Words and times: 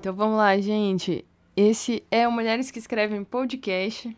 Então 0.00 0.14
vamos 0.14 0.38
lá, 0.38 0.58
gente. 0.58 1.26
Esse 1.54 2.02
é 2.10 2.26
o 2.26 2.32
Mulheres 2.32 2.70
que 2.70 2.78
Escrevem 2.78 3.22
Podcast, 3.22 4.16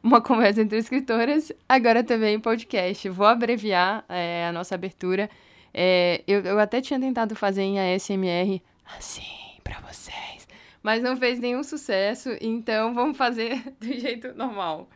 uma 0.00 0.20
conversa 0.20 0.62
entre 0.62 0.78
escritoras, 0.78 1.50
agora 1.68 2.04
também 2.04 2.38
podcast. 2.38 3.08
Vou 3.08 3.26
abreviar 3.26 4.04
é, 4.08 4.46
a 4.46 4.52
nossa 4.52 4.76
abertura. 4.76 5.28
É, 5.74 6.22
eu, 6.24 6.42
eu 6.42 6.60
até 6.60 6.80
tinha 6.80 7.00
tentado 7.00 7.34
fazer 7.34 7.62
em 7.62 7.80
ASMR 7.80 8.62
assim 8.96 9.24
para 9.64 9.80
vocês, 9.80 10.46
mas 10.84 11.02
não 11.02 11.16
fez 11.16 11.40
nenhum 11.40 11.64
sucesso, 11.64 12.30
então 12.40 12.94
vamos 12.94 13.16
fazer 13.16 13.60
do 13.80 13.92
jeito 13.92 14.32
normal. 14.36 14.88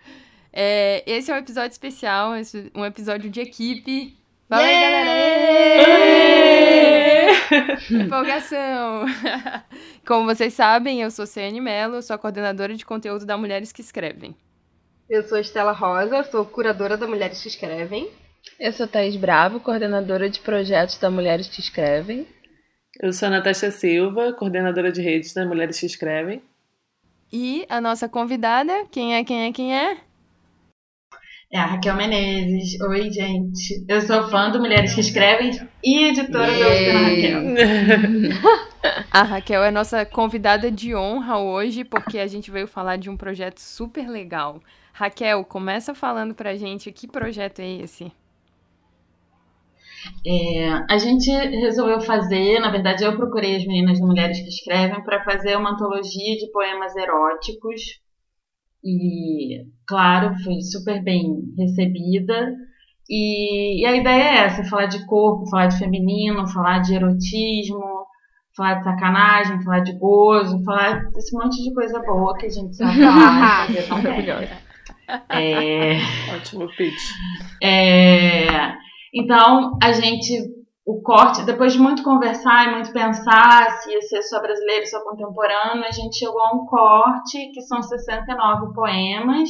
É, 0.52 1.02
esse 1.04 1.32
é 1.32 1.34
um 1.34 1.38
episódio 1.38 1.72
especial, 1.72 2.34
um 2.76 2.84
episódio 2.84 3.28
de 3.28 3.40
equipe. 3.40 4.16
Aí, 4.48 4.80
galera! 4.80 6.91
Empolgação! 7.90 9.04
Como 10.06 10.26
vocês 10.26 10.54
sabem, 10.54 11.02
eu 11.02 11.10
sou 11.10 11.26
Ciane 11.26 11.60
Mello, 11.60 12.02
sou 12.02 12.14
a 12.14 12.18
coordenadora 12.18 12.74
de 12.74 12.84
conteúdo 12.84 13.26
da 13.26 13.36
Mulheres 13.36 13.72
que 13.72 13.80
Escrevem. 13.80 14.34
Eu 15.08 15.22
sou 15.28 15.38
Estela 15.38 15.72
Rosa, 15.72 16.24
sou 16.24 16.44
curadora 16.46 16.96
da 16.96 17.06
Mulheres 17.06 17.42
que 17.42 17.48
Escrevem. 17.48 18.10
Eu 18.58 18.72
sou 18.72 18.88
Thaís 18.88 19.16
Bravo, 19.16 19.60
coordenadora 19.60 20.28
de 20.28 20.40
projetos 20.40 20.98
da 20.98 21.10
Mulheres 21.10 21.48
que 21.48 21.60
Escrevem. 21.60 22.26
Eu 23.00 23.12
sou 23.12 23.28
a 23.28 23.30
Natasha 23.30 23.70
Silva, 23.70 24.32
coordenadora 24.32 24.90
de 24.90 25.00
redes 25.00 25.32
da 25.32 25.44
Mulheres 25.46 25.78
que 25.78 25.86
Escrevem. 25.86 26.42
E 27.32 27.64
a 27.68 27.80
nossa 27.80 28.08
convidada, 28.08 28.86
quem 28.90 29.14
é, 29.16 29.24
quem 29.24 29.46
é, 29.46 29.52
quem 29.52 29.74
é? 29.74 29.98
É 31.52 31.58
a 31.58 31.66
Raquel 31.66 31.94
Menezes. 31.96 32.80
Oi, 32.80 33.10
gente. 33.10 33.84
Eu 33.86 34.00
sou 34.00 34.26
fã 34.30 34.50
do 34.50 34.58
Mulheres 34.58 34.94
que 34.94 35.02
Escrevem 35.02 35.50
e 35.84 36.04
editora 36.08 36.50
da 36.50 36.66
Oficina 36.66 36.98
Raquel. 37.00 37.42
a 39.12 39.22
Raquel 39.22 39.62
é 39.62 39.70
nossa 39.70 40.06
convidada 40.06 40.70
de 40.70 40.96
honra 40.96 41.36
hoje, 41.40 41.84
porque 41.84 42.18
a 42.18 42.26
gente 42.26 42.50
veio 42.50 42.66
falar 42.66 42.96
de 42.96 43.10
um 43.10 43.18
projeto 43.18 43.58
super 43.58 44.08
legal. 44.08 44.62
Raquel, 44.94 45.44
começa 45.44 45.94
falando 45.94 46.34
pra 46.34 46.56
gente 46.56 46.90
que 46.90 47.06
projeto 47.06 47.58
é 47.58 47.82
esse. 47.82 48.10
É, 50.26 50.68
a 50.88 50.96
gente 50.96 51.30
resolveu 51.30 52.00
fazer, 52.00 52.60
na 52.60 52.70
verdade, 52.70 53.04
eu 53.04 53.14
procurei 53.14 53.56
as 53.56 53.66
meninas 53.66 53.98
de 53.98 54.02
Mulheres 54.02 54.40
que 54.40 54.48
Escrevem 54.48 55.04
para 55.04 55.22
fazer 55.22 55.58
uma 55.58 55.72
antologia 55.72 56.34
de 56.34 56.50
poemas 56.50 56.96
eróticos 56.96 58.00
e, 58.84 59.64
claro, 59.86 60.34
foi 60.42 60.60
super 60.60 61.02
bem 61.02 61.24
recebida. 61.56 62.52
E, 63.08 63.82
e, 63.82 63.86
a 63.86 63.96
ideia 63.96 64.22
é 64.22 64.44
essa: 64.44 64.64
falar 64.64 64.86
de 64.86 65.04
corpo, 65.06 65.48
falar 65.48 65.66
de 65.66 65.78
feminino, 65.78 66.48
falar 66.48 66.80
de 66.80 66.94
erotismo, 66.94 68.06
falar 68.56 68.74
de 68.74 68.84
sacanagem, 68.84 69.62
falar 69.62 69.80
de 69.80 69.98
gozo, 69.98 70.62
falar 70.64 71.10
desse 71.10 71.36
monte 71.36 71.62
de 71.62 71.74
coisa 71.74 72.00
boa 72.00 72.36
que 72.36 72.46
a 72.46 72.50
gente 72.50 72.76
sabe 72.76 72.98
falar 73.02 73.66
fazer 73.66 73.88
tão 73.88 74.02
bem. 74.02 74.26
É... 75.28 75.98
Ótimo 76.34 76.68
pitch. 76.74 77.10
É... 77.62 78.46
Então, 79.12 79.76
a 79.82 79.92
gente 79.92 80.61
o 80.84 81.00
corte, 81.00 81.44
depois 81.44 81.72
de 81.72 81.78
muito 81.78 82.02
conversar 82.02 82.66
e 82.66 82.74
muito 82.74 82.92
pensar 82.92 83.70
se 83.78 83.90
ia 83.90 84.02
ser 84.02 84.22
só 84.22 84.40
brasileiro, 84.40 84.86
só 84.86 85.00
contemporâneo, 85.04 85.84
a 85.84 85.92
gente 85.92 86.18
chegou 86.18 86.40
a 86.40 86.54
um 86.54 86.66
corte 86.66 87.52
que 87.52 87.62
são 87.62 87.80
69 87.82 88.74
poemas 88.74 89.48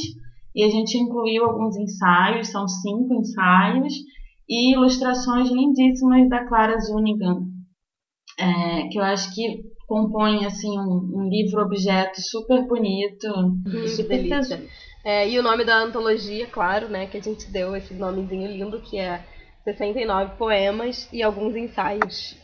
e 0.54 0.62
a 0.62 0.68
gente 0.68 0.98
incluiu 0.98 1.44
alguns 1.44 1.76
ensaios, 1.76 2.48
são 2.48 2.68
cinco 2.68 3.14
ensaios 3.14 3.94
e 4.46 4.74
ilustrações 4.74 5.50
lindíssimas 5.50 6.28
da 6.28 6.44
Clara 6.44 6.78
Zunigan, 6.78 7.40
é, 8.38 8.88
que 8.88 8.98
eu 8.98 9.02
acho 9.02 9.34
que 9.34 9.62
compõe 9.86 10.44
assim 10.44 10.78
um, 10.78 11.10
um 11.14 11.28
livro 11.30 11.62
objeto 11.62 12.20
super 12.20 12.66
bonito, 12.66 13.26
hum, 13.28 13.88
super 13.88 14.22
delícia. 14.22 14.62
É, 15.04 15.28
e 15.28 15.38
o 15.38 15.42
nome 15.42 15.64
da 15.64 15.78
antologia, 15.78 16.46
claro, 16.46 16.88
né, 16.88 17.06
que 17.06 17.16
a 17.16 17.22
gente 17.22 17.50
deu 17.50 17.74
esse 17.74 17.94
nomezinho 17.94 18.48
lindo 18.48 18.80
que 18.82 18.98
é 18.98 19.24
69 19.64 20.36
poemas 20.36 21.08
e 21.12 21.22
alguns 21.22 21.56
ensaios. 21.56 22.36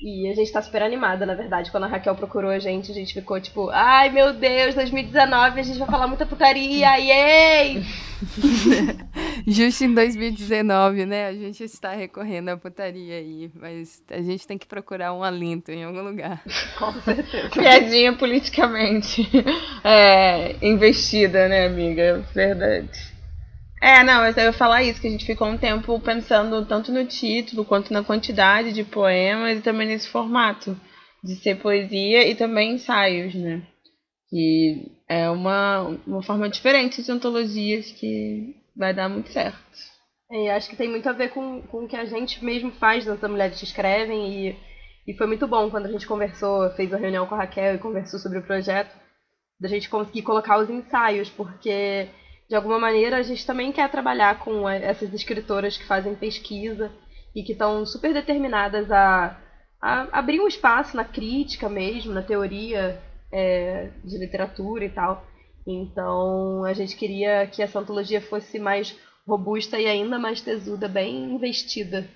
E 0.00 0.28
a 0.28 0.34
gente 0.34 0.52
tá 0.52 0.62
super 0.62 0.80
animada, 0.80 1.26
na 1.26 1.34
verdade. 1.34 1.72
Quando 1.72 1.84
a 1.84 1.88
Raquel 1.88 2.14
procurou 2.14 2.50
a 2.52 2.58
gente, 2.60 2.90
a 2.92 2.94
gente 2.94 3.12
ficou 3.12 3.40
tipo, 3.40 3.68
ai 3.70 4.08
meu 4.10 4.32
Deus, 4.32 4.74
2019 4.76 5.58
a 5.58 5.62
gente 5.62 5.78
vai 5.78 5.88
falar 5.88 6.06
muita 6.06 6.24
putaria, 6.24 6.96
yay! 6.98 7.82
Justo 9.46 9.84
em 9.84 9.94
2019, 9.94 11.04
né? 11.04 11.26
A 11.26 11.32
gente 11.32 11.64
está 11.64 11.92
recorrendo 11.92 12.50
à 12.50 12.56
putaria 12.56 13.16
aí, 13.16 13.50
mas 13.54 14.02
a 14.08 14.22
gente 14.22 14.46
tem 14.46 14.56
que 14.56 14.66
procurar 14.68 15.12
um 15.12 15.24
alento 15.24 15.72
em 15.72 15.82
algum 15.82 16.02
lugar. 16.02 16.42
Com 16.78 16.92
certeza. 17.00 17.48
Piadinha 17.48 18.12
politicamente 18.12 19.28
é, 19.82 20.54
investida, 20.62 21.48
né, 21.48 21.66
amiga? 21.66 22.24
Verdade. 22.32 23.07
É, 23.80 24.02
não, 24.02 24.26
eu 24.26 24.32
ia 24.36 24.52
falar 24.52 24.82
isso, 24.82 25.00
que 25.00 25.06
a 25.06 25.10
gente 25.10 25.24
ficou 25.24 25.48
um 25.48 25.58
tempo 25.58 25.98
pensando 26.00 26.64
tanto 26.66 26.92
no 26.92 27.06
título 27.06 27.64
quanto 27.64 27.92
na 27.92 28.02
quantidade 28.02 28.72
de 28.72 28.84
poemas 28.84 29.58
e 29.58 29.62
também 29.62 29.86
nesse 29.86 30.08
formato 30.08 30.76
de 31.22 31.36
ser 31.36 31.56
poesia 31.56 32.26
e 32.26 32.34
também 32.34 32.74
ensaios, 32.74 33.34
né? 33.34 33.62
Que 34.28 34.92
é 35.08 35.30
uma, 35.30 35.98
uma 36.06 36.22
forma 36.22 36.48
diferente 36.48 37.02
de 37.02 37.10
antologias 37.10 37.90
que 37.92 38.56
vai 38.76 38.92
dar 38.92 39.08
muito 39.08 39.30
certo. 39.30 39.58
É, 40.30 40.50
acho 40.50 40.68
que 40.68 40.76
tem 40.76 40.88
muito 40.88 41.08
a 41.08 41.12
ver 41.12 41.30
com, 41.30 41.62
com 41.62 41.84
o 41.84 41.88
que 41.88 41.96
a 41.96 42.04
gente 42.04 42.44
mesmo 42.44 42.70
faz 42.72 43.04
das 43.04 43.20
mulheres 43.22 43.58
que 43.58 43.64
escrevem 43.64 44.48
e, 44.48 44.56
e 45.06 45.14
foi 45.16 45.26
muito 45.26 45.46
bom 45.46 45.70
quando 45.70 45.86
a 45.86 45.92
gente 45.92 46.06
conversou, 46.06 46.68
fez 46.70 46.92
a 46.92 46.98
reunião 46.98 47.26
com 47.26 47.34
a 47.34 47.38
Raquel 47.38 47.76
e 47.76 47.78
conversou 47.78 48.18
sobre 48.20 48.38
o 48.38 48.42
projeto, 48.42 48.94
da 49.58 49.68
gente 49.68 49.88
conseguir 49.88 50.22
colocar 50.22 50.58
os 50.58 50.68
ensaios, 50.68 51.30
porque 51.30 52.08
de 52.48 52.54
alguma 52.54 52.78
maneira, 52.78 53.18
a 53.18 53.22
gente 53.22 53.44
também 53.46 53.70
quer 53.70 53.90
trabalhar 53.90 54.38
com 54.38 54.68
essas 54.68 55.12
escritoras 55.12 55.76
que 55.76 55.84
fazem 55.84 56.14
pesquisa 56.14 56.90
e 57.34 57.42
que 57.42 57.52
estão 57.52 57.84
super 57.84 58.14
determinadas 58.14 58.90
a, 58.90 59.38
a, 59.80 60.18
abrir 60.18 60.40
um 60.40 60.48
espaço 60.48 60.96
na 60.96 61.04
crítica 61.04 61.68
mesmo, 61.68 62.14
na 62.14 62.22
teoria 62.22 62.98
é, 63.30 63.90
de 64.02 64.16
literatura 64.16 64.84
e 64.84 64.88
tal. 64.88 65.26
Então, 65.66 66.64
a 66.64 66.72
gente 66.72 66.96
queria 66.96 67.46
que 67.46 67.62
essa 67.62 67.78
antologia 67.78 68.22
fosse 68.22 68.58
mais 68.58 68.98
robusta 69.26 69.78
e 69.78 69.86
ainda 69.86 70.18
mais 70.18 70.40
tesuda, 70.40 70.88
bem 70.88 71.34
investida 71.34 72.08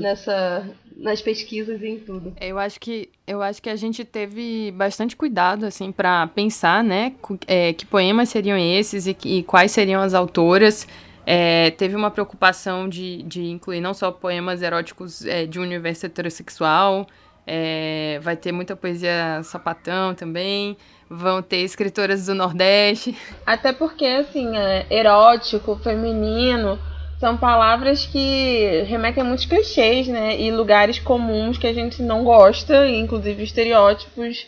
nessa 0.00 0.68
nas 0.96 1.22
pesquisas 1.22 1.80
e 1.80 1.86
em 1.86 1.98
tudo. 2.00 2.34
Eu 2.40 2.58
acho 2.58 2.80
que 2.80 3.08
eu 3.26 3.40
acho 3.40 3.62
que 3.62 3.70
a 3.70 3.76
gente 3.76 4.04
teve 4.04 4.72
bastante 4.72 5.14
cuidado 5.14 5.64
assim 5.64 5.92
para 5.92 6.26
pensar, 6.26 6.82
né, 6.82 7.12
é, 7.46 7.72
que 7.72 7.86
poemas 7.86 8.28
seriam 8.28 8.58
esses 8.58 9.06
e, 9.06 9.16
e 9.24 9.42
quais 9.44 9.70
seriam 9.70 10.02
as 10.02 10.14
autoras. 10.14 10.86
É, 11.24 11.70
teve 11.72 11.94
uma 11.94 12.10
preocupação 12.10 12.88
de, 12.88 13.22
de 13.22 13.44
incluir 13.44 13.80
não 13.80 13.92
só 13.92 14.10
poemas 14.10 14.62
eróticos 14.62 15.24
é, 15.26 15.44
de 15.44 15.60
um 15.60 15.62
universo 15.62 16.06
heterossexual, 16.06 17.06
é, 17.46 18.18
vai 18.22 18.36
ter 18.36 18.50
muita 18.50 18.74
poesia 18.74 19.42
sapatão 19.42 20.14
também, 20.14 20.76
vão 21.08 21.42
ter 21.42 21.58
escritoras 21.58 22.26
do 22.26 22.34
Nordeste. 22.34 23.16
Até 23.46 23.72
porque, 23.72 24.04
assim, 24.04 24.56
é, 24.56 24.86
erótico, 24.90 25.76
feminino, 25.76 26.78
são 27.18 27.36
palavras 27.36 28.06
que 28.06 28.82
remetem 28.86 29.22
a 29.22 29.26
muitos 29.26 29.46
clichês, 29.46 30.06
né? 30.06 30.40
E 30.40 30.50
lugares 30.52 30.98
comuns 30.98 31.58
que 31.58 31.66
a 31.66 31.72
gente 31.72 32.00
não 32.02 32.22
gosta, 32.22 32.88
inclusive 32.88 33.42
estereótipos. 33.42 34.46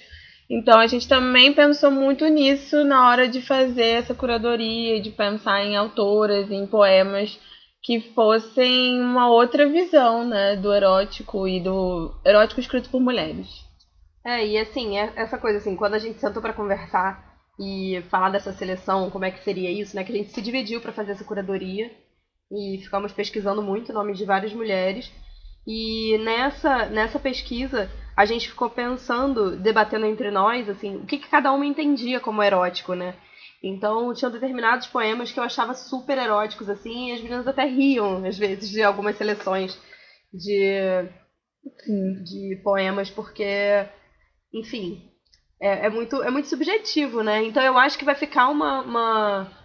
Então 0.49 0.79
a 0.79 0.87
gente 0.87 1.09
também 1.09 1.53
pensou 1.53 1.91
muito 1.91 2.27
nisso 2.27 2.85
na 2.85 3.09
hora 3.09 3.29
de 3.29 3.41
fazer 3.43 3.99
essa 3.99 4.15
curadoria, 4.15 5.01
de 5.01 5.11
pensar 5.11 5.65
em 5.65 5.77
autoras, 5.77 6.51
em 6.51 6.67
poemas 6.67 7.39
que 7.83 8.01
fossem 8.15 9.01
uma 9.01 9.29
outra 9.31 9.69
visão, 9.69 10.27
né, 10.27 10.55
do 10.57 10.73
erótico 10.73 11.49
e 11.49 11.61
do 11.61 12.15
erótico 12.25 12.61
escrito 12.61 12.91
por 12.91 13.01
mulheres. 13.01 13.49
É, 14.25 14.47
e 14.47 14.59
assim, 14.59 14.99
é 14.99 15.13
essa 15.17 15.39
coisa 15.39 15.59
assim, 15.59 15.75
quando 15.77 15.95
a 15.95 15.99
gente 15.99 16.21
sentou 16.21 16.43
para 16.43 16.53
conversar 16.53 17.39
e 17.59 18.03
falar 18.11 18.29
dessa 18.31 18.53
seleção, 18.53 19.09
como 19.09 19.25
é 19.25 19.31
que 19.31 19.43
seria 19.43 19.71
isso, 19.71 19.97
né, 19.97 20.05
que 20.05 20.13
a 20.13 20.17
gente 20.17 20.31
se 20.31 20.43
dividiu 20.43 20.81
para 20.81 20.93
fazer 20.93 21.13
essa 21.13 21.25
curadoria 21.25 21.91
e 22.51 22.81
ficamos 22.83 23.13
pesquisando 23.13 23.63
muito 23.63 23.93
nomes 23.93 24.19
de 24.19 24.25
várias 24.25 24.53
mulheres. 24.53 25.11
E 25.67 26.19
nessa, 26.19 26.87
nessa 26.87 27.19
pesquisa, 27.19 27.91
a 28.17 28.25
gente 28.25 28.49
ficou 28.49 28.69
pensando, 28.69 29.57
debatendo 29.57 30.07
entre 30.07 30.31
nós, 30.31 30.69
assim, 30.69 30.97
o 30.97 31.07
que, 31.07 31.19
que 31.19 31.29
cada 31.29 31.53
uma 31.53 31.67
entendia 31.67 32.19
como 32.19 32.43
erótico, 32.43 32.95
né? 32.95 33.15
Então, 33.63 34.13
tinham 34.15 34.33
determinados 34.33 34.87
poemas 34.87 35.31
que 35.31 35.39
eu 35.39 35.45
achava 35.45 35.75
super 35.75 36.17
eróticos, 36.17 36.69
assim, 36.69 37.11
e 37.11 37.13
as 37.13 37.21
meninas 37.21 37.47
até 37.47 37.65
riam, 37.65 38.25
às 38.25 38.39
vezes, 38.39 38.71
de 38.71 38.83
algumas 38.83 39.17
seleções 39.17 39.79
de, 40.33 41.05
de 42.25 42.61
poemas, 42.65 43.11
porque, 43.11 43.87
enfim, 44.53 45.11
é, 45.61 45.87
é, 45.87 45.91
muito, 45.91 46.23
é 46.23 46.31
muito 46.31 46.49
subjetivo, 46.49 47.23
né? 47.23 47.45
Então, 47.45 47.63
eu 47.63 47.77
acho 47.77 47.99
que 47.99 48.05
vai 48.05 48.15
ficar 48.15 48.49
uma, 48.49 48.81
uma 48.81 49.60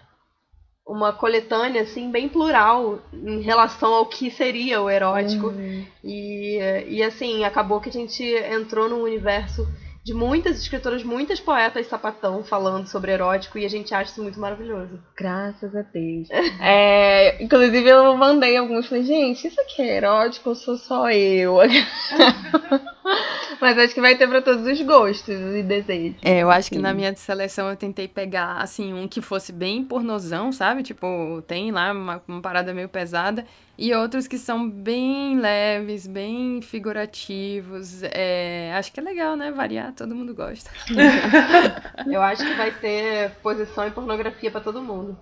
uma 0.85 1.11
coletânea 1.11 1.81
assim 1.81 2.11
bem 2.11 2.29
plural 2.29 2.99
em 3.11 3.41
relação 3.41 3.91
ao 3.93 4.05
que 4.05 4.29
seria 4.29 4.81
o 4.81 4.89
erótico 4.89 5.47
uhum. 5.47 5.85
e, 6.03 6.59
e 6.87 7.03
assim 7.03 7.43
acabou 7.43 7.81
que 7.81 7.89
a 7.89 7.91
gente 7.91 8.23
entrou 8.23 8.87
num 8.87 9.01
universo 9.01 9.67
de 10.05 10.13
muitas 10.13 10.59
escritoras, 10.59 11.03
muitas 11.03 11.39
poetas 11.39 11.87
sapatão 11.87 12.43
falando 12.43 12.85
sobre 12.85 13.11
erótico 13.11 13.57
e 13.57 13.65
a 13.65 13.67
gente 13.67 13.91
acha 13.91 14.11
isso 14.11 14.21
muito 14.21 14.39
maravilhoso. 14.39 14.99
Graças 15.17 15.75
a 15.75 15.81
Deus. 15.81 16.27
é, 16.61 17.43
inclusive 17.43 17.89
eu 17.89 18.15
mandei 18.15 18.55
alguns, 18.55 18.85
falei, 18.85 19.03
gente, 19.03 19.47
isso 19.47 19.59
aqui 19.59 19.81
é 19.81 19.97
erótico 19.97 20.49
ou 20.49 20.55
sou 20.55 20.77
só 20.77 21.09
eu? 21.09 21.57
Mas 23.59 23.79
acho 23.79 23.95
que 23.95 24.01
vai 24.01 24.15
ter 24.15 24.27
para 24.27 24.43
todos 24.43 24.67
os 24.67 24.79
gostos 24.83 25.35
e 25.55 25.63
desejos. 25.63 26.17
É, 26.23 26.43
eu 26.43 26.51
acho 26.51 26.69
que 26.69 26.77
na 26.77 26.93
minha 26.93 27.15
seleção 27.15 27.67
eu 27.67 27.75
tentei 27.75 28.07
pegar, 28.07 28.57
assim, 28.57 28.93
um 28.93 29.07
que 29.07 29.21
fosse 29.21 29.51
bem 29.51 29.83
pornozão, 29.83 30.51
sabe? 30.51 30.83
Tipo, 30.83 31.41
tem 31.47 31.71
lá 31.71 31.91
uma, 31.91 32.21
uma 32.27 32.41
parada 32.41 32.75
meio 32.75 32.89
pesada. 32.89 33.43
E 33.77 33.93
outros 33.93 34.27
que 34.27 34.37
são 34.37 34.69
bem 34.69 35.37
leves, 35.37 36.07
bem 36.07 36.61
figurativos. 36.61 38.01
É, 38.03 38.73
acho 38.75 38.91
que 38.91 38.99
é 38.99 39.03
legal, 39.03 39.35
né? 39.35 39.51
Variar, 39.51 39.93
todo 39.93 40.15
mundo 40.15 40.33
gosta. 40.33 40.69
eu 42.09 42.21
acho 42.21 42.45
que 42.45 42.53
vai 42.53 42.71
ter 42.71 43.31
posição 43.41 43.85
e 43.87 43.91
pornografia 43.91 44.49
para 44.49 44.61
todo 44.61 44.81
mundo. 44.81 45.17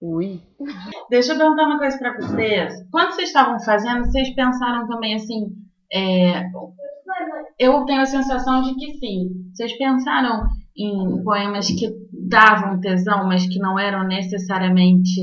Ui. 0.00 0.40
Deixa 1.10 1.32
eu 1.32 1.38
perguntar 1.38 1.64
uma 1.66 1.78
coisa 1.78 1.98
para 1.98 2.16
vocês. 2.16 2.74
Quando 2.90 3.12
vocês 3.12 3.28
estavam 3.28 3.58
fazendo, 3.60 4.04
vocês 4.04 4.34
pensaram 4.34 4.86
também 4.86 5.14
assim. 5.14 5.46
É, 5.92 6.44
eu 7.58 7.84
tenho 7.84 8.02
a 8.02 8.06
sensação 8.06 8.62
de 8.62 8.74
que 8.74 8.98
sim. 8.98 9.30
Vocês 9.52 9.76
pensaram 9.76 10.46
em 10.76 11.24
poemas 11.24 11.68
que 11.68 11.90
davam 12.12 12.80
tesão, 12.80 13.26
mas 13.26 13.46
que 13.46 13.58
não 13.58 13.78
eram 13.78 14.06
necessariamente 14.06 15.20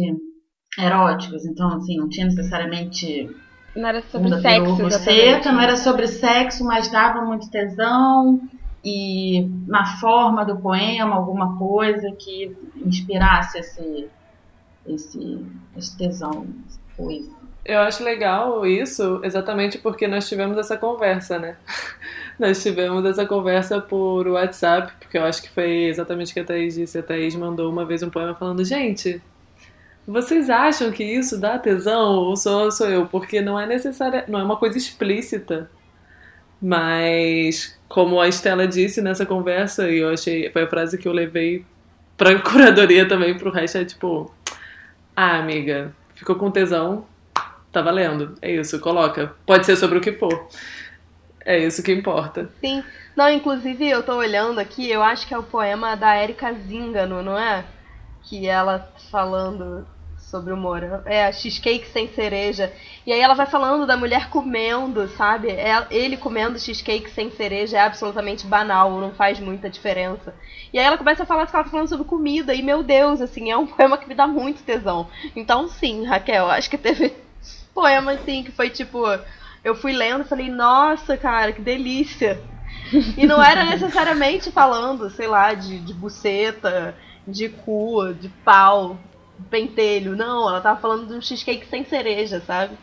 eróticos, 0.77 1.45
então 1.45 1.73
assim, 1.73 1.97
não 1.97 2.09
tinha 2.09 2.25
necessariamente 2.25 3.29
não 3.75 3.89
era 3.89 4.01
sobre 4.01 4.41
sexo, 4.41 4.75
buceta, 4.75 5.51
não 5.51 5.61
era 5.61 5.75
sobre 5.75 6.07
sexo, 6.07 6.63
mas 6.63 6.89
dava 6.89 7.21
muito 7.21 7.49
tesão 7.49 8.41
e 8.83 9.49
na 9.67 9.97
forma 9.97 10.45
do 10.45 10.57
poema 10.57 11.15
alguma 11.15 11.57
coisa 11.57 12.11
que 12.11 12.55
inspirasse 12.85 13.59
esse 13.59 14.07
esse, 14.87 15.43
esse 15.75 15.97
tesão, 15.97 16.45
coisa. 16.95 17.29
Eu 17.65 17.79
acho 17.79 18.03
legal 18.03 18.65
isso, 18.65 19.19
exatamente 19.23 19.79
porque 19.79 20.07
nós 20.07 20.29
tivemos 20.29 20.55
essa 20.57 20.77
conversa, 20.77 21.39
né? 21.39 21.57
nós 22.37 22.61
tivemos 22.61 23.03
essa 23.05 23.25
conversa 23.25 23.81
por 23.81 24.27
WhatsApp, 24.27 24.93
porque 24.99 25.17
eu 25.17 25.23
acho 25.23 25.41
que 25.41 25.49
foi 25.49 25.85
exatamente 25.85 26.29
o 26.29 26.33
que 26.35 26.39
a 26.41 26.45
Thaís 26.45 26.75
disse. 26.75 26.99
A 26.99 27.03
Thaís 27.03 27.35
mandou 27.35 27.71
uma 27.71 27.83
vez 27.83 28.03
um 28.03 28.09
poema 28.09 28.35
falando: 28.35 28.63
Gente, 28.63 29.19
vocês 30.07 30.49
acham 30.49 30.91
que 30.91 31.03
isso 31.03 31.39
dá 31.39 31.57
tesão 31.57 32.15
ou 32.15 32.35
sou, 32.35 32.71
sou 32.71 32.87
eu? 32.87 33.07
Porque 33.07 33.41
não 33.41 33.59
é 33.59 33.65
necessária, 33.65 34.25
não 34.27 34.39
é 34.39 34.43
uma 34.43 34.57
coisa 34.57 34.77
explícita. 34.77 35.69
Mas, 36.61 37.77
como 37.87 38.19
a 38.19 38.27
Estela 38.27 38.67
disse 38.67 39.01
nessa 39.01 39.25
conversa, 39.25 39.89
e 39.89 39.99
eu 39.99 40.09
achei, 40.09 40.49
foi 40.51 40.63
a 40.63 40.67
frase 40.67 40.97
que 40.97 41.07
eu 41.07 41.11
levei 41.11 41.65
pra 42.15 42.37
curadoria 42.39 43.07
também 43.07 43.37
pro 43.37 43.51
resto, 43.51 43.79
é 43.79 43.85
tipo, 43.85 44.31
ah, 45.15 45.37
amiga, 45.37 45.93
ficou 46.13 46.35
com 46.35 46.51
tesão, 46.51 47.05
tá 47.71 47.81
valendo. 47.81 48.35
É 48.41 48.51
isso, 48.51 48.79
coloca. 48.79 49.33
Pode 49.45 49.65
ser 49.65 49.75
sobre 49.75 49.97
o 49.97 50.01
que 50.01 50.13
for. 50.13 50.47
É 51.43 51.57
isso 51.59 51.83
que 51.83 51.91
importa. 51.91 52.49
Sim. 52.61 52.83
Não, 53.15 53.29
inclusive 53.29 53.87
eu 53.87 54.03
tô 54.03 54.15
olhando 54.15 54.59
aqui, 54.59 54.89
eu 54.89 55.01
acho 55.01 55.27
que 55.27 55.33
é 55.33 55.37
o 55.37 55.43
poema 55.43 55.95
da 55.95 56.21
Erika 56.21 56.53
Zingano, 56.53 57.23
não 57.23 57.37
é? 57.37 57.63
Que 58.23 58.47
ela 58.47 58.91
falando 59.09 59.87
sobre 60.29 60.51
o 60.51 60.57
morango. 60.57 61.07
É, 61.07 61.31
cheesecake 61.31 61.87
sem 61.87 62.07
cereja. 62.09 62.73
E 63.05 63.13
aí 63.13 63.19
ela 63.19 63.35
vai 63.35 63.45
falando 63.45 63.85
da 63.85 63.95
mulher 63.95 64.29
comendo, 64.29 65.07
sabe? 65.09 65.49
É, 65.49 65.85
ele 65.91 66.17
comendo 66.17 66.59
cheesecake 66.59 67.09
sem 67.11 67.31
cereja 67.31 67.77
é 67.77 67.81
absolutamente 67.81 68.45
banal, 68.45 68.99
não 68.99 69.11
faz 69.11 69.39
muita 69.39 69.69
diferença. 69.69 70.33
E 70.73 70.79
aí 70.79 70.85
ela 70.85 70.97
começa 70.97 71.23
a 71.23 71.25
falar 71.25 71.45
que 71.45 71.55
ela 71.55 71.63
tá 71.63 71.69
falando 71.69 71.87
sobre 71.87 72.05
comida, 72.05 72.53
e 72.53 72.61
meu 72.61 72.81
Deus, 72.83 73.21
assim, 73.21 73.51
é 73.51 73.57
um 73.57 73.67
poema 73.67 73.97
que 73.97 74.07
me 74.07 74.15
dá 74.15 74.27
muito 74.27 74.63
tesão. 74.63 75.07
Então 75.35 75.67
sim, 75.67 76.03
Raquel, 76.05 76.49
acho 76.49 76.69
que 76.69 76.77
teve 76.77 77.13
poema 77.73 78.13
assim 78.13 78.43
que 78.43 78.51
foi 78.51 78.69
tipo. 78.69 79.03
Eu 79.63 79.73
fui 79.73 79.93
lendo 79.93 80.23
e 80.23 80.27
falei, 80.27 80.47
nossa, 80.49 81.17
cara, 81.17 81.51
que 81.51 81.61
delícia. 81.61 82.39
E 83.17 83.25
não 83.25 83.41
era 83.43 83.63
necessariamente 83.71 84.51
falando, 84.51 85.09
sei 85.09 85.25
lá, 85.27 85.55
de, 85.55 85.79
de 85.79 85.91
buceta, 85.91 86.95
de 87.27 87.49
cu, 87.49 88.13
de 88.13 88.29
pau 88.29 88.99
pentelho. 89.49 90.15
Não, 90.15 90.47
ela 90.49 90.61
tava 90.61 90.79
falando 90.79 91.07
de 91.07 91.13
um 91.13 91.21
cheesecake 91.21 91.65
sem 91.65 91.83
cereja, 91.85 92.39
sabe? 92.41 92.77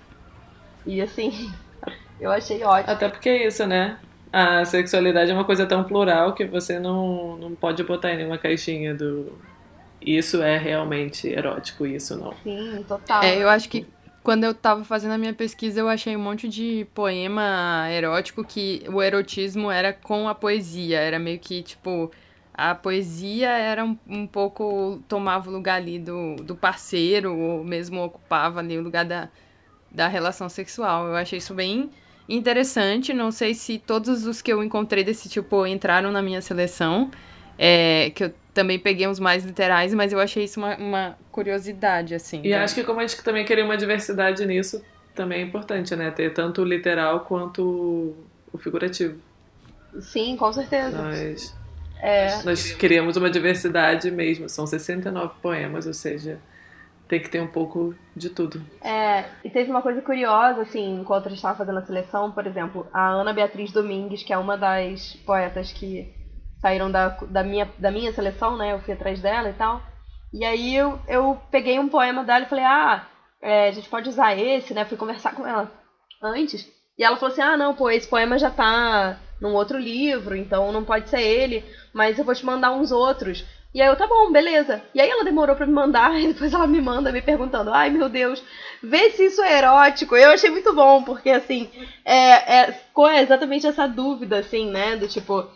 E 0.87 1.01
assim, 1.01 1.53
eu 2.21 2.31
achei 2.31 2.63
ótimo. 2.63 2.93
Até 2.93 3.09
porque 3.09 3.29
é 3.29 3.47
isso, 3.47 3.67
né? 3.67 3.99
A 4.33 4.65
sexualidade 4.65 5.31
é 5.31 5.35
uma 5.35 5.45
coisa 5.45 5.67
tão 5.67 5.85
plural 5.85 6.33
que 6.33 6.45
você 6.45 6.79
não, 6.79 7.37
não 7.37 7.55
pode 7.55 7.83
botar 7.85 8.13
em 8.13 8.17
nenhuma 8.17 8.39
caixinha 8.39 8.95
do. 8.95 9.33
Isso 10.01 10.43
é 10.43 10.57
realmente 10.57 11.29
erótico, 11.29 11.87
isso 11.87 12.17
não. 12.17 12.35
Sim, 12.43 12.85
total. 12.89 13.23
É, 13.23 13.41
eu 13.41 13.49
acho 13.49 13.69
que 13.69 13.87
quando 14.23 14.45
eu 14.45 14.55
tava 14.55 14.85
fazendo 14.85 15.13
a 15.13 15.19
minha 15.19 15.35
pesquisa, 15.35 15.81
eu 15.81 15.89
achei 15.89 16.17
um 16.17 16.21
monte 16.21 16.49
de 16.49 16.87
poema 16.95 17.89
erótico 17.91 18.45
que 18.45 18.85
o 18.89 19.03
erotismo 19.03 19.71
era 19.71 19.93
com 19.93 20.29
a 20.29 20.35
poesia. 20.35 20.99
Era 20.99 21.19
meio 21.19 21.39
que, 21.39 21.63
tipo, 21.63 22.11
a 22.71 22.77
poesia 22.77 23.49
era 23.49 23.85
um, 23.85 23.99
um 24.07 24.25
pouco. 24.25 25.03
tomava 25.09 25.51
o 25.51 25.53
lugar 25.53 25.77
ali 25.77 25.99
do, 25.99 26.37
do 26.37 26.55
parceiro, 26.55 27.37
ou 27.37 27.65
mesmo 27.65 28.01
ocupava 28.05 28.61
ali 28.61 28.79
o 28.79 28.83
lugar 28.83 29.05
da, 29.05 29.29
da 29.91 30.07
relação 30.07 30.49
sexual. 30.49 31.09
Eu 31.09 31.17
achei 31.17 31.39
isso 31.39 31.55
bem 31.55 31.91
interessante. 32.29 33.13
Não 33.13 33.33
sei 33.33 33.53
se 33.53 33.81
todos 33.81 34.27
os 34.27 34.41
que 34.41 34.53
eu 34.53 34.63
encontrei 34.63 35.03
desse 35.03 35.29
tipo 35.29 35.67
entraram 35.67 36.13
na 36.13 36.23
minha 36.23 36.41
seleção. 36.41 37.11
É, 37.59 38.11
que 38.11 38.25
eu 38.25 38.35
também 38.55 38.79
peguei 38.79 39.09
uns 39.09 39.19
mais 39.19 39.45
literais, 39.45 39.93
mas 39.93 40.13
eu 40.13 40.21
achei 40.21 40.45
isso 40.45 40.61
uma, 40.61 40.77
uma 40.77 41.19
curiosidade, 41.33 42.15
assim. 42.15 42.43
E 42.45 42.55
acho 42.55 42.75
que 42.75 42.85
como 42.85 43.01
a 43.01 43.07
gente 43.07 43.23
também 43.25 43.45
queria 43.45 43.65
uma 43.65 43.77
diversidade 43.77 44.47
nisso, 44.47 44.83
também 45.17 45.41
é 45.41 45.43
importante, 45.43 45.97
né? 45.97 46.13
Ter 46.13 46.33
tanto 46.33 46.63
o 46.63 46.65
literal 46.65 47.21
quanto 47.21 48.15
o 48.53 48.59
figurativo. 48.59 49.19
Sim, 50.01 50.37
com 50.37 50.53
certeza. 50.53 51.03
Mas 51.03 51.55
é. 52.03 52.43
Nós 52.43 52.73
queríamos 52.73 53.17
uma 53.17 53.31
diversidade 53.31 54.11
mesmo. 54.11 54.49
São 54.49 54.67
69 54.67 55.35
poemas, 55.41 55.87
ou 55.87 55.95
seja, 55.95 56.41
tem 57.09 57.21
que 57.21 57.29
ter 57.29 57.41
um 57.41 57.47
pouco 57.47 57.95
de 58.17 58.29
tudo. 58.29 58.61
É, 58.83 59.25
e 59.45 59.49
teve 59.49 59.71
uma 59.71 59.81
coisa 59.81 60.03
curiosa, 60.03 60.63
assim, 60.63 61.01
enquanto 61.01 61.27
a 61.27 61.29
gente 61.29 61.39
estava 61.39 61.59
fazendo 61.59 61.79
a 61.79 61.87
seleção, 61.87 62.33
por 62.33 62.45
exemplo, 62.45 62.89
a 62.93 63.09
Ana 63.09 63.33
Beatriz 63.33 63.71
Domingues, 63.71 64.25
que 64.25 64.33
é 64.33 64.39
uma 64.39 64.59
das 64.59 65.15
poetas 65.25 65.73
que 65.73 66.13
saíram 66.61 66.91
da, 66.91 67.09
da, 67.09 67.45
minha, 67.45 67.71
da 67.79 67.93
minha 67.93 68.13
seleção, 68.13 68.57
né? 68.57 68.73
Eu 68.73 68.81
fui 68.81 68.95
atrás 68.95 69.21
dela 69.21 69.51
e 69.51 69.53
tal. 69.53 69.81
E 70.33 70.45
aí 70.45 70.75
eu, 70.75 70.99
eu 71.07 71.41
peguei 71.53 71.79
um 71.79 71.89
poema 71.89 72.25
dela 72.25 72.45
e 72.45 72.49
falei, 72.49 72.65
ah, 72.65 73.07
é, 73.41 73.69
a 73.69 73.73
gente 73.73 73.89
pode 73.89 74.09
usar 74.09 74.37
esse, 74.37 74.75
né? 74.75 74.85
Fui 74.85 74.97
conversar 74.97 75.37
com 75.37 75.47
ela 75.47 75.71
antes. 76.21 76.69
E 76.99 77.05
ela 77.05 77.17
falou 77.17 77.33
assim, 77.33 77.43
ah, 77.43 77.57
não, 77.57 77.75
pô, 77.75 77.91
esse 77.91 78.07
poema 78.07 78.39
já 78.39 78.51
tá 78.51 79.19
num 79.41 79.55
outro 79.55 79.79
livro, 79.79 80.37
então 80.37 80.71
não 80.71 80.85
pode 80.85 81.09
ser 81.09 81.21
ele, 81.21 81.65
mas 81.93 82.19
eu 82.19 82.25
vou 82.25 82.35
te 82.35 82.45
mandar 82.47 82.73
uns 82.73 82.93
outros. 82.93 83.45
E 83.75 83.81
aí 83.81 83.89
eu, 83.89 83.97
tá 83.97 84.07
bom, 84.07 84.31
beleza. 84.31 84.83
E 84.95 85.01
aí 85.01 85.09
ela 85.09 85.25
demorou 85.25 85.57
para 85.57 85.67
me 85.67 85.73
mandar, 85.73 86.15
e 86.21 86.29
depois 86.29 86.53
ela 86.53 86.67
me 86.67 86.81
manda 86.81 87.11
me 87.11 87.23
perguntando, 87.23 87.73
ai 87.73 87.91
meu 87.91 88.09
Deus, 88.09 88.43
vê 88.83 89.11
se 89.11 89.25
isso 89.27 89.43
é 89.43 89.59
erótico. 89.59 90.15
Eu 90.15 90.31
achei 90.31 90.51
muito 90.51 90.73
bom, 90.75 91.03
porque 91.03 91.31
assim, 91.31 91.69
é, 92.05 92.61
é, 92.61 92.73
ficou 92.73 93.11
exatamente 93.11 93.67
essa 93.67 93.87
dúvida, 93.87 94.39
assim, 94.39 94.71
né? 94.71 94.97
Do 94.97 95.09
tipo. 95.09 95.47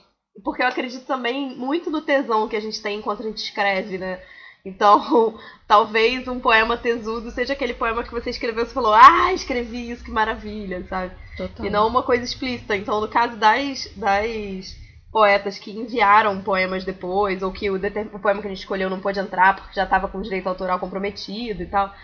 Porque 0.45 0.63
eu 0.63 0.67
acredito 0.67 1.07
também 1.07 1.57
muito 1.57 1.91
no 1.91 2.03
tesão 2.03 2.49
que 2.49 2.57
a 2.57 2.61
gente 2.61 2.83
tem 2.83 2.99
enquanto 2.99 3.21
a 3.21 3.27
gente 3.27 3.39
escreve, 3.39 3.97
né? 3.99 4.21
Então, 4.67 5.39
talvez 5.67 6.27
um 6.27 6.41
poema 6.41 6.77
tesudo 6.77 7.31
seja 7.31 7.53
aquele 7.53 7.73
poema 7.73 8.03
que 8.03 8.11
você 8.11 8.31
escreveu 8.31 8.65
e 8.65 8.69
falou, 8.69 8.93
ah, 8.93 9.33
escrevi 9.33 9.91
isso, 9.91 10.05
que 10.05 10.11
maravilha, 10.11 10.85
sabe? 10.89 11.15
Total. 11.37 11.65
E 11.65 11.71
não 11.71 11.87
uma 11.87 12.03
coisa 12.03 12.25
explícita. 12.25 12.77
Então, 12.77 13.01
no 13.01 13.09
caso 13.09 13.37
das, 13.37 13.89
das 13.95 14.77
poetas 15.13 15.59
que 15.59 15.71
enviaram 15.71 16.43
poemas 16.43 16.85
depois, 16.85 17.43
ou 17.43 17.53
que 17.53 17.71
o, 17.71 17.77
o 17.77 18.19
poema 18.19 18.41
que 18.41 18.49
a 18.49 18.51
gente 18.51 18.61
escolheu 18.61 18.91
não 18.91 19.01
pôde 19.01 19.21
entrar 19.21 19.55
porque 19.55 19.75
já 19.75 19.85
estava 19.85 20.09
com 20.09 20.19
o 20.19 20.23
direito 20.23 20.49
autoral 20.49 20.81
comprometido 20.81 21.63
e 21.63 21.67
tal, 21.67 21.95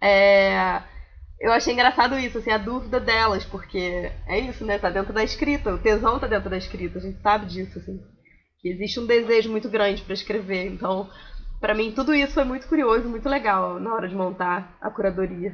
é, 0.00 0.82
eu 1.38 1.52
achei 1.52 1.74
engraçado 1.74 2.18
isso, 2.18 2.38
assim, 2.38 2.50
a 2.50 2.58
dúvida 2.58 2.98
delas, 2.98 3.44
porque 3.44 4.10
é 4.26 4.38
isso, 4.38 4.64
né? 4.64 4.78
Tá 4.78 4.88
dentro 4.88 5.12
da 5.12 5.22
escrita, 5.22 5.74
o 5.74 5.78
tesão 5.78 6.18
tá 6.18 6.26
dentro 6.26 6.48
da 6.48 6.56
escrita, 6.56 6.98
a 6.98 7.02
gente 7.02 7.20
sabe 7.20 7.46
disso, 7.46 7.78
assim. 7.78 8.00
Que 8.60 8.70
existe 8.70 8.98
um 8.98 9.06
desejo 9.06 9.50
muito 9.50 9.68
grande 9.68 10.00
para 10.00 10.14
escrever, 10.14 10.66
então 10.66 11.10
para 11.66 11.74
mim 11.74 11.90
tudo 11.90 12.14
isso 12.14 12.34
foi 12.34 12.44
muito 12.44 12.68
curioso, 12.68 13.08
muito 13.08 13.28
legal 13.28 13.80
na 13.80 13.92
hora 13.92 14.06
de 14.06 14.14
montar 14.14 14.78
a 14.80 14.88
curadoria. 14.88 15.52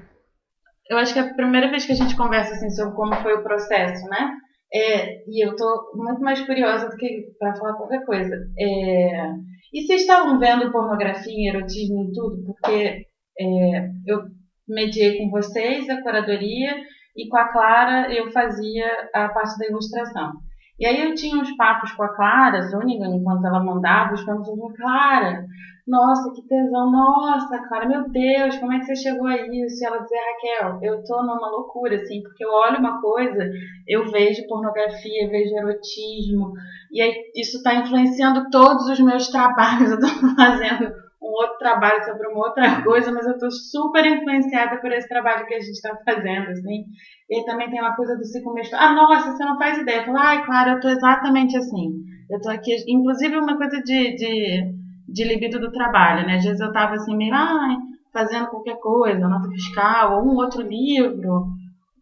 Eu 0.90 0.99
acho 0.99 1.14
que 1.14 1.19
é 1.19 1.23
a 1.23 1.33
primeira 1.33 1.71
vez 1.71 1.87
que 1.87 1.92
a 1.92 1.95
gente 1.95 2.14
conversa 2.14 2.52
assim 2.52 2.69
sobre 2.69 2.95
como 2.95 3.14
foi 3.23 3.33
o 3.33 3.42
processo, 3.42 4.07
né? 4.11 4.31
É, 4.75 5.23
e 5.26 5.42
eu 5.42 5.57
tô 5.57 5.92
muito 5.95 6.21
mais 6.21 6.38
curiosa 6.42 6.90
do 6.90 6.97
que 6.99 7.28
para 7.38 7.54
falar 7.54 7.78
qualquer 7.78 8.04
coisa. 8.04 8.37
É, 8.59 9.31
e 9.73 9.87
vocês 9.87 10.02
estavam 10.02 10.38
vendo 10.38 10.71
pornografia, 10.71 11.49
erotismo 11.49 12.04
e 12.04 12.12
tudo? 12.12 12.45
Porque 12.45 13.07
é, 13.40 13.88
eu 14.07 14.25
mediei 14.69 15.16
com 15.16 15.31
vocês 15.31 15.88
a 15.88 16.02
curadoria 16.02 16.76
e 17.16 17.26
com 17.26 17.38
a 17.38 17.49
Clara 17.49 18.12
eu 18.12 18.31
fazia 18.33 18.87
a 19.14 19.31
parte 19.31 19.59
da 19.59 19.66
ilustração. 19.66 20.33
E 20.78 20.85
aí 20.85 21.04
eu 21.04 21.14
tinha 21.14 21.40
uns 21.40 21.57
papos 21.57 21.90
com 21.92 22.02
a 22.02 22.14
Clara 22.14 22.61
Zuniga, 22.62 23.07
enquanto 23.07 23.47
ela 23.47 23.64
mandava 23.64 24.12
os 24.12 24.21
eu 24.21 24.26
falava, 24.26 24.75
Clara, 24.76 25.47
nossa, 25.87 26.33
que 26.33 26.47
tesão, 26.47 26.91
nossa, 26.93 27.59
Clara, 27.69 27.89
meu 27.89 28.09
Deus, 28.09 28.57
como 28.59 28.73
é 28.73 28.79
que 28.79 28.85
você 28.85 28.97
chegou 28.97 29.27
a 29.27 29.35
isso? 29.35 29.83
E 29.83 29.87
ela 29.87 29.99
dizia, 29.99 30.21
Raquel, 30.21 30.79
eu 30.83 31.03
tô 31.05 31.23
numa 31.23 31.51
loucura, 31.51 31.97
assim, 31.97 32.23
porque 32.23 32.45
eu 32.45 32.51
olho 32.51 32.79
uma 32.79 33.01
coisa, 33.01 33.51
eu 33.89 34.09
vejo 34.11 34.47
pornografia, 34.47 35.29
vejo 35.29 35.57
erotismo, 35.57 36.53
e 36.93 37.03
aí 37.03 37.12
isso 37.35 37.57
está 37.57 37.75
influenciando 37.75 38.49
todos 38.51 38.89
os 38.89 39.01
meus 39.01 39.29
trabalhos, 39.29 39.91
eu 39.93 39.99
tô 39.99 40.07
fazendo 40.37 40.93
um 41.21 41.31
outro 41.31 41.59
trabalho 41.59 42.05
sobre 42.05 42.29
uma 42.29 42.47
outra 42.47 42.83
coisa, 42.83 43.11
mas 43.11 43.27
eu 43.27 43.33
estou 43.33 43.51
super 43.51 44.05
influenciada 44.05 44.81
por 44.81 44.93
esse 44.93 45.09
trabalho 45.09 45.47
que 45.47 45.55
a 45.55 45.61
gente 45.61 45.73
está 45.73 45.97
fazendo, 46.05 46.51
assim. 46.51 46.85
E 47.31 47.45
também 47.45 47.71
tem 47.71 47.81
uma 47.81 47.97
coisa 47.97 48.17
do 48.17 48.25
ciclo 48.25 48.53
menstrual. 48.53 48.83
Ah, 48.83 48.93
nossa, 48.93 49.33
você 49.33 49.45
não 49.45 49.57
faz 49.57 49.79
ideia. 49.79 49.99
Eu 49.99 50.05
falo, 50.07 50.19
ai, 50.19 50.45
claro, 50.45 50.71
eu 50.71 50.75
estou 50.77 50.91
exatamente 50.91 51.57
assim. 51.57 52.03
Eu 52.29 52.37
estou 52.37 52.53
aqui, 52.53 52.77
inclusive 52.89 53.37
uma 53.37 53.57
coisa 53.57 53.81
de, 53.83 54.17
de, 54.17 54.82
de 55.12 55.25
libido 55.25 55.61
do 55.61 55.71
trabalho, 55.71 56.26
né? 56.26 56.37
Às 56.37 56.45
vezes 56.45 56.61
eu 56.61 56.69
estava 56.69 56.95
assim, 56.95 57.16
meio, 57.16 57.35
ai, 57.35 57.76
fazendo 58.12 58.49
qualquer 58.49 58.76
coisa, 58.81 59.28
nota 59.28 59.49
fiscal, 59.49 60.16
ou 60.16 60.33
um 60.33 60.37
outro 60.37 60.62
livro, 60.62 61.47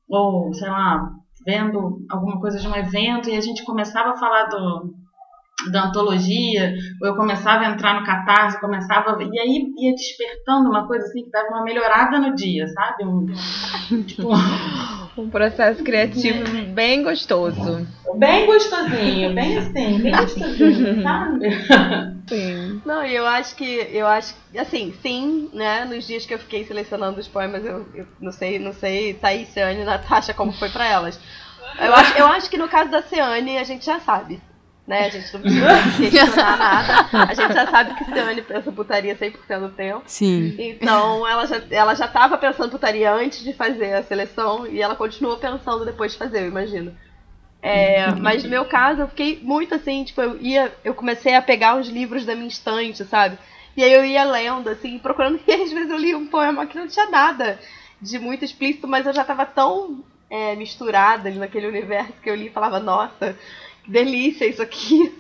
ou, 0.09 0.52
sei 0.55 0.69
lá, 0.69 1.11
vendo 1.45 1.99
alguma 2.11 2.40
coisa 2.40 2.59
de 2.59 2.69
um 2.69 2.75
evento, 2.75 3.29
e 3.29 3.37
a 3.37 3.40
gente 3.40 3.64
começava 3.64 4.11
a 4.11 4.17
falar 4.17 4.45
do, 4.47 4.93
da 5.71 5.85
antologia, 5.85 6.75
ou 7.00 7.09
eu 7.09 7.17
começava 7.17 7.64
a 7.64 7.71
entrar 7.71 8.00
no 8.00 8.07
catarse, 8.07 8.61
começava. 8.61 9.23
E 9.23 9.38
aí 9.38 9.73
ia 9.79 9.95
despertando 9.95 10.69
uma 10.69 10.87
coisa 10.87 11.05
assim 11.07 11.25
que 11.25 11.31
dava 11.31 11.49
uma 11.49 11.64
melhorada 11.64 12.19
no 12.19 12.35
dia, 12.35 12.67
sabe? 12.69 13.05
Um, 13.05 13.26
tipo, 14.05 14.29
um 15.17 15.29
processo 15.29 15.83
criativo 15.83 16.45
bem 16.73 17.02
gostoso. 17.02 17.87
Bem 18.17 18.47
gostosinho, 18.47 19.35
bem 19.35 19.59
assim, 19.59 19.99
bem 20.00 20.12
gostosinho, 20.12 21.02
sabe? 21.02 21.50
Sim. 22.29 22.83
Não, 22.85 23.05
e 23.05 23.14
eu 23.14 23.26
acho 23.26 23.55
que, 23.57 23.88
eu 23.93 24.07
acho, 24.07 24.35
assim, 24.57 24.95
sim, 25.02 25.50
né, 25.52 25.85
nos 25.85 26.07
dias 26.07 26.25
que 26.25 26.35
eu 26.35 26.38
fiquei 26.38 26.64
selecionando 26.64 27.21
os 27.21 27.29
poemas, 27.29 27.64
eu, 27.64 27.87
eu 27.95 28.07
não 28.21 28.33
sei, 28.33 28.59
não 28.59 28.73
sei, 28.73 29.14
Thaís, 29.14 29.49
Ciane 29.49 29.81
e 29.81 29.85
Natasha, 29.85 30.35
como 30.35 30.52
foi 30.52 30.69
para 30.69 30.87
elas. 30.87 31.19
Eu 31.79 31.95
acho, 31.95 32.19
eu 32.19 32.26
acho 32.26 32.50
que 32.50 32.57
no 32.57 32.69
caso 32.69 32.90
da 32.90 33.02
Ciane, 33.02 33.59
a 33.59 33.64
gente 33.64 33.85
já 33.85 34.00
sabe 34.00 34.40
né? 34.90 35.06
A 35.06 35.09
gente 35.09 35.32
não 35.32 35.40
precisa 35.40 36.11
questionar 36.11 36.56
nada. 36.56 37.09
A 37.12 37.32
gente 37.32 37.52
já 37.52 37.70
sabe 37.70 37.94
que 37.94 38.04
Ciane 38.06 38.42
pensa 38.42 38.73
putaria 38.73 39.14
100% 39.14 39.61
do 39.61 39.68
tempo. 39.68 40.02
Sim. 40.04 40.56
Então 40.59 41.26
ela 41.26 41.47
já, 41.47 41.62
ela 41.70 41.94
já 41.94 42.09
tava 42.09 42.37
pensando 42.37 42.73
putaria 42.73 43.12
antes 43.12 43.44
de 43.44 43.52
fazer 43.52 43.94
a 43.94 44.02
seleção 44.02 44.66
e 44.66 44.82
ela 44.82 44.97
continua 44.97 45.37
pensando 45.38 45.85
depois 45.85 46.11
de 46.11 46.18
fazer, 46.18 46.40
eu 46.40 46.49
imagino. 46.49 46.92
É, 47.62 48.11
mas 48.14 48.42
no 48.42 48.50
meu 48.50 48.64
caso, 48.64 49.02
eu 49.02 49.09
fiquei 49.09 49.38
muito 49.40 49.75
assim, 49.75 50.02
tipo, 50.02 50.20
eu 50.20 50.37
ia, 50.40 50.75
eu 50.82 50.94
comecei 50.94 51.37
a 51.37 51.42
pegar 51.42 51.78
os 51.78 51.88
livros 51.88 52.25
da 52.25 52.35
minha 52.35 52.49
estante, 52.49 53.04
sabe? 53.04 53.38
E 53.76 53.85
aí 53.85 53.92
eu 53.92 54.04
ia 54.04 54.25
lendo, 54.25 54.68
assim, 54.70 54.99
procurando, 54.99 55.38
e 55.47 55.52
às 55.52 55.70
vezes 55.70 55.88
eu 55.88 55.99
li 55.99 56.16
um 56.16 56.26
poema 56.26 56.66
que 56.66 56.76
não 56.76 56.88
tinha 56.88 57.09
nada 57.09 57.61
de 58.02 58.18
muito 58.18 58.44
explícito, 58.44 58.88
mas 58.88 59.06
eu 59.06 59.12
já 59.12 59.23
tava 59.23 59.47
tão 59.47 60.02
é, 60.28 60.56
misturada 60.56 61.28
ali 61.28 61.38
naquele 61.38 61.68
universo 61.68 62.14
que 62.23 62.30
eu 62.30 62.35
li 62.35 62.47
e 62.47 62.50
falava, 62.50 62.80
nossa, 62.80 63.37
delícia 63.87 64.47
isso 64.47 64.63
aqui. 64.63 65.13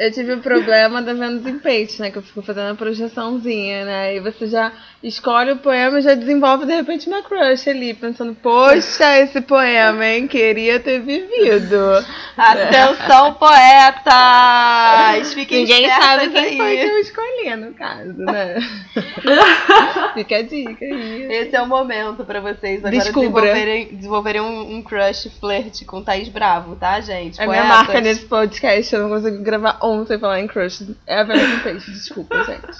Eu 0.00 0.10
tive 0.10 0.32
o 0.32 0.40
problema 0.40 1.02
da 1.02 1.12
Vênus 1.12 1.46
em 1.46 1.58
Peixe, 1.58 2.00
né? 2.00 2.10
Que 2.10 2.16
eu 2.16 2.22
fico 2.22 2.40
fazendo 2.40 2.70
a 2.70 2.74
projeçãozinha, 2.74 3.84
né? 3.84 4.16
E 4.16 4.20
você 4.20 4.46
já 4.46 4.72
escolhe 5.02 5.52
o 5.52 5.58
poema 5.58 5.98
e 5.98 6.02
já 6.02 6.14
desenvolve 6.14 6.64
de 6.64 6.72
repente 6.72 7.06
uma 7.06 7.22
crush 7.22 7.68
ali, 7.68 7.92
pensando, 7.92 8.34
poxa, 8.34 9.18
esse 9.18 9.42
poema, 9.42 10.06
hein? 10.06 10.26
Queria 10.26 10.80
ter 10.80 11.00
vivido. 11.00 12.02
Atenção, 12.34 13.34
poetas! 13.34 15.34
Fiquem 15.34 15.64
Ninguém 15.64 15.90
sabe 15.90 16.30
quem 16.30 16.44
aí. 16.44 16.56
foi 16.56 16.76
que 16.78 16.84
eu 16.84 16.98
escolhi, 17.00 17.56
no 17.56 17.74
caso, 17.74 18.14
né? 18.16 18.56
Fica 20.14 20.36
a 20.36 20.42
dica 20.42 20.82
aí. 20.82 21.30
Esse 21.30 21.56
é 21.56 21.60
o 21.60 21.66
momento 21.66 22.24
pra 22.24 22.40
vocês 22.40 22.82
agora 22.82 22.90
desenvolverem, 22.90 23.94
desenvolverem 23.94 24.40
um, 24.40 24.76
um 24.76 24.82
crush 24.82 25.30
flirt 25.38 25.84
com 25.84 26.02
Thaís 26.02 26.28
Bravo, 26.28 26.74
tá, 26.76 27.02
gente? 27.02 27.38
É 27.38 27.46
minha 27.46 27.64
marca 27.64 28.00
nesse 28.00 28.24
podcast, 28.24 28.94
eu 28.94 29.02
não 29.02 29.10
consigo 29.10 29.42
gravar 29.42 29.76
ontem 29.90 30.18
falar 30.18 30.40
em 30.40 30.46
crush. 30.46 30.94
É 31.06 31.20
a 31.20 31.24
Vênus 31.24 31.62
Peixe, 31.62 31.90
desculpa, 31.90 32.42
gente. 32.44 32.78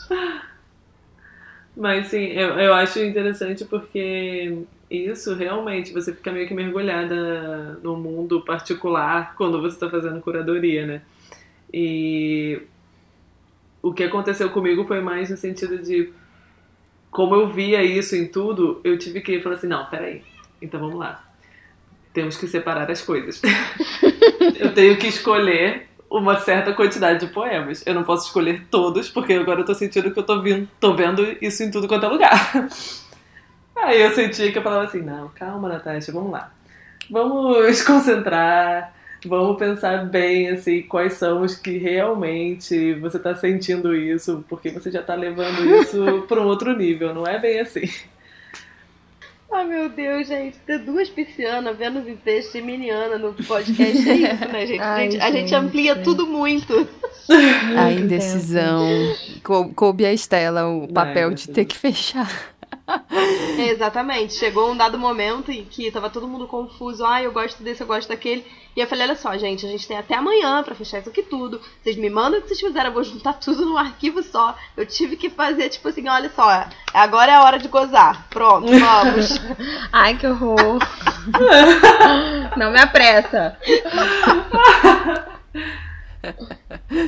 Mas 1.76 2.08
sim, 2.08 2.26
eu, 2.26 2.58
eu 2.58 2.74
acho 2.74 2.98
interessante 3.00 3.64
porque 3.64 4.64
isso 4.90 5.34
realmente 5.34 5.92
você 5.92 6.12
fica 6.12 6.32
meio 6.32 6.48
que 6.48 6.54
mergulhada 6.54 7.78
no 7.82 7.96
mundo 7.96 8.42
particular 8.42 9.34
quando 9.36 9.60
você 9.60 9.76
está 9.76 9.88
fazendo 9.88 10.20
curadoria, 10.20 10.84
né? 10.84 11.02
E 11.72 12.60
o 13.80 13.92
que 13.92 14.02
aconteceu 14.02 14.50
comigo 14.50 14.84
foi 14.84 15.00
mais 15.00 15.30
no 15.30 15.36
sentido 15.36 15.78
de 15.78 16.12
como 17.10 17.34
eu 17.34 17.48
via 17.48 17.82
isso 17.82 18.14
em 18.14 18.26
tudo, 18.26 18.80
eu 18.84 18.98
tive 18.98 19.20
que 19.20 19.40
falar 19.40 19.56
assim, 19.56 19.66
não, 19.66 19.86
peraí, 19.86 20.22
então 20.60 20.78
vamos 20.80 20.98
lá. 20.98 21.24
Temos 22.12 22.36
que 22.36 22.46
separar 22.46 22.90
as 22.90 23.02
coisas. 23.02 23.40
eu 24.58 24.74
tenho 24.74 24.96
que 24.96 25.06
escolher 25.06 25.88
uma 26.10 26.38
certa 26.40 26.72
quantidade 26.72 27.24
de 27.24 27.32
poemas. 27.32 27.84
Eu 27.86 27.94
não 27.94 28.02
posso 28.02 28.26
escolher 28.26 28.66
todos, 28.68 29.08
porque 29.08 29.32
agora 29.34 29.60
eu 29.60 29.64
tô 29.64 29.74
sentindo 29.74 30.10
que 30.10 30.18
eu 30.18 30.24
tô, 30.24 30.42
vindo, 30.42 30.68
tô 30.80 30.92
vendo 30.94 31.24
isso 31.40 31.62
em 31.62 31.70
tudo 31.70 31.86
quanto 31.86 32.06
é 32.06 32.08
lugar. 32.08 32.52
Aí 33.76 34.02
eu 34.02 34.10
senti 34.10 34.50
que 34.50 34.58
eu 34.58 34.62
falava 34.62 34.84
assim, 34.84 35.00
não, 35.00 35.28
calma, 35.28 35.68
Natasha, 35.68 36.12
vamos 36.12 36.32
lá. 36.32 36.52
Vamos 37.08 37.80
concentrar, 37.86 38.92
vamos 39.24 39.56
pensar 39.56 40.04
bem, 40.04 40.48
assim, 40.48 40.82
quais 40.82 41.14
são 41.14 41.42
os 41.42 41.54
que 41.54 41.78
realmente 41.78 42.94
você 42.94 43.18
tá 43.18 43.34
sentindo 43.34 43.94
isso, 43.94 44.44
porque 44.48 44.70
você 44.70 44.90
já 44.90 45.02
tá 45.02 45.14
levando 45.14 45.64
isso 45.76 46.24
para 46.28 46.40
um 46.40 46.46
outro 46.46 46.76
nível, 46.76 47.14
não 47.14 47.26
é 47.26 47.38
bem 47.38 47.60
assim. 47.60 47.88
Ai, 49.52 49.64
meu 49.66 49.88
Deus, 49.88 50.28
gente. 50.28 50.58
Ter 50.58 50.78
duas 50.78 51.08
piscianas, 51.08 51.76
Vênus 51.76 52.06
em 52.06 52.16
peixe 52.16 52.58
e 52.58 52.62
Miniana 52.62 53.18
no 53.18 53.34
podcast 53.34 54.08
é 54.08 54.14
isso, 54.14 54.48
né, 54.48 54.66
gente? 54.66 54.80
Ai, 54.80 55.06
a, 55.06 55.10
gente, 55.10 55.22
a 55.22 55.30
gente 55.30 55.54
amplia 55.54 55.96
tudo 55.96 56.26
muito. 56.26 56.88
A 57.76 57.90
indecisão. 57.92 58.88
Coube 59.74 60.04
a 60.06 60.12
Estela 60.12 60.66
o 60.68 60.88
papel 60.88 61.32
de 61.32 61.48
ter 61.48 61.64
que 61.64 61.76
fechar. 61.76 62.54
exatamente. 63.58 64.34
Chegou 64.34 64.70
um 64.70 64.76
dado 64.76 64.98
momento 64.98 65.50
em 65.50 65.64
que 65.64 65.90
tava 65.90 66.10
todo 66.10 66.28
mundo 66.28 66.46
confuso. 66.46 67.04
Ah, 67.04 67.22
eu 67.22 67.32
gosto 67.32 67.62
desse, 67.62 67.82
eu 67.82 67.86
gosto 67.86 68.08
daquele. 68.08 68.44
E 68.76 68.80
eu 68.80 68.86
falei, 68.86 69.04
olha 69.06 69.16
só, 69.16 69.36
gente, 69.36 69.66
a 69.66 69.68
gente 69.68 69.86
tem 69.86 69.98
até 69.98 70.14
amanhã 70.14 70.62
para 70.62 70.74
fechar 70.74 71.00
isso 71.00 71.08
aqui 71.08 71.22
tudo. 71.22 71.60
Vocês 71.82 71.96
me 71.96 72.08
mandam 72.08 72.38
o 72.38 72.42
que 72.42 72.48
vocês 72.48 72.60
fizeram, 72.60 72.90
eu 72.90 72.94
vou 72.94 73.02
juntar 73.02 73.34
tudo 73.34 73.64
num 73.64 73.76
arquivo 73.76 74.22
só. 74.22 74.56
Eu 74.76 74.86
tive 74.86 75.16
que 75.16 75.28
fazer, 75.28 75.68
tipo 75.68 75.88
assim, 75.88 76.08
olha 76.08 76.30
só, 76.34 76.68
agora 76.94 77.32
é 77.32 77.34
a 77.34 77.42
hora 77.42 77.58
de 77.58 77.68
gozar. 77.68 78.28
Pronto, 78.30 78.68
vamos. 78.78 79.40
Ai, 79.92 80.16
que 80.16 80.26
horror. 80.26 80.78
Não 82.56 82.70
me 82.70 82.78
apressa. 82.78 83.58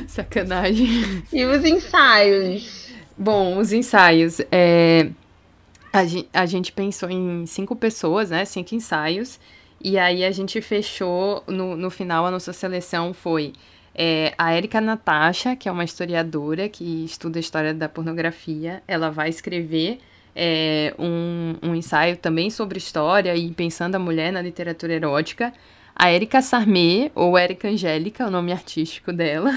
Sacanagem. 0.07 1.23
E 1.31 1.45
os 1.45 1.63
ensaios? 1.63 2.89
Bom, 3.17 3.57
os 3.57 3.71
ensaios. 3.71 4.41
É... 4.51 5.09
A 5.93 6.05
gente, 6.05 6.29
a 6.33 6.45
gente 6.47 6.71
pensou 6.71 7.07
em 7.07 7.45
cinco 7.45 7.75
pessoas, 7.75 8.31
né? 8.31 8.43
Cinco 8.45 8.73
ensaios. 8.73 9.39
E 9.79 9.99
aí 9.99 10.25
a 10.25 10.31
gente 10.31 10.59
fechou, 10.59 11.43
no, 11.47 11.77
no 11.77 11.91
final, 11.91 12.25
a 12.25 12.31
nossa 12.31 12.51
seleção 12.51 13.13
foi 13.13 13.53
é, 13.93 14.33
a 14.35 14.57
Erika 14.57 14.81
Natasha, 14.81 15.55
que 15.55 15.69
é 15.69 15.71
uma 15.71 15.83
historiadora 15.83 16.67
que 16.67 17.05
estuda 17.05 17.37
a 17.37 17.41
história 17.41 17.75
da 17.75 17.87
pornografia. 17.87 18.81
Ela 18.87 19.11
vai 19.11 19.29
escrever 19.29 19.99
é, 20.35 20.95
um, 20.97 21.55
um 21.61 21.75
ensaio 21.75 22.17
também 22.17 22.49
sobre 22.49 22.79
história 22.79 23.35
e 23.35 23.51
pensando 23.51 23.93
a 23.93 23.99
mulher 23.99 24.31
na 24.33 24.41
literatura 24.41 24.93
erótica. 24.93 25.53
A 25.95 26.11
Erika 26.11 26.41
Sarmé, 26.41 27.11
ou 27.13 27.37
Erika 27.37 27.67
Angélica, 27.67 28.25
o 28.25 28.31
nome 28.31 28.51
artístico 28.51 29.13
dela. 29.13 29.51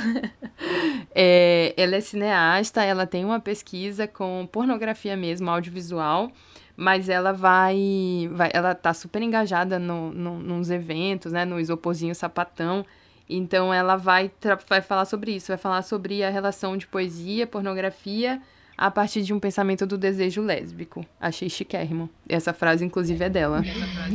é, 1.15 1.73
ela 1.77 1.97
é 1.97 2.01
cineasta, 2.01 2.83
ela 2.83 3.07
tem 3.07 3.25
uma 3.25 3.41
pesquisa 3.41 4.07
com 4.07 4.47
pornografia 4.51 5.17
mesmo, 5.17 5.49
audiovisual, 5.51 6.31
mas 6.77 7.09
ela 7.09 7.33
vai, 7.33 8.29
vai 8.33 8.51
ela 8.53 8.75
tá 8.75 8.93
super 8.93 9.23
engajada 9.23 9.79
no, 9.79 10.13
no, 10.13 10.39
nos 10.39 10.71
eventos, 10.71 11.33
né, 11.33 11.45
no 11.45 11.59
Isoporzinho 11.59 12.15
Sapatão, 12.15 12.85
então 13.29 13.73
ela 13.73 13.97
vai, 13.97 14.31
vai 14.69 14.83
falar 14.83 15.07
sobre 15.07 15.33
isso, 15.33 15.49
vai 15.49 15.57
falar 15.57 15.83
sobre 15.83 16.23
a 16.23 16.31
relação 16.31 16.77
de 16.77 16.87
poesia, 16.87 17.47
pornografia 17.47 18.41
a 18.77 18.91
partir 18.91 19.23
de 19.23 19.33
um 19.33 19.41
pensamento 19.41 19.87
do 19.87 19.97
desejo 19.97 20.43
lésbico. 20.43 21.05
Achei 21.21 21.49
chiquérrimo. 21.49 22.11
Essa 22.29 22.53
frase, 22.53 22.85
inclusive, 22.85 23.25
é 23.25 23.29
dela. 23.29 23.63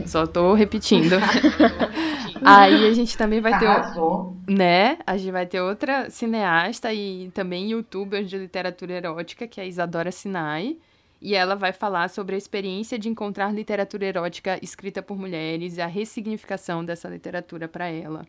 Só 0.06 0.28
tô 0.28 0.54
repetindo. 0.54 1.16
Aí 2.44 2.88
a 2.88 2.94
gente 2.94 3.18
também 3.18 3.42
vai 3.42 3.58
ter. 3.58 3.68
Né? 4.48 4.98
A 5.06 5.18
gente 5.18 5.32
vai 5.32 5.46
ter 5.46 5.62
outra 5.62 6.10
cineasta 6.10 6.94
e 6.94 7.32
também 7.34 7.72
youtuber 7.72 8.24
de 8.24 8.38
literatura 8.38 8.94
erótica, 8.94 9.48
que 9.48 9.60
é 9.60 9.64
a 9.64 9.68
Isadora 9.68 10.12
Sinai. 10.12 10.78
E 11.22 11.36
ela 11.36 11.56
vai 11.56 11.72
falar 11.72 12.10
sobre 12.10 12.34
a 12.34 12.38
experiência 12.38 12.98
de 12.98 13.08
encontrar 13.08 13.54
literatura 13.54 14.06
erótica 14.06 14.58
escrita 14.62 15.04
por 15.04 15.18
mulheres 15.18 15.78
e 15.78 15.82
a 15.82 15.86
ressignificação 15.86 16.84
dessa 16.84 17.08
literatura 17.08 17.68
para 17.68 17.88
ela. 17.88 18.26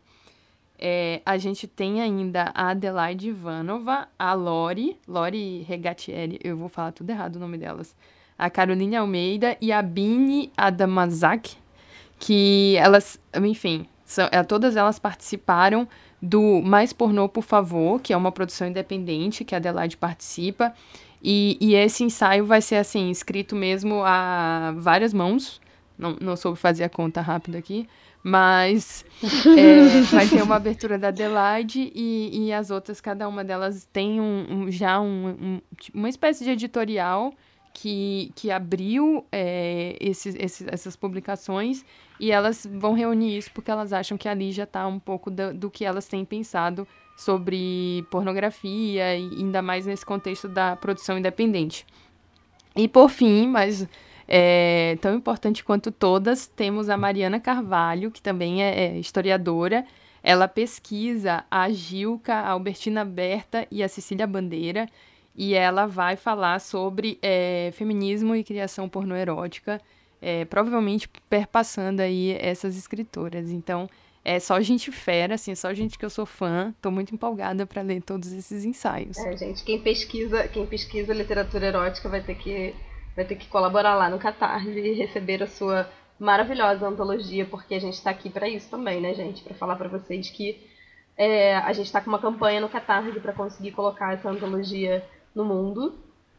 É, 0.85 1.23
a 1.25 1.39
gente 1.39 1.69
tem 1.69 2.03
ainda 2.03 2.51
a 2.53 2.71
Adelaide 2.71 3.29
Ivanova, 3.29 4.09
a 4.19 4.35
Lori, 4.35 4.99
Lori 5.07 5.63
Regatieri, 5.63 6.41
eu 6.43 6.57
vou 6.57 6.69
falar 6.69 6.91
tudo 6.91 7.09
errado 7.09 7.37
o 7.37 7.39
nome 7.39 7.57
delas, 7.57 7.95
a 8.37 8.51
Caroline 8.51 8.97
Almeida 8.97 9.57
e 9.61 9.71
a 9.71 9.81
Bini 9.81 10.51
Adamazak, 10.57 11.57
que 12.19 12.75
elas, 12.79 13.17
enfim, 13.41 13.87
são, 14.05 14.29
é, 14.33 14.43
todas 14.43 14.75
elas 14.75 14.99
participaram 14.99 15.87
do 16.21 16.61
Mais 16.61 16.93
Pornô, 16.93 17.29
por 17.29 17.45
favor, 17.45 18.01
que 18.01 18.13
é 18.13 18.17
uma 18.17 18.33
produção 18.33 18.67
independente 18.67 19.45
que 19.45 19.55
a 19.55 19.59
Adelaide 19.59 19.97
participa. 19.97 20.75
E, 21.23 21.57
e 21.61 21.77
esse 21.77 22.03
ensaio 22.03 22.45
vai 22.45 22.61
ser, 22.61 22.77
assim, 22.77 23.09
escrito 23.09 23.55
mesmo 23.55 24.03
a 24.05 24.75
várias 24.77 25.15
mãos. 25.15 25.61
Não, 25.97 26.17
não 26.21 26.37
soube 26.37 26.59
fazer 26.59 26.83
a 26.83 26.89
conta 26.89 27.21
rápida 27.21 27.59
aqui. 27.59 27.89
Mas 28.23 29.05
é, 29.59 30.01
vai 30.03 30.29
ter 30.29 30.43
uma 30.43 30.57
abertura 30.57 30.99
da 30.99 31.09
Adelaide 31.09 31.91
e, 31.95 32.47
e 32.47 32.53
as 32.53 32.71
outras, 32.71 33.01
cada 33.01 33.29
uma 33.29 33.43
delas 33.43 33.89
tem 33.93 34.21
um, 34.21 34.47
um 34.49 34.71
já 34.71 35.01
um, 35.01 35.29
um, 35.29 35.61
uma 35.93 36.09
espécie 36.09 36.45
de 36.45 36.51
editorial 36.51 37.33
que, 37.75 38.31
que 38.37 38.51
abriu 38.51 39.25
é, 39.33 39.97
esses, 39.99 40.37
esses, 40.37 40.67
essas 40.69 40.95
publicações 40.95 41.85
e 42.21 42.31
elas 42.31 42.67
vão 42.71 42.93
reunir 42.93 43.37
isso 43.37 43.51
porque 43.53 43.71
elas 43.71 43.93
acham 43.93 44.17
que 44.17 44.29
ali 44.29 44.53
já 44.53 44.65
está 44.65 44.87
um 44.87 44.99
pouco 44.99 45.31
do, 45.31 45.53
do 45.53 45.71
que 45.71 45.85
elas 45.85 46.07
têm 46.07 46.25
pensado 46.25 46.87
sobre 47.17 48.05
pornografia 48.11 49.17
e 49.17 49.31
ainda 49.39 49.63
mais 49.63 49.87
nesse 49.87 50.05
contexto 50.05 50.49
da 50.49 50.77
produção 50.77 51.19
independente. 51.19 51.87
E 52.77 52.89
por 52.89 53.09
fim, 53.09 53.49
mas 53.49 53.87
é, 54.35 54.97
tão 55.03 55.15
importante 55.15 55.63
quanto 55.63 55.93
todas, 55.93 56.47
temos 56.47 56.89
a 56.89 56.97
Mariana 56.97 57.39
Carvalho, 57.39 58.11
que 58.11 58.23
também 58.23 58.63
é, 58.63 58.87
é 58.87 58.99
historiadora. 58.99 59.85
Ela 60.23 60.49
pesquisa 60.49 61.45
a 61.51 61.69
Gilca, 61.69 62.33
a 62.33 62.49
Albertina 62.49 63.05
Berta 63.05 63.67
e 63.71 63.83
a 63.83 63.89
Cecília 63.91 64.27
Bandeira, 64.27 64.89
e 65.37 65.53
ela 65.53 65.85
vai 65.85 66.17
falar 66.17 66.63
sobre 66.63 67.19
é, 67.21 67.73
feminismo 67.75 68.35
e 68.35 68.43
criação 68.43 68.89
pornoerótica, 68.89 69.79
é, 70.23 70.47
provavelmente 70.47 71.11
perpassando 71.29 72.01
aí 72.01 72.35
essas 72.41 72.75
escritoras. 72.75 73.51
Então, 73.51 73.87
é 74.25 74.41
só 74.41 74.59
gente 74.63 74.91
fera, 74.91 75.35
assim, 75.35 75.55
só 75.55 75.75
gente 75.75 75.99
que 75.99 76.07
eu 76.07 76.11
sou 76.11 76.25
fã. 76.25 76.75
Tô 76.81 76.91
muito 76.91 77.15
empolgada 77.15 77.67
para 77.67 77.83
ler 77.83 78.01
todos 78.01 78.33
esses 78.33 78.65
ensaios. 78.65 79.19
É, 79.19 79.37
gente, 79.37 79.63
quem 79.63 79.79
pesquisa, 79.79 80.49
quem 80.49 80.65
pesquisa 80.65 81.13
literatura 81.13 81.67
erótica 81.67 82.09
vai 82.09 82.23
ter 82.23 82.37
que 82.37 82.75
vai 83.15 83.25
ter 83.25 83.37
que 83.37 83.49
colaborar 83.49 83.95
lá 83.95 84.09
no 84.09 84.19
Catarse 84.19 84.71
e 84.71 84.95
receber 84.95 85.43
a 85.43 85.47
sua 85.47 85.89
maravilhosa 86.19 86.87
antologia, 86.87 87.45
porque 87.45 87.75
a 87.75 87.81
gente 87.81 87.95
está 87.95 88.11
aqui 88.11 88.31
para 88.31 88.49
isso 88.49 88.71
também, 88.71 89.01
né, 89.01 89.15
gente? 89.15 89.43
Para 89.43 89.55
falar 89.55 89.77
para 89.77 89.89
vocês 89.89 90.31
que 90.31 90.61
é, 91.17 91.57
a 91.57 91.73
gente 91.73 91.87
está 91.87 92.01
com 92.01 92.09
uma 92.09 92.19
campanha 92.19 92.61
no 92.61 92.69
Catarse 92.69 93.19
para 93.21 93.33
conseguir 93.33 93.73
colocar 93.73 94.15
essa 94.15 94.31
antologia 94.31 95.05
no 95.35 95.45
mundo. 95.45 95.95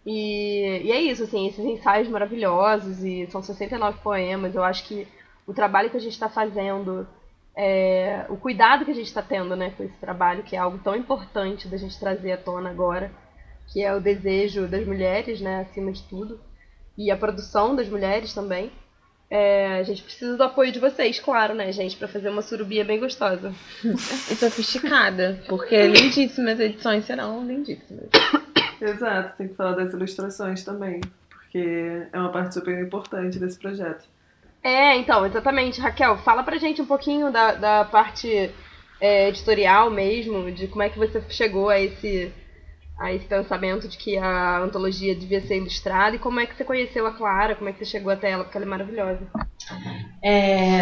E, 0.05 0.81
e, 0.83 0.91
é 0.91 0.99
isso, 1.01 1.23
assim, 1.23 1.47
esses 1.47 1.63
ensaios 1.63 2.07
maravilhosos, 2.07 3.03
e 3.03 3.27
são 3.27 3.41
69 3.41 3.99
poemas. 4.01 4.55
Eu 4.55 4.63
acho 4.63 4.85
que 4.85 5.07
o 5.45 5.53
trabalho 5.53 5.89
que 5.89 5.97
a 5.97 5.99
gente 5.99 6.13
está 6.13 6.29
fazendo, 6.29 7.07
é, 7.55 8.25
o 8.29 8.37
cuidado 8.37 8.85
que 8.85 8.91
a 8.91 8.95
gente 8.95 9.07
está 9.07 9.21
tendo 9.21 9.55
né, 9.55 9.71
com 9.77 9.83
esse 9.83 9.97
trabalho, 9.97 10.43
que 10.43 10.55
é 10.55 10.59
algo 10.59 10.79
tão 10.79 10.95
importante 10.95 11.67
da 11.67 11.77
gente 11.77 11.99
trazer 11.99 12.31
à 12.31 12.37
tona 12.37 12.69
agora, 12.69 13.11
que 13.67 13.83
é 13.83 13.93
o 13.93 14.01
desejo 14.01 14.67
das 14.67 14.85
mulheres, 14.85 15.39
né, 15.39 15.61
acima 15.61 15.91
de 15.91 16.03
tudo 16.03 16.39
e 16.97 17.11
a 17.11 17.17
produção 17.17 17.75
das 17.75 17.87
mulheres 17.87 18.33
também. 18.33 18.71
É, 19.29 19.79
a 19.79 19.83
gente 19.83 20.03
precisa 20.03 20.37
do 20.37 20.43
apoio 20.43 20.71
de 20.71 20.79
vocês, 20.79 21.19
claro, 21.19 21.55
né, 21.55 21.71
gente, 21.71 21.97
para 21.97 22.07
fazer 22.07 22.29
uma 22.29 22.43
surubia 22.43 22.85
bem 22.85 22.99
gostosa. 22.99 23.51
E 23.83 24.35
sofisticada, 24.35 25.41
porque 25.47 25.87
lindíssimas 25.87 26.59
edições 26.59 27.05
serão 27.05 27.43
lindíssimas. 27.45 28.09
Exato, 28.79 29.37
tem 29.37 29.47
que 29.47 29.55
falar 29.55 29.73
das 29.73 29.93
ilustrações 29.93 30.63
também, 30.63 31.01
porque 31.29 32.05
é 32.11 32.19
uma 32.19 32.31
parte 32.31 32.53
super 32.53 32.77
importante 32.79 33.39
desse 33.39 33.57
projeto. 33.57 34.05
É, 34.63 34.95
então, 34.97 35.25
exatamente. 35.25 35.81
Raquel, 35.81 36.17
fala 36.19 36.41
pra 36.41 36.57
gente 36.57 36.81
um 36.81 36.85
pouquinho 36.85 37.31
da, 37.31 37.53
da 37.53 37.85
parte 37.85 38.49
é, 39.01 39.27
editorial 39.27 39.89
mesmo, 39.89 40.49
de 40.51 40.67
como 40.67 40.83
é 40.83 40.89
que 40.89 40.97
você 40.97 41.21
chegou 41.29 41.69
a 41.69 41.79
esse 41.79 42.31
a 42.97 43.13
esse 43.13 43.25
pensamento 43.25 43.87
de 43.87 43.97
que 43.97 44.17
a 44.17 44.59
antologia 44.59 45.15
devia 45.15 45.41
ser 45.41 45.57
ilustrada 45.57 46.15
e 46.15 46.19
como 46.19 46.39
é 46.39 46.45
que 46.45 46.55
você 46.55 46.63
conheceu 46.63 47.05
a 47.07 47.11
Clara, 47.11 47.55
como 47.55 47.69
é 47.69 47.73
que 47.73 47.79
você 47.79 47.85
chegou 47.85 48.11
até 48.11 48.31
ela, 48.31 48.43
porque 48.43 48.57
ela 48.57 48.65
é 48.65 48.69
maravilhosa. 48.69 49.27
É, 50.23 50.81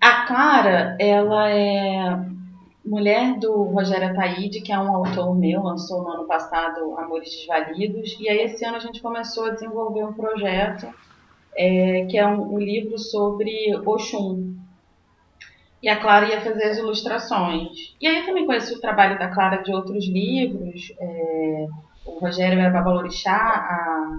a 0.00 0.26
Clara, 0.26 0.96
ela 0.98 1.50
é 1.50 2.34
mulher 2.84 3.38
do 3.38 3.62
Rogério 3.64 4.10
Ataíde, 4.10 4.60
que 4.60 4.72
é 4.72 4.78
um 4.78 4.94
autor 4.94 5.34
meu, 5.34 5.62
lançou 5.62 6.02
no 6.02 6.10
ano 6.10 6.26
passado 6.26 6.96
Amores 6.98 7.30
Desvalidos, 7.30 8.16
e 8.20 8.28
aí 8.28 8.42
esse 8.42 8.64
ano 8.64 8.76
a 8.76 8.80
gente 8.80 9.00
começou 9.00 9.46
a 9.46 9.50
desenvolver 9.50 10.04
um 10.04 10.12
projeto 10.12 10.86
é, 11.56 12.06
que 12.06 12.18
é 12.18 12.26
um, 12.26 12.54
um 12.54 12.58
livro 12.58 12.98
sobre 12.98 13.74
Oxum, 13.86 14.54
e 15.84 15.88
a 15.90 16.00
Clara 16.00 16.26
ia 16.26 16.40
fazer 16.40 16.64
as 16.64 16.78
ilustrações. 16.78 17.94
E 18.00 18.06
aí 18.06 18.20
eu 18.20 18.24
também 18.24 18.46
conheci 18.46 18.72
o 18.72 18.80
trabalho 18.80 19.18
da 19.18 19.28
Clara 19.28 19.62
de 19.62 19.70
outros 19.70 20.06
livros. 20.08 20.90
É, 20.98 21.66
o 22.06 22.18
Rogério 22.20 22.58
era 22.58 22.70
Babalorixá, 22.70 23.36
a, 23.36 24.18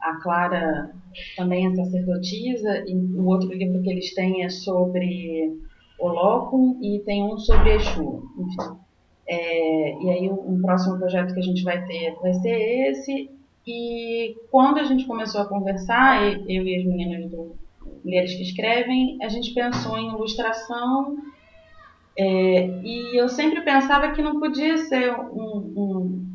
a 0.00 0.16
Clara 0.20 0.90
também 1.36 1.68
é 1.68 1.74
sacerdotisa, 1.76 2.82
e 2.88 2.96
o 2.96 3.26
outro 3.26 3.48
livro 3.54 3.80
que 3.80 3.90
eles 3.90 4.12
têm 4.12 4.42
é 4.42 4.48
sobre 4.48 5.56
Olocum 6.00 6.80
e 6.82 6.98
tem 7.06 7.22
um 7.22 7.38
sobre 7.38 7.74
Exu. 7.74 8.28
Enfim. 8.36 8.76
É, 9.28 10.02
e 10.02 10.10
aí 10.10 10.28
um 10.28 10.60
próximo 10.60 10.98
projeto 10.98 11.32
que 11.32 11.38
a 11.38 11.44
gente 11.44 11.62
vai 11.62 11.86
ter 11.86 12.12
vai 12.20 12.34
ser 12.34 12.90
esse. 12.90 13.30
E 13.64 14.34
quando 14.50 14.80
a 14.80 14.84
gente 14.84 15.06
começou 15.06 15.42
a 15.42 15.48
conversar, 15.48 16.24
eu 16.50 16.64
e 16.64 16.76
as 16.76 16.84
meninas 16.84 17.30
do, 17.30 17.54
mulheres 18.04 18.34
que 18.34 18.42
escrevem, 18.42 19.18
a 19.22 19.28
gente 19.28 19.52
pensou 19.52 19.96
em 19.96 20.08
ilustração 20.08 21.16
é, 22.16 22.80
e 22.82 23.18
eu 23.20 23.28
sempre 23.28 23.60
pensava 23.62 24.12
que 24.12 24.22
não 24.22 24.38
podia 24.38 24.78
ser 24.78 25.12
um, 25.12 25.72
um, 25.76 26.26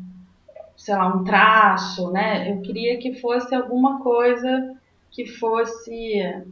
sei 0.76 0.94
lá, 0.94 1.08
um 1.08 1.24
traço, 1.24 2.10
né? 2.10 2.50
Eu 2.50 2.60
queria 2.60 2.98
que 2.98 3.14
fosse 3.14 3.54
alguma 3.54 4.00
coisa 4.00 4.76
que 5.10 5.26
fosse 5.26 6.44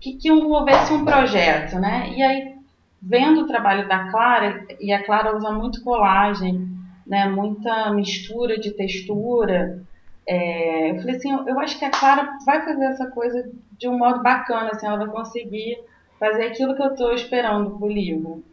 que, 0.00 0.14
que 0.14 0.28
envolvesse 0.28 0.92
um 0.92 1.04
projeto, 1.04 1.78
né? 1.78 2.12
E 2.14 2.22
aí 2.22 2.54
vendo 3.00 3.40
o 3.40 3.46
trabalho 3.46 3.88
da 3.88 4.10
Clara 4.10 4.66
e 4.80 4.92
a 4.92 5.02
Clara 5.02 5.36
usa 5.36 5.50
muito 5.50 5.82
colagem, 5.82 6.68
né? 7.06 7.28
Muita 7.28 7.90
mistura 7.92 8.58
de 8.58 8.72
textura. 8.72 9.82
É, 10.26 10.90
eu 10.90 10.96
falei 10.96 11.16
assim, 11.16 11.32
eu, 11.32 11.58
acho 11.60 11.78
que 11.78 11.84
a 11.84 11.90
Clara 11.90 12.38
vai 12.46 12.64
fazer 12.64 12.84
essa 12.84 13.10
coisa 13.10 13.50
de 13.78 13.88
um 13.88 13.98
modo 13.98 14.22
bacana, 14.22 14.70
assim, 14.72 14.86
ela 14.86 14.98
vai 14.98 15.08
conseguir 15.08 15.78
fazer 16.18 16.44
aquilo 16.44 16.76
que 16.76 16.82
eu 16.82 16.92
estou 16.92 17.12
esperando 17.12 17.76
pro 17.78 17.88
livro. 17.88 18.44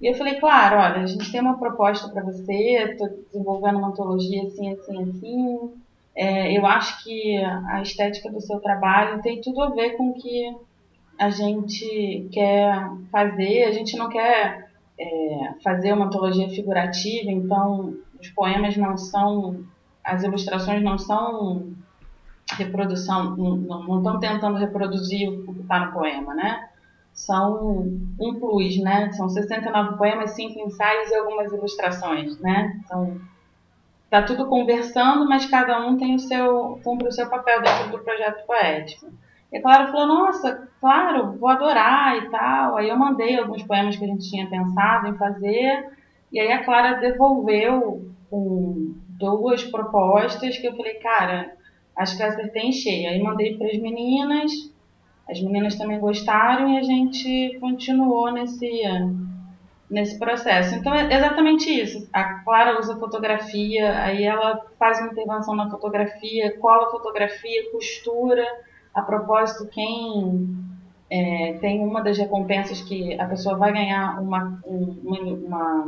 E 0.00 0.06
eu 0.06 0.14
falei, 0.14 0.38
claro, 0.38 0.76
olha, 0.76 1.02
a 1.02 1.06
gente 1.06 1.30
tem 1.32 1.40
uma 1.40 1.58
proposta 1.58 2.08
para 2.08 2.22
você, 2.22 2.52
estou 2.52 3.08
desenvolvendo 3.08 3.78
uma 3.78 3.88
antologia 3.88 4.44
assim, 4.44 4.72
assim, 4.72 5.02
assim. 5.02 5.72
É, 6.14 6.56
eu 6.56 6.64
acho 6.66 7.02
que 7.02 7.36
a 7.36 7.82
estética 7.82 8.30
do 8.30 8.40
seu 8.40 8.60
trabalho 8.60 9.22
tem 9.22 9.40
tudo 9.40 9.60
a 9.62 9.70
ver 9.70 9.96
com 9.96 10.10
o 10.10 10.14
que 10.14 10.56
a 11.18 11.30
gente 11.30 12.28
quer 12.32 12.90
fazer. 13.10 13.64
A 13.64 13.72
gente 13.72 13.96
não 13.96 14.08
quer 14.08 14.68
é, 14.98 15.54
fazer 15.62 15.92
uma 15.92 16.06
antologia 16.06 16.48
figurativa, 16.48 17.30
então 17.30 17.94
os 18.20 18.28
poemas 18.30 18.76
não 18.76 18.96
são, 18.96 19.64
as 20.08 20.22
ilustrações 20.22 20.82
não 20.82 20.98
são 20.98 21.72
reprodução, 22.56 23.36
não 23.36 23.98
estão 23.98 24.18
tentando 24.18 24.56
reproduzir 24.56 25.28
o 25.28 25.54
que 25.54 25.60
está 25.60 25.86
no 25.86 25.92
poema, 25.92 26.34
né? 26.34 26.68
São 27.12 27.86
um 28.18 28.34
plus, 28.40 28.78
né? 28.78 29.12
São 29.12 29.28
69 29.28 29.96
poemas, 29.96 30.30
5 30.30 30.58
ensaios 30.60 31.10
e 31.10 31.16
algumas 31.16 31.52
ilustrações, 31.52 32.38
né? 32.40 32.80
Então, 32.84 33.20
tá 34.08 34.22
tudo 34.22 34.46
conversando, 34.46 35.28
mas 35.28 35.46
cada 35.46 35.86
um 35.86 35.96
tem 35.96 36.14
o 36.14 36.18
seu, 36.18 36.80
cumpre 36.82 37.08
o 37.08 37.12
seu 37.12 37.28
papel 37.28 37.60
dentro 37.60 37.90
do 37.90 37.98
projeto 37.98 38.46
poético. 38.46 39.06
E 39.52 39.58
a 39.58 39.62
Clara 39.62 39.90
falou, 39.90 40.06
nossa, 40.06 40.68
claro, 40.80 41.32
vou 41.38 41.48
adorar 41.48 42.16
e 42.16 42.30
tal. 42.30 42.76
Aí 42.76 42.88
eu 42.88 42.96
mandei 42.96 43.38
alguns 43.38 43.62
poemas 43.62 43.96
que 43.96 44.04
a 44.04 44.08
gente 44.08 44.28
tinha 44.28 44.48
pensado 44.48 45.08
em 45.08 45.16
fazer, 45.16 45.90
e 46.32 46.38
aí 46.40 46.52
a 46.52 46.64
Clara 46.64 47.00
devolveu 47.00 48.10
com 48.30 48.94
duas 49.18 49.64
propostas 49.64 50.58
que 50.58 50.66
eu 50.66 50.76
falei, 50.76 50.94
cara, 50.94 51.52
acho 51.96 52.16
que 52.16 52.22
eu 52.22 52.26
acertei 52.26 52.62
em 52.62 52.72
cheio. 52.72 53.08
Aí 53.08 53.22
mandei 53.22 53.56
para 53.56 53.68
as 53.68 53.78
meninas, 53.78 54.52
as 55.28 55.40
meninas 55.40 55.76
também 55.76 55.98
gostaram 55.98 56.70
e 56.70 56.78
a 56.78 56.82
gente 56.82 57.58
continuou 57.60 58.30
nesse, 58.32 58.68
nesse 59.90 60.18
processo. 60.18 60.74
Então 60.74 60.94
é 60.94 61.12
exatamente 61.14 61.70
isso. 61.70 62.08
A 62.12 62.42
Clara 62.44 62.78
usa 62.78 62.98
fotografia, 62.98 63.98
aí 64.00 64.22
ela 64.24 64.64
faz 64.78 64.98
uma 65.00 65.10
intervenção 65.12 65.54
na 65.56 65.70
fotografia, 65.70 66.56
cola 66.58 66.90
fotografia, 66.90 67.70
costura. 67.72 68.44
A 68.94 69.02
propósito, 69.02 69.66
quem 69.68 70.56
É, 71.10 71.56
tem 71.62 71.80
uma 71.80 72.02
das 72.02 72.18
recompensas 72.18 72.82
que 72.82 73.18
a 73.18 73.26
pessoa 73.26 73.56
vai 73.56 73.72
ganhar 73.72 74.20
uma, 74.20 74.60
uma, 74.62 75.18
uma 75.46 75.86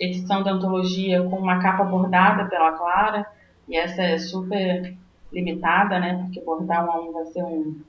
edição 0.00 0.42
da 0.42 0.52
antologia 0.52 1.22
com 1.22 1.36
uma 1.36 1.60
capa 1.60 1.84
bordada 1.84 2.46
pela 2.46 2.72
Clara, 2.72 3.26
e 3.68 3.76
essa 3.76 4.02
é 4.02 4.18
super 4.18 4.96
limitada, 5.32 6.00
né? 6.00 6.22
Porque 6.24 6.40
bordar 6.40 6.84
um 6.86 6.90
a 6.90 7.00
um 7.00 7.12
vai 7.12 7.26
ser 7.26 7.44
um, 7.44 7.80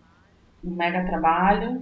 um 0.64 0.76
mega 0.76 1.06
trabalho. 1.06 1.82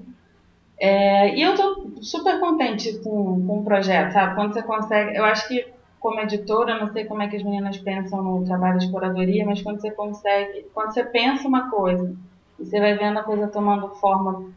É, 0.79 1.35
e 1.35 1.41
eu 1.41 1.55
tô 1.55 2.01
super 2.01 2.39
contente 2.39 2.99
com, 2.99 3.45
com 3.45 3.59
o 3.59 3.63
projeto, 3.63 4.13
sabe? 4.13 4.35
Quando 4.35 4.53
você 4.53 4.61
consegue. 4.63 5.17
Eu 5.17 5.25
acho 5.25 5.47
que, 5.47 5.67
como 5.99 6.21
editora, 6.21 6.79
não 6.79 6.93
sei 6.93 7.03
como 7.05 7.21
é 7.21 7.27
que 7.27 7.35
as 7.35 7.43
meninas 7.43 7.77
pensam 7.77 8.23
no 8.23 8.45
trabalho 8.45 8.79
de 8.79 8.89
curadoria, 8.89 9.45
mas 9.45 9.61
quando 9.61 9.81
você 9.81 9.91
consegue. 9.91 10.67
Quando 10.73 10.93
você 10.93 11.03
pensa 11.03 11.47
uma 11.47 11.69
coisa 11.69 12.15
e 12.57 12.65
você 12.65 12.79
vai 12.79 12.95
vendo 12.97 13.19
a 13.19 13.23
coisa 13.23 13.47
tomando 13.47 13.89
forma 13.95 14.49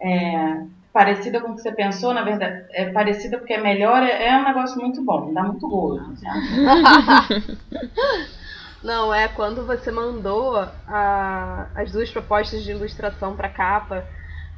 é, 0.00 0.64
parecida 0.92 1.40
com 1.40 1.52
o 1.52 1.54
que 1.56 1.62
você 1.62 1.72
pensou, 1.72 2.12
na 2.12 2.22
verdade, 2.22 2.66
é 2.70 2.90
parecida 2.90 3.38
porque 3.38 3.54
é 3.54 3.60
melhor, 3.60 4.02
é, 4.02 4.28
é 4.28 4.36
um 4.36 4.44
negócio 4.44 4.80
muito 4.80 5.02
bom, 5.02 5.32
dá 5.32 5.42
muito 5.42 5.66
gosto. 5.66 6.12
Não, 8.84 9.14
é 9.14 9.28
quando 9.28 9.64
você 9.64 9.90
mandou 9.92 10.56
a, 10.56 11.68
as 11.74 11.92
duas 11.92 12.10
propostas 12.10 12.64
de 12.64 12.72
ilustração 12.72 13.36
para 13.36 13.48
capa, 13.48 14.04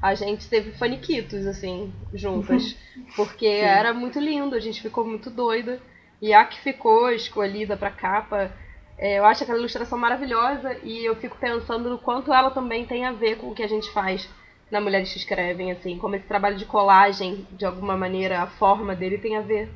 a 0.00 0.14
gente 0.14 0.48
teve 0.48 0.72
faniquitos, 0.72 1.46
assim, 1.46 1.92
juntas. 2.12 2.76
Porque 3.14 3.46
Sim. 3.46 3.66
era 3.66 3.92
muito 3.92 4.18
lindo, 4.18 4.56
a 4.56 4.60
gente 4.60 4.80
ficou 4.80 5.04
muito 5.06 5.30
doida. 5.30 5.78
E 6.22 6.32
a 6.32 6.44
que 6.44 6.58
ficou 6.60 7.10
escolhida 7.10 7.76
para 7.76 7.90
capa, 7.90 8.50
é, 8.96 9.18
eu 9.18 9.26
acho 9.26 9.42
aquela 9.42 9.58
ilustração 9.58 9.98
maravilhosa 9.98 10.74
e 10.82 11.04
eu 11.04 11.14
fico 11.16 11.36
pensando 11.38 11.90
no 11.90 11.98
quanto 11.98 12.32
ela 12.32 12.50
também 12.50 12.86
tem 12.86 13.04
a 13.04 13.12
ver 13.12 13.36
com 13.36 13.50
o 13.50 13.54
que 13.54 13.62
a 13.62 13.68
gente 13.68 13.90
faz 13.92 14.26
na 14.74 14.80
Mulheres 14.80 15.12
que 15.12 15.18
Escrevem, 15.18 15.70
assim, 15.70 15.96
como 15.96 16.16
esse 16.16 16.26
trabalho 16.26 16.56
de 16.56 16.64
colagem, 16.64 17.46
de 17.52 17.64
alguma 17.64 17.96
maneira, 17.96 18.42
a 18.42 18.46
forma 18.46 18.94
dele 18.94 19.18
tem 19.18 19.36
a 19.36 19.40
ver 19.40 19.70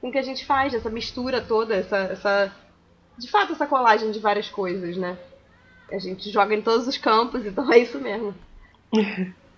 com 0.00 0.08
o 0.08 0.12
que 0.12 0.18
a 0.18 0.22
gente 0.22 0.46
faz, 0.46 0.72
essa 0.72 0.88
mistura 0.88 1.40
toda, 1.40 1.74
essa, 1.74 1.96
essa 1.96 2.52
de 3.18 3.28
fato, 3.28 3.52
essa 3.52 3.66
colagem 3.66 4.12
de 4.12 4.20
várias 4.20 4.48
coisas, 4.48 4.96
né? 4.96 5.18
A 5.90 5.98
gente 5.98 6.30
joga 6.30 6.54
em 6.54 6.62
todos 6.62 6.86
os 6.86 6.96
campos, 6.96 7.44
então 7.44 7.72
é 7.72 7.78
isso 7.78 7.98
mesmo. 7.98 8.34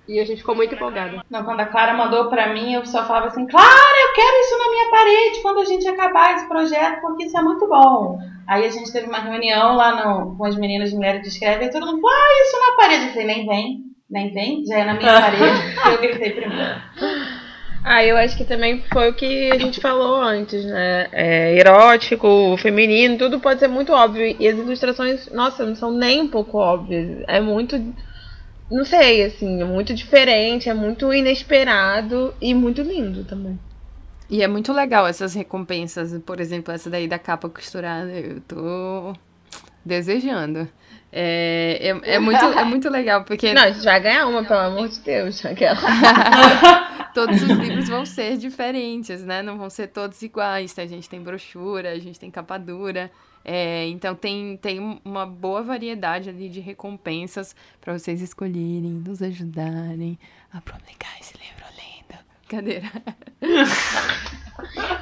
E 0.09 0.19
a 0.19 0.25
gente 0.25 0.39
ficou 0.39 0.55
muito 0.55 0.75
empolgada. 0.75 1.23
Não, 1.29 1.45
quando 1.45 1.61
a 1.61 1.67
Clara 1.67 1.93
mandou 1.93 2.31
para 2.31 2.55
mim, 2.55 2.73
eu 2.73 2.87
só 2.87 3.05
falava 3.05 3.27
assim: 3.27 3.47
Clara, 3.47 4.09
eu 4.09 4.15
quero 4.15 4.41
isso 4.41 4.59
na 4.59 4.71
minha 4.71 4.91
parede 4.91 5.43
quando 5.43 5.59
a 5.61 5.65
gente 5.67 5.87
acabar 5.87 6.35
esse 6.35 6.49
projeto, 6.49 7.03
porque 7.03 7.25
isso 7.25 7.37
é 7.37 7.43
muito 7.43 7.69
bom. 7.69 8.19
Aí 8.47 8.65
a 8.65 8.71
gente 8.71 8.91
teve 8.91 9.07
uma 9.07 9.19
reunião 9.19 9.77
lá 9.77 10.03
no, 10.03 10.35
com 10.35 10.47
as 10.47 10.57
meninas 10.57 10.95
Mulheres 10.95 11.21
que 11.21 11.29
Escrevem 11.29 11.69
e 11.69 11.71
todo 11.71 11.87
mundo, 11.87 12.09
ah, 12.09 12.43
isso 12.43 12.59
na 12.59 12.77
parede. 12.77 13.05
Eu 13.05 13.11
falei: 13.11 13.27
nem 13.27 13.47
vem, 13.47 13.88
nem 14.11 14.33
vem, 14.33 14.65
já 14.65 14.79
é 14.79 14.85
na 14.85 14.95
minha 14.95 15.21
parede. 15.21 15.45
eu 15.93 16.01
gritei 16.01 16.31
primeiro. 16.31 16.81
Ah, 17.85 18.05
eu 18.05 18.17
acho 18.17 18.37
que 18.37 18.45
também 18.45 18.83
foi 18.93 19.11
o 19.11 19.15
que 19.15 19.51
a 19.51 19.59
gente 19.59 19.81
falou 19.81 20.21
antes, 20.21 20.65
né? 20.65 21.09
É, 21.13 21.59
erótico, 21.59 22.57
feminino, 22.59 23.17
tudo 23.17 23.41
pode 23.41 23.61
ser 23.61 23.69
muito 23.69 23.93
óbvio. 23.93 24.37
E 24.39 24.49
as 24.49 24.59
ilustrações, 24.59 25.31
nossa, 25.31 25.65
não 25.65 25.77
são 25.77 25.93
nem 25.93 26.21
um 26.21 26.29
pouco 26.29 26.59
óbvias. 26.59 27.23
É 27.27 27.41
muito. 27.41 27.77
Não 28.71 28.85
sei, 28.85 29.25
assim, 29.25 29.63
é 29.63 29.65
muito 29.65 29.95
diferente, 29.95 30.69
é 30.69 30.75
muito 30.75 31.13
inesperado 31.13 32.35
e 32.41 32.53
muito 32.53 32.83
lindo 32.83 33.25
também. 33.25 33.59
E 34.29 34.43
é 34.43 34.49
muito 34.49 34.73
legal 34.75 35.07
essas 35.07 35.35
recompensas, 35.35 36.19
por 36.27 36.39
exemplo, 36.39 36.75
essa 36.75 36.91
daí 36.91 37.09
da 37.09 37.19
capa 37.19 37.49
costurada, 37.49 38.11
eu 38.11 38.43
tô 38.43 39.15
desejando. 39.83 40.69
É, 41.11 41.79
é, 41.81 42.15
é, 42.15 42.19
muito, 42.19 42.45
é 42.45 42.65
muito 42.65 42.89
legal, 42.89 43.25
porque. 43.25 43.53
Não, 43.53 43.63
a 43.63 43.71
gente 43.71 43.85
vai 43.85 44.01
ganhar 44.01 44.27
uma, 44.27 44.45
pelo 44.45 44.61
amor 44.61 44.89
de 44.89 45.01
Deus, 45.01 45.45
aquela. 45.45 45.79
todos 47.15 47.43
os 47.43 47.49
livros 47.49 47.89
vão 47.89 48.05
ser 48.05 48.37
diferentes, 48.37 49.25
né? 49.25 49.43
Não 49.43 49.57
vão 49.57 49.71
ser 49.71 49.89
todos 49.89 50.21
iguais. 50.23 50.79
A 50.79 50.87
gente 50.87 51.09
tem 51.09 51.21
brochura, 51.21 51.91
a 51.91 51.99
gente 51.99 52.21
tem 52.21 52.31
capa 52.31 52.59
dura. 52.59 53.11
É, 53.45 53.87
então 53.87 54.15
tem, 54.15 54.59
tem 54.59 55.01
uma 55.05 55.25
boa 55.25 55.63
variedade 55.63 56.29
ali 56.29 56.49
de 56.49 56.61
recompensas 56.61 57.57
para 57.81 57.97
vocês 57.97 58.21
escolherem, 58.21 59.03
nos 59.07 59.23
ajudarem 59.23 60.19
a 60.53 60.61
publicar 60.61 61.19
esse 61.19 61.33
livro 61.39 61.65
lindo. 61.77 62.19
Cadeira. 62.49 62.91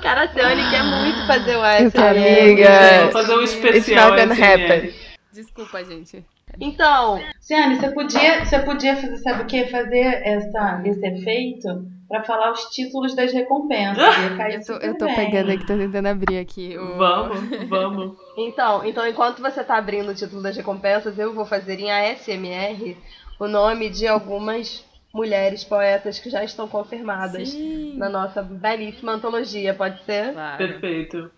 Cara, 0.02 0.22
a 0.22 0.28
Teone 0.28 0.70
quer 0.70 0.82
muito 0.84 1.26
fazer 1.26 1.56
o 1.56 1.64
S. 1.64 1.98
Amiga, 1.98 3.02
vou 3.02 3.12
fazer 3.12 3.34
um 3.34 3.42
especial. 3.42 4.16
It's 4.16 4.28
not 4.28 4.28
gonna 4.28 4.34
happen. 4.34 5.05
Desculpa, 5.36 5.84
gente. 5.84 6.24
Então, 6.58 7.20
Ciane, 7.40 7.76
você 7.76 7.90
podia, 7.90 8.42
você 8.42 8.58
podia 8.60 8.96
fazer, 8.96 9.16
sabe 9.18 9.42
o 9.42 9.46
que? 9.46 9.66
Fazer 9.66 10.22
essa, 10.24 10.80
esse 10.82 11.06
efeito 11.06 11.86
para 12.08 12.24
falar 12.24 12.52
os 12.52 12.70
títulos 12.70 13.14
das 13.14 13.34
recompensas. 13.34 13.98
eu, 14.54 14.64
tô, 14.64 14.86
eu 14.86 14.96
tô 14.96 15.06
pegando 15.14 15.50
aqui, 15.50 15.66
tô 15.66 15.76
tentando 15.76 16.06
abrir 16.06 16.38
aqui. 16.38 16.78
O... 16.78 16.96
Vamos, 16.96 17.68
vamos. 17.68 18.16
Então, 18.38 18.82
então, 18.86 19.06
enquanto 19.06 19.42
você 19.42 19.62
tá 19.62 19.76
abrindo 19.76 20.10
o 20.10 20.14
título 20.14 20.42
das 20.42 20.56
recompensas, 20.56 21.18
eu 21.18 21.34
vou 21.34 21.44
fazer 21.44 21.78
em 21.80 21.90
ASMR 21.90 22.96
o 23.38 23.46
nome 23.46 23.90
de 23.90 24.06
algumas 24.06 24.86
mulheres 25.12 25.64
poetas 25.64 26.18
que 26.18 26.30
já 26.30 26.42
estão 26.42 26.66
confirmadas 26.66 27.50
Sim. 27.50 27.98
na 27.98 28.08
nossa 28.08 28.42
belíssima 28.42 29.12
antologia, 29.12 29.74
pode 29.74 30.02
ser? 30.04 30.32
Claro. 30.32 30.56
Perfeito. 30.56 31.30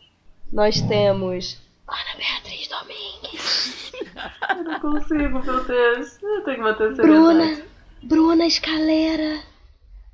Nós 0.52 0.80
temos 0.82 1.67
Ana 1.88 2.16
Beatriz 2.16 2.68
Domingues. 2.68 3.92
Eu 4.56 4.64
não 4.64 4.80
consigo, 4.80 5.42
meu 5.42 5.64
Deus. 5.64 6.22
Eu 6.22 6.44
tenho 6.44 6.56
que 6.56 6.62
manter 6.62 6.94
Bruna, 6.94 7.62
Bruna 8.02 8.46
Escalera. 8.46 9.40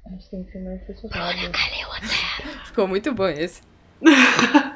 Acho 0.06 0.24
que 0.24 0.30
tem 0.30 0.44
que 0.44 0.52
ser 0.52 0.62
mais 0.62 0.80
Bruna 0.82 1.50
Caleu 1.50 1.88
Ficou 2.64 2.86
muito 2.86 3.12
bom 3.12 3.26
esse. 3.28 3.62
Ayla 4.04 4.74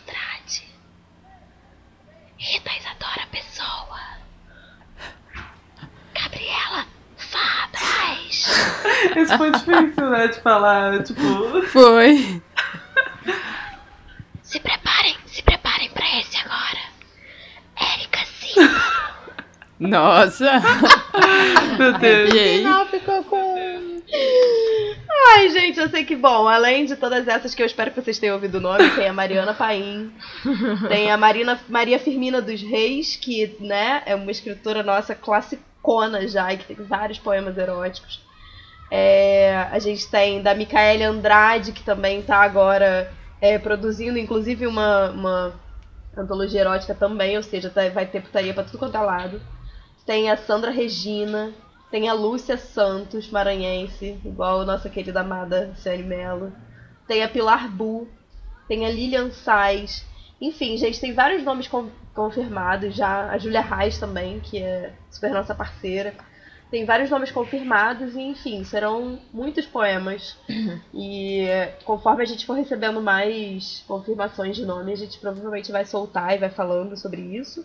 Andrade. 0.00 0.68
Rita 2.36 2.70
Isadora 2.78 3.26
Pessoa. 3.30 4.00
Gabriela 6.14 6.86
Fabras. 7.16 8.46
Esse 9.16 9.36
foi 9.38 9.50
difícil, 9.52 10.10
né, 10.10 10.28
de 10.28 10.40
falar, 10.40 11.02
tipo... 11.04 11.22
Foi. 11.68 12.42
Se 14.48 14.58
preparem, 14.60 15.14
se 15.26 15.42
preparem 15.42 15.90
pra 15.90 16.18
esse 16.18 16.38
agora. 16.38 16.80
Érica 17.78 18.24
Silva. 18.24 18.82
Nossa! 19.78 20.50
Meu 21.78 21.92
Deus. 21.98 22.32
No 22.32 22.38
final 22.38 22.86
ficou 22.86 23.24
com. 23.24 24.02
Ai, 25.34 25.50
gente, 25.50 25.78
eu 25.78 25.90
sei 25.90 26.02
que 26.02 26.16
bom. 26.16 26.48
Além 26.48 26.86
de 26.86 26.96
todas 26.96 27.28
essas 27.28 27.54
que 27.54 27.60
eu 27.60 27.66
espero 27.66 27.90
que 27.90 28.00
vocês 28.00 28.18
tenham 28.18 28.36
ouvido 28.36 28.56
o 28.56 28.60
nome, 28.62 28.88
tem 28.92 29.06
a 29.06 29.12
Mariana 29.12 29.52
Paim, 29.52 30.10
tem 30.88 31.12
a 31.12 31.18
Marina, 31.18 31.60
Maria 31.68 31.98
Firmina 31.98 32.40
dos 32.40 32.62
Reis, 32.62 33.16
que, 33.16 33.54
né, 33.60 34.02
é 34.06 34.14
uma 34.14 34.30
escritora 34.30 34.82
nossa 34.82 35.14
classicona 35.14 36.26
já, 36.26 36.54
e 36.54 36.56
que 36.56 36.74
tem 36.74 36.86
vários 36.86 37.18
poemas 37.18 37.58
eróticos. 37.58 38.18
É, 38.90 39.66
a 39.70 39.78
gente 39.78 40.10
tem 40.10 40.40
da 40.40 40.54
Micaele 40.54 41.04
Andrade, 41.04 41.72
que 41.72 41.82
também 41.82 42.22
tá 42.22 42.38
agora 42.38 43.12
é, 43.40 43.58
produzindo, 43.58 44.18
inclusive, 44.18 44.66
uma, 44.66 45.10
uma 45.10 45.60
antologia 46.16 46.60
erótica 46.60 46.94
também, 46.94 47.36
ou 47.36 47.42
seja, 47.42 47.70
tá, 47.70 47.88
vai 47.88 48.06
ter 48.06 48.22
putaria 48.22 48.54
pra 48.54 48.64
tudo 48.64 48.78
quanto 48.78 48.96
é 48.96 49.00
lado. 49.00 49.40
Tem 50.04 50.30
a 50.30 50.36
Sandra 50.36 50.70
Regina, 50.70 51.52
tem 51.90 52.08
a 52.08 52.12
Lúcia 52.12 52.56
Santos, 52.56 53.30
maranhense, 53.30 54.18
igual 54.24 54.60
a 54.60 54.64
nossa 54.64 54.88
querida 54.88 55.20
amada 55.20 55.72
Ciane 55.76 56.02
Mello. 56.02 56.52
Tem 57.06 57.22
a 57.22 57.28
Pilar 57.28 57.70
Bu, 57.70 58.08
tem 58.66 58.84
a 58.84 58.90
Lilian 58.90 59.30
Sais. 59.30 60.06
Enfim, 60.40 60.76
gente, 60.76 61.00
tem 61.00 61.12
vários 61.12 61.42
nomes 61.42 61.68
confirmados 62.14 62.94
já. 62.94 63.30
A 63.30 63.38
Julia 63.38 63.60
Reis 63.60 63.98
também, 63.98 64.40
que 64.40 64.58
é 64.58 64.92
super 65.10 65.30
nossa 65.30 65.54
parceira. 65.54 66.14
Tem 66.70 66.84
vários 66.84 67.08
nomes 67.08 67.30
confirmados 67.30 68.14
e, 68.14 68.20
enfim, 68.20 68.62
serão 68.62 69.18
muitos 69.32 69.64
poemas. 69.66 70.36
E 70.92 71.46
conforme 71.84 72.22
a 72.22 72.26
gente 72.26 72.44
for 72.44 72.54
recebendo 72.54 73.00
mais 73.00 73.84
confirmações 73.86 74.56
de 74.56 74.66
nome, 74.66 74.92
a 74.92 74.96
gente 74.96 75.18
provavelmente 75.18 75.72
vai 75.72 75.84
soltar 75.84 76.34
e 76.34 76.38
vai 76.38 76.50
falando 76.50 76.96
sobre 76.96 77.20
isso. 77.20 77.64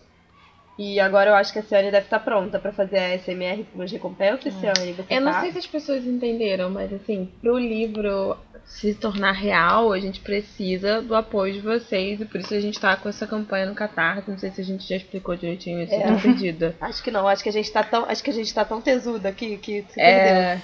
E 0.77 0.99
agora 0.99 1.29
eu 1.29 1.35
acho 1.35 1.53
que 1.53 1.59
a 1.59 1.63
Ciane 1.63 1.91
deve 1.91 2.05
estar 2.05 2.19
pronta 2.19 2.59
para 2.59 2.71
fazer 2.71 2.97
a 2.97 3.17
SMR 3.17 3.63
com 3.73 3.81
as 3.81 3.91
recompensas, 3.91 4.55
é. 4.55 4.73
Ciane. 4.73 4.95
eu 5.09 5.21
não 5.21 5.31
tá? 5.31 5.41
sei 5.41 5.51
se 5.51 5.59
as 5.59 5.67
pessoas 5.67 6.05
entenderam, 6.05 6.69
mas 6.69 6.91
assim, 6.91 7.29
pro 7.41 7.59
livro 7.59 8.35
se 8.65 8.93
tornar 8.95 9.33
real, 9.33 9.91
a 9.91 9.99
gente 9.99 10.19
precisa 10.21 11.01
do 11.01 11.15
apoio 11.15 11.53
de 11.53 11.59
vocês 11.59 12.19
e 12.19 12.25
por 12.25 12.39
isso 12.39 12.53
a 12.53 12.59
gente 12.59 12.79
tá 12.79 12.95
com 12.95 13.09
essa 13.09 13.27
campanha 13.27 13.65
no 13.65 13.75
Catarse. 13.75 14.29
Não 14.29 14.37
sei 14.37 14.51
se 14.51 14.61
a 14.61 14.63
gente 14.63 14.87
já 14.87 14.95
explicou 14.95 15.35
direitinho 15.35 15.81
isso, 15.81 15.93
é. 15.93 16.19
perdida. 16.19 16.75
acho 16.81 17.03
que 17.03 17.11
não, 17.11 17.27
acho 17.27 17.43
que 17.43 17.49
a 17.49 17.53
gente 17.53 17.71
tá 17.71 17.83
tão, 17.83 18.05
acho 18.05 18.23
que 18.23 18.31
a 18.31 18.33
gente 18.33 18.53
tá 18.53 18.65
tão 18.65 18.81
tesuda 18.81 19.29
aqui 19.29 19.57
que 19.57 19.85
se 19.89 20.01
é... 20.01 20.59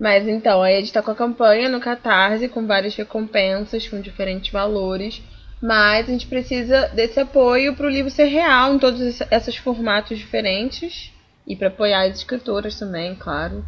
Mas 0.00 0.26
então, 0.26 0.60
aí 0.62 0.76
a 0.76 0.80
gente 0.80 0.92
tá 0.92 1.00
com 1.00 1.12
a 1.12 1.14
campanha 1.14 1.68
no 1.68 1.78
Catarse 1.78 2.48
com 2.48 2.66
várias 2.66 2.96
recompensas 2.96 3.86
com 3.86 4.00
diferentes 4.00 4.50
valores. 4.50 5.22
Mas 5.62 6.08
a 6.08 6.12
gente 6.12 6.26
precisa 6.26 6.88
desse 6.88 7.20
apoio 7.20 7.76
para 7.76 7.86
o 7.86 7.90
livro 7.90 8.10
ser 8.10 8.24
real 8.24 8.74
em 8.74 8.80
todos 8.80 9.20
esses 9.30 9.56
formatos 9.56 10.18
diferentes. 10.18 11.12
E 11.46 11.54
para 11.54 11.68
apoiar 11.68 12.02
as 12.02 12.18
escritoras 12.18 12.76
também, 12.76 13.14
claro. 13.14 13.64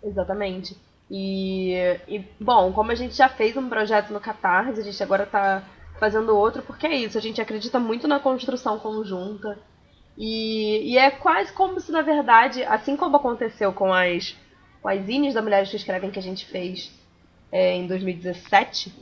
Exatamente. 0.00 0.76
E, 1.10 1.74
e, 2.06 2.24
bom, 2.38 2.72
como 2.72 2.92
a 2.92 2.94
gente 2.94 3.14
já 3.14 3.28
fez 3.28 3.56
um 3.56 3.68
projeto 3.68 4.12
no 4.12 4.20
Catarse, 4.20 4.80
a 4.80 4.84
gente 4.84 5.02
agora 5.02 5.24
está 5.24 5.64
fazendo 5.98 6.36
outro, 6.36 6.62
porque 6.62 6.86
é 6.86 6.94
isso, 6.94 7.18
a 7.18 7.20
gente 7.20 7.40
acredita 7.40 7.80
muito 7.80 8.06
na 8.06 8.20
construção 8.20 8.78
conjunta. 8.78 9.58
E, 10.16 10.92
e 10.92 10.96
é 10.96 11.10
quase 11.10 11.52
como 11.52 11.80
se, 11.80 11.90
na 11.90 12.02
verdade, 12.02 12.62
assim 12.64 12.96
como 12.96 13.16
aconteceu 13.16 13.72
com 13.72 13.92
as, 13.92 14.36
com 14.80 14.88
as 14.88 15.08
Ines 15.08 15.34
da 15.34 15.42
Mulheres 15.42 15.70
que 15.70 15.76
Escrevem 15.76 16.10
que 16.10 16.18
a 16.20 16.22
gente 16.22 16.46
fez 16.46 16.92
é, 17.50 17.74
em 17.74 17.86
2017, 17.88 18.92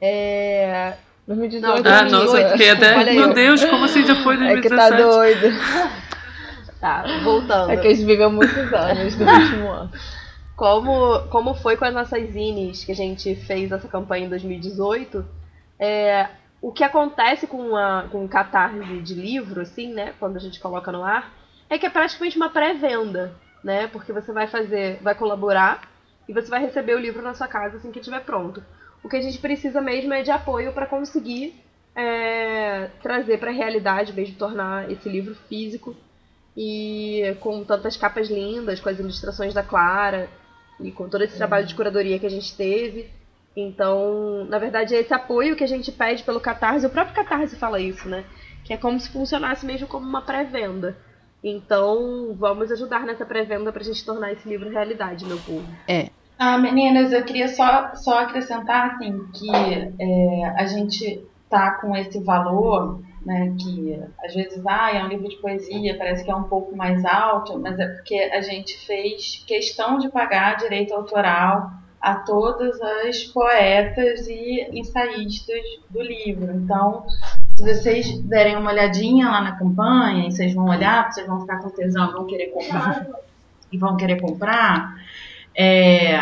é, 0.00 0.96
2018. 1.26 1.82
Não, 1.82 1.92
ah, 1.92 2.02
nossa, 2.04 2.48
fiquei 2.50 2.70
até. 2.70 3.12
Meu 3.12 3.34
Deus, 3.34 3.64
como 3.64 3.84
assim 3.84 4.06
já 4.06 4.14
foi 4.22 4.36
2017? 4.36 4.58
É 4.58 4.60
que 4.60 4.76
tá 4.76 4.96
doido. 4.96 5.46
tá, 6.80 7.04
voltando. 7.24 7.70
É 7.70 7.76
que 7.76 7.86
eles 7.88 8.02
vivem 8.02 8.30
muitos 8.30 8.72
anos 8.72 9.16
no 9.16 9.26
último 9.30 9.70
ano. 9.70 9.90
Como, 10.54 11.20
como 11.28 11.54
foi 11.54 11.76
com 11.76 11.84
as 11.84 11.92
nossas 11.92 12.32
zines 12.32 12.84
que 12.84 12.92
a 12.92 12.94
gente 12.94 13.34
fez 13.34 13.70
essa 13.70 13.88
campanha 13.88 14.26
em 14.26 14.30
2018, 14.30 15.24
é, 15.78 16.28
o 16.62 16.72
que 16.72 16.82
acontece 16.82 17.46
com, 17.46 17.76
a, 17.76 18.04
com 18.10 18.24
o 18.24 18.28
catarse 18.28 18.78
de 19.02 19.14
livro, 19.14 19.60
assim, 19.60 19.92
né, 19.92 20.14
quando 20.18 20.36
a 20.36 20.40
gente 20.40 20.58
coloca 20.58 20.90
no 20.90 21.04
ar, 21.04 21.30
é 21.68 21.76
que 21.76 21.84
é 21.84 21.90
praticamente 21.90 22.36
uma 22.36 22.48
pré-venda, 22.48 23.34
né, 23.62 23.86
porque 23.88 24.12
você 24.12 24.32
vai 24.32 24.46
fazer, 24.46 24.98
vai 25.02 25.14
colaborar 25.14 25.82
e 26.26 26.32
você 26.32 26.48
vai 26.48 26.60
receber 26.60 26.94
o 26.94 27.00
livro 27.00 27.20
na 27.20 27.34
sua 27.34 27.46
casa 27.46 27.76
assim 27.76 27.92
que 27.92 27.98
estiver 27.98 28.20
pronto. 28.20 28.64
O 29.02 29.08
que 29.08 29.16
a 29.16 29.22
gente 29.22 29.38
precisa 29.38 29.80
mesmo 29.80 30.12
é 30.12 30.22
de 30.22 30.30
apoio 30.30 30.72
para 30.72 30.86
conseguir 30.86 31.54
é, 31.94 32.90
trazer 33.02 33.38
para 33.38 33.50
a 33.50 33.54
realidade, 33.54 34.12
mesmo 34.12 34.36
tornar 34.36 34.90
esse 34.90 35.08
livro 35.08 35.34
físico 35.48 35.96
e 36.56 37.36
com 37.40 37.64
tantas 37.64 37.96
capas 37.96 38.28
lindas, 38.28 38.80
com 38.80 38.88
as 38.88 38.98
ilustrações 38.98 39.54
da 39.54 39.62
Clara 39.62 40.28
e 40.80 40.90
com 40.90 41.08
todo 41.08 41.22
esse 41.22 41.36
trabalho 41.36 41.66
de 41.66 41.74
curadoria 41.74 42.18
que 42.18 42.26
a 42.26 42.30
gente 42.30 42.56
teve. 42.56 43.10
Então, 43.56 44.44
na 44.46 44.58
verdade, 44.58 44.94
é 44.94 45.00
esse 45.00 45.14
apoio 45.14 45.56
que 45.56 45.64
a 45.64 45.68
gente 45.68 45.90
pede 45.90 46.22
pelo 46.22 46.40
Catarse, 46.40 46.86
o 46.86 46.90
próprio 46.90 47.14
Catarse 47.14 47.56
fala 47.56 47.80
isso, 47.80 48.06
né? 48.08 48.24
Que 48.64 48.74
é 48.74 48.76
como 48.76 49.00
se 49.00 49.10
funcionasse 49.10 49.64
mesmo 49.64 49.86
como 49.86 50.06
uma 50.06 50.20
pré-venda. 50.20 50.96
Então, 51.42 52.34
vamos 52.38 52.70
ajudar 52.72 53.06
nessa 53.06 53.24
pré-venda 53.24 53.72
para 53.72 53.80
a 53.80 53.84
gente 53.84 54.04
tornar 54.04 54.32
esse 54.32 54.46
livro 54.48 54.68
realidade, 54.68 55.24
meu 55.24 55.38
povo. 55.38 55.66
É. 55.88 56.10
Ah, 56.38 56.58
meninas, 56.58 57.12
eu 57.12 57.24
queria 57.24 57.48
só, 57.48 57.94
só 57.94 58.20
acrescentar, 58.20 58.94
assim, 58.94 59.26
que 59.32 59.50
é, 59.50 60.46
a 60.56 60.66
gente 60.66 61.24
tá 61.48 61.72
com 61.72 61.96
esse 61.96 62.18
valor 62.22 63.00
né, 63.26 63.52
que 63.58 64.00
às 64.24 64.32
vezes 64.34 64.64
ah, 64.64 64.92
é 64.94 65.04
um 65.04 65.08
livro 65.08 65.28
de 65.28 65.36
poesia, 65.36 65.98
parece 65.98 66.24
que 66.24 66.30
é 66.30 66.34
um 66.34 66.44
pouco 66.44 66.76
mais 66.76 67.04
alto, 67.04 67.58
mas 67.58 67.76
é 67.78 67.86
porque 67.88 68.14
a 68.14 68.40
gente 68.40 68.78
fez 68.86 69.42
questão 69.44 69.98
de 69.98 70.08
pagar 70.08 70.56
direito 70.56 70.94
autoral 70.94 71.72
a 72.00 72.14
todas 72.14 72.80
as 72.80 73.24
poetas 73.24 74.28
e 74.28 74.68
ensaístas 74.72 75.60
do 75.90 76.00
livro. 76.00 76.52
Então, 76.54 77.04
se 77.56 77.64
vocês 77.64 78.16
derem 78.20 78.56
uma 78.56 78.70
olhadinha 78.70 79.28
lá 79.28 79.40
na 79.40 79.58
campanha, 79.58 80.28
e 80.28 80.30
vocês 80.30 80.54
vão 80.54 80.66
olhar, 80.66 81.10
vocês 81.10 81.26
vão 81.26 81.40
ficar 81.40 81.58
com 81.58 81.70
tesão, 81.70 82.12
vão 82.12 82.26
querer 82.26 82.46
comprar 82.52 83.08
e 83.72 83.76
vão 83.76 83.96
querer 83.96 84.20
comprar, 84.20 84.94
é, 85.56 86.16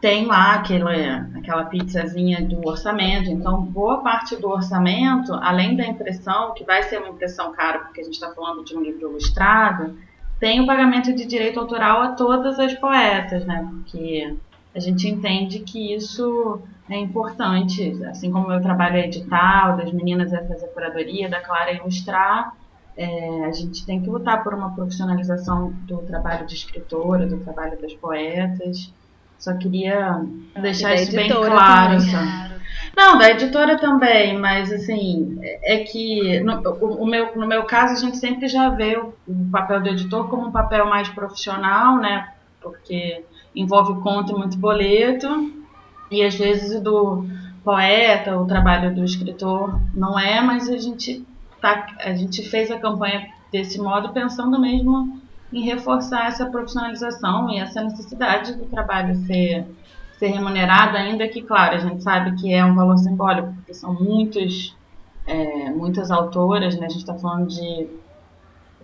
tem 0.00 0.26
lá 0.26 0.54
aquela, 0.54 0.92
aquela 1.36 1.64
pizzazinha 1.64 2.42
do 2.42 2.66
orçamento. 2.66 3.30
Então, 3.30 3.62
boa 3.62 4.02
parte 4.02 4.36
do 4.36 4.48
orçamento, 4.48 5.32
além 5.34 5.76
da 5.76 5.86
impressão, 5.86 6.54
que 6.54 6.64
vai 6.64 6.82
ser 6.82 6.98
uma 6.98 7.08
impressão 7.08 7.52
cara, 7.52 7.80
porque 7.80 8.00
a 8.00 8.04
gente 8.04 8.14
está 8.14 8.30
falando 8.32 8.64
de 8.64 8.76
um 8.76 8.82
livro 8.82 9.10
ilustrado, 9.10 9.98
tem 10.38 10.60
o 10.60 10.66
pagamento 10.66 11.14
de 11.14 11.26
direito 11.26 11.60
autoral 11.60 12.00
a 12.02 12.12
todas 12.12 12.58
as 12.58 12.74
poetas, 12.74 13.44
né? 13.44 13.68
Porque 13.70 14.34
a 14.74 14.80
gente 14.80 15.06
entende 15.06 15.60
que 15.60 15.94
isso 15.94 16.62
é 16.88 16.96
importante, 16.96 18.02
assim 18.06 18.30
como 18.30 18.48
meu 18.48 18.60
trabalho 18.60 18.96
é 18.96 19.04
edital, 19.04 19.76
das 19.76 19.92
meninas 19.92 20.32
é 20.32 20.42
fazer 20.46 20.68
curadoria, 20.68 21.28
da 21.28 21.40
Clara 21.40 21.70
é 21.70 21.76
ilustrar, 21.76 22.54
é, 23.00 23.46
a 23.46 23.52
gente 23.52 23.86
tem 23.86 24.02
que 24.02 24.10
lutar 24.10 24.44
por 24.44 24.52
uma 24.52 24.74
profissionalização 24.74 25.70
do 25.86 26.02
trabalho 26.02 26.46
de 26.46 26.54
escritora, 26.54 27.26
do 27.26 27.38
trabalho 27.38 27.80
das 27.80 27.94
poetas. 27.94 28.92
Só 29.38 29.54
queria 29.54 30.22
deixar 30.60 30.94
isso 30.96 31.16
bem 31.16 31.30
claro. 31.30 31.96
Não, 32.94 33.16
da 33.16 33.30
editora 33.30 33.78
também, 33.78 34.38
mas 34.38 34.70
assim, 34.70 35.38
é 35.40 35.78
que 35.78 36.40
no, 36.40 36.60
o, 36.60 37.04
o, 37.04 37.06
meu, 37.06 37.34
no 37.34 37.46
meu 37.46 37.62
caso 37.62 37.94
a 37.94 37.96
gente 37.96 38.18
sempre 38.18 38.48
já 38.48 38.68
vê 38.68 38.98
o, 38.98 39.14
o, 39.26 39.50
papel 39.50 39.80
do 39.80 39.88
editor 39.88 40.28
como 40.28 40.48
um 40.48 40.52
papel 40.52 40.84
mais 40.86 41.08
profissional, 41.08 41.96
né? 41.96 42.34
Porque 42.60 43.24
envolve 43.56 43.98
conta 44.02 44.32
e 44.32 44.34
muito 44.34 44.58
boleto, 44.58 45.54
e 46.10 46.22
às 46.22 46.34
vezes 46.34 46.78
do 46.82 47.24
poeta, 47.64 48.36
o 48.36 48.46
trabalho 48.46 48.94
do 48.94 49.04
escritor 49.04 49.80
não 49.94 50.18
é, 50.18 50.42
mas 50.42 50.68
a 50.68 50.76
gente, 50.76 51.24
tá, 51.60 51.86
a 51.98 52.12
gente 52.14 52.42
fez 52.48 52.70
a 52.70 52.78
campanha 52.78 53.28
desse 53.52 53.78
modo 53.78 54.10
pensando 54.10 54.60
mesmo 54.60 55.20
em 55.52 55.64
reforçar 55.64 56.28
essa 56.28 56.46
profissionalização 56.46 57.50
e 57.50 57.58
essa 57.58 57.82
necessidade 57.82 58.54
do 58.54 58.66
trabalho 58.66 59.16
ser, 59.26 59.66
ser 60.18 60.28
remunerado, 60.28 60.96
ainda 60.96 61.26
que, 61.28 61.42
claro, 61.42 61.74
a 61.74 61.78
gente 61.78 62.02
sabe 62.02 62.36
que 62.40 62.52
é 62.52 62.64
um 62.64 62.74
valor 62.74 62.96
simbólico, 62.98 63.52
porque 63.54 63.74
são 63.74 63.92
muitos, 63.92 64.76
é, 65.26 65.70
muitas 65.70 66.10
autoras, 66.10 66.76
né? 66.78 66.86
a 66.86 66.88
gente 66.88 67.00
está 67.00 67.14
falando 67.14 67.48
de 67.48 67.88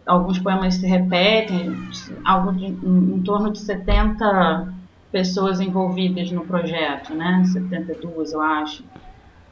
alguns 0.05 0.39
poemas 0.39 0.75
se 0.75 0.87
repetem, 0.87 1.77
algo 2.25 2.53
de, 2.53 2.67
em, 2.67 3.15
em, 3.17 3.23
torno 3.23 3.53
de 3.53 3.59
70 3.59 4.73
pessoas 5.11 5.61
envolvidas 5.61 6.31
no 6.31 6.47
projeto, 6.47 7.15
né? 7.15 7.43
72, 7.45 8.33
eu 8.33 8.41
acho. 8.41 8.85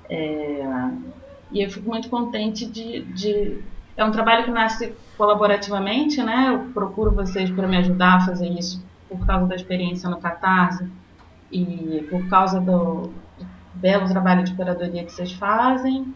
É, 0.09 0.63
e 1.55 1.63
eu 1.63 1.71
fico 1.71 1.89
muito 1.89 2.11
contente 2.11 2.67
de, 2.67 3.03
de 3.05 3.63
é 3.97 4.05
um 4.05 4.11
trabalho 4.11 4.45
que 4.45 4.51
nasce 4.51 4.93
colaborativamente, 5.17 6.23
né? 6.23 6.51
Eu 6.53 6.73
procuro 6.73 7.13
vocês 7.13 7.49
para 7.49 7.67
me 7.67 7.77
ajudar 7.77 8.17
a 8.17 8.21
fazer 8.27 8.49
isso 8.49 8.85
por 9.09 9.25
causa 9.25 9.47
da 9.47 9.55
experiência 9.55 10.11
no 10.11 10.19
Catarse 10.19 10.87
e 11.53 12.05
por 12.11 12.29
causa 12.29 12.61
do, 12.61 13.13
belo 13.75 14.09
trabalho 14.09 14.45
de 14.45 14.55
curadoria 14.55 15.05
que 15.05 15.13
vocês 15.13 15.33
fazem. 15.33 16.15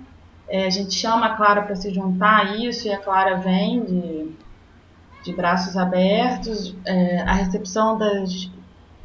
É, 0.48 0.66
a 0.66 0.70
gente 0.70 0.94
chama 0.94 1.26
a 1.26 1.36
Clara 1.36 1.62
para 1.62 1.76
se 1.76 1.92
juntar 1.92 2.46
a 2.46 2.56
isso 2.56 2.86
e 2.86 2.92
a 2.92 2.98
Clara 2.98 3.36
vem 3.36 3.84
de, 3.84 4.32
de 5.24 5.32
braços 5.34 5.76
abertos. 5.76 6.74
É, 6.86 7.20
a 7.22 7.32
recepção 7.32 7.98
das, 7.98 8.50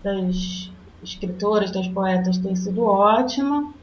das 0.04 0.72
escritoras, 1.04 1.72
das 1.72 1.88
poetas 1.88 2.38
tem 2.38 2.56
sido 2.56 2.86
ótima. 2.86 3.74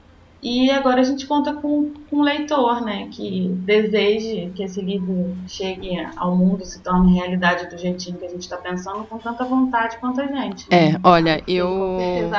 E 0.42 0.70
agora 0.70 1.00
a 1.00 1.05
gente 1.05 1.26
conta 1.26 1.53
com, 1.53 1.92
com 2.09 2.16
um 2.16 2.22
leitor, 2.22 2.81
né, 2.83 3.09
que 3.12 3.48
deseje 3.59 4.50
que 4.55 4.62
esse 4.62 4.81
livro 4.81 5.37
chegue 5.46 5.90
ao 6.16 6.35
mundo, 6.35 6.64
se 6.64 6.81
torne 6.83 7.14
realidade 7.14 7.68
do 7.68 7.76
jeitinho 7.76 8.16
que 8.16 8.24
a 8.24 8.29
gente 8.29 8.42
está 8.42 8.57
pensando, 8.57 9.05
com 9.05 9.18
tanta 9.18 9.44
vontade 9.44 9.98
quanto 9.98 10.20
a 10.20 10.26
gente. 10.26 10.66
Né? 10.70 10.92
É, 10.92 11.00
olha, 11.05 11.42
eu. 11.46 11.98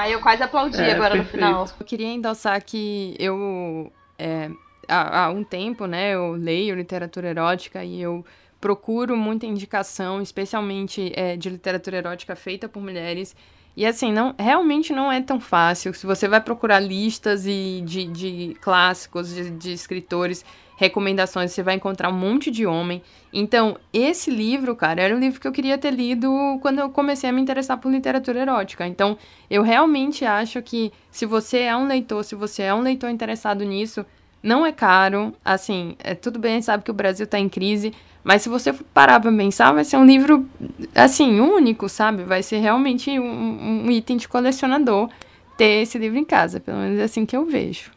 eu 0.09 0.19
quase 0.19 0.41
aplaudi 0.41 0.81
é, 0.81 0.93
agora 0.93 1.15
perfeito. 1.15 1.33
no 1.33 1.47
final. 1.47 1.67
Eu 1.79 1.85
queria 1.85 2.07
endossar 2.07 2.63
que 2.63 3.15
eu. 3.19 3.91
É, 4.17 4.49
há, 4.87 5.25
há 5.25 5.29
um 5.29 5.43
tempo, 5.43 5.85
né, 5.85 6.15
eu 6.15 6.31
leio 6.31 6.75
literatura 6.75 7.29
erótica 7.29 7.83
e 7.83 8.01
eu 8.01 8.25
procuro 8.59 9.15
muita 9.15 9.45
indicação, 9.45 10.21
especialmente 10.21 11.11
é, 11.15 11.35
de 11.37 11.49
literatura 11.49 11.97
erótica 11.97 12.35
feita 12.35 12.67
por 12.67 12.81
mulheres 12.81 13.35
e 13.75 13.85
assim, 13.85 14.11
não, 14.11 14.35
realmente 14.37 14.91
não 14.91 15.11
é 15.11 15.21
tão 15.21 15.39
fácil. 15.39 15.93
Se 15.93 16.05
você 16.05 16.27
vai 16.27 16.41
procurar 16.41 16.79
listas 16.79 17.45
e 17.45 17.81
de, 17.85 18.05
de 18.05 18.57
clássicos, 18.61 19.33
de, 19.33 19.49
de 19.49 19.71
escritores, 19.71 20.43
recomendações, 20.75 21.51
você 21.51 21.61
vai 21.61 21.75
encontrar 21.75 22.09
um 22.09 22.17
monte 22.17 22.49
de 22.49 22.65
homem. 22.65 23.03
Então, 23.31 23.77
esse 23.93 24.31
livro, 24.31 24.75
cara, 24.75 25.01
era 25.01 25.15
um 25.15 25.19
livro 25.19 25.39
que 25.39 25.47
eu 25.47 25.51
queria 25.51 25.77
ter 25.77 25.91
lido 25.91 26.31
quando 26.61 26.79
eu 26.79 26.89
comecei 26.89 27.29
a 27.29 27.33
me 27.33 27.39
interessar 27.39 27.77
por 27.77 27.91
literatura 27.91 28.39
erótica. 28.39 28.87
Então, 28.87 29.15
eu 29.49 29.61
realmente 29.61 30.25
acho 30.25 30.59
que 30.61 30.91
se 31.11 31.25
você 31.25 31.59
é 31.59 31.75
um 31.75 31.87
leitor, 31.87 32.23
se 32.23 32.33
você 32.33 32.63
é 32.63 32.73
um 32.73 32.81
leitor 32.81 33.09
interessado 33.11 33.63
nisso, 33.63 34.03
não 34.41 34.65
é 34.65 34.71
caro. 34.71 35.33
Assim, 35.43 35.95
é 35.99 36.15
tudo 36.15 36.39
bem, 36.39 36.61
sabe 36.61 36.83
que 36.83 36.91
o 36.91 36.93
Brasil 36.93 37.25
está 37.25 37.39
em 37.39 37.49
crise, 37.49 37.93
mas 38.23 38.41
se 38.41 38.49
você 38.49 38.73
parar 38.93 39.19
pra 39.19 39.31
pensar, 39.31 39.71
vai 39.71 39.83
ser 39.83 39.97
um 39.97 40.05
livro, 40.05 40.47
assim, 40.93 41.39
único, 41.39 41.89
sabe? 41.89 42.23
Vai 42.23 42.43
ser 42.43 42.57
realmente 42.57 43.09
um, 43.19 43.85
um 43.85 43.91
item 43.91 44.17
de 44.17 44.27
colecionador 44.27 45.09
ter 45.57 45.81
esse 45.81 45.97
livro 45.97 46.17
em 46.17 46.25
casa. 46.25 46.59
Pelo 46.59 46.77
menos 46.77 46.99
é 46.99 47.03
assim 47.03 47.25
que 47.25 47.35
eu 47.35 47.45
vejo. 47.45 47.91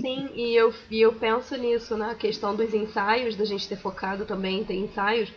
Sim, 0.00 0.28
e 0.34 0.54
eu, 0.54 0.74
e 0.90 1.00
eu 1.00 1.12
penso 1.12 1.56
nisso, 1.56 1.96
na 1.96 2.14
questão 2.14 2.54
dos 2.54 2.72
ensaios, 2.72 3.36
da 3.36 3.44
gente 3.44 3.68
ter 3.68 3.76
focado 3.76 4.24
também 4.24 4.60
em 4.60 4.64
ter 4.64 4.74
ensaios. 4.74 5.32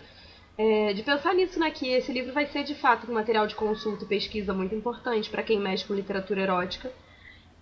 É, 0.58 0.91
de 0.93 1.04
pensar 1.04 1.36
nisso, 1.36 1.60
né? 1.60 1.69
Que 1.69 1.89
esse 1.89 2.12
livro 2.12 2.34
vai 2.34 2.47
ser 2.47 2.63
de 2.63 2.73
fato 2.73 3.10
um 3.10 3.13
material 3.13 3.45
de 3.45 3.54
consulta 3.54 4.04
e 4.04 4.08
pesquisa 4.08 4.54
muito 4.54 4.73
importante 4.73 5.30
para 5.30 5.43
quem 5.43 5.60
mexe 5.60 5.86
com 5.86 5.93
literatura 5.93 6.41
erótica. 6.41 6.91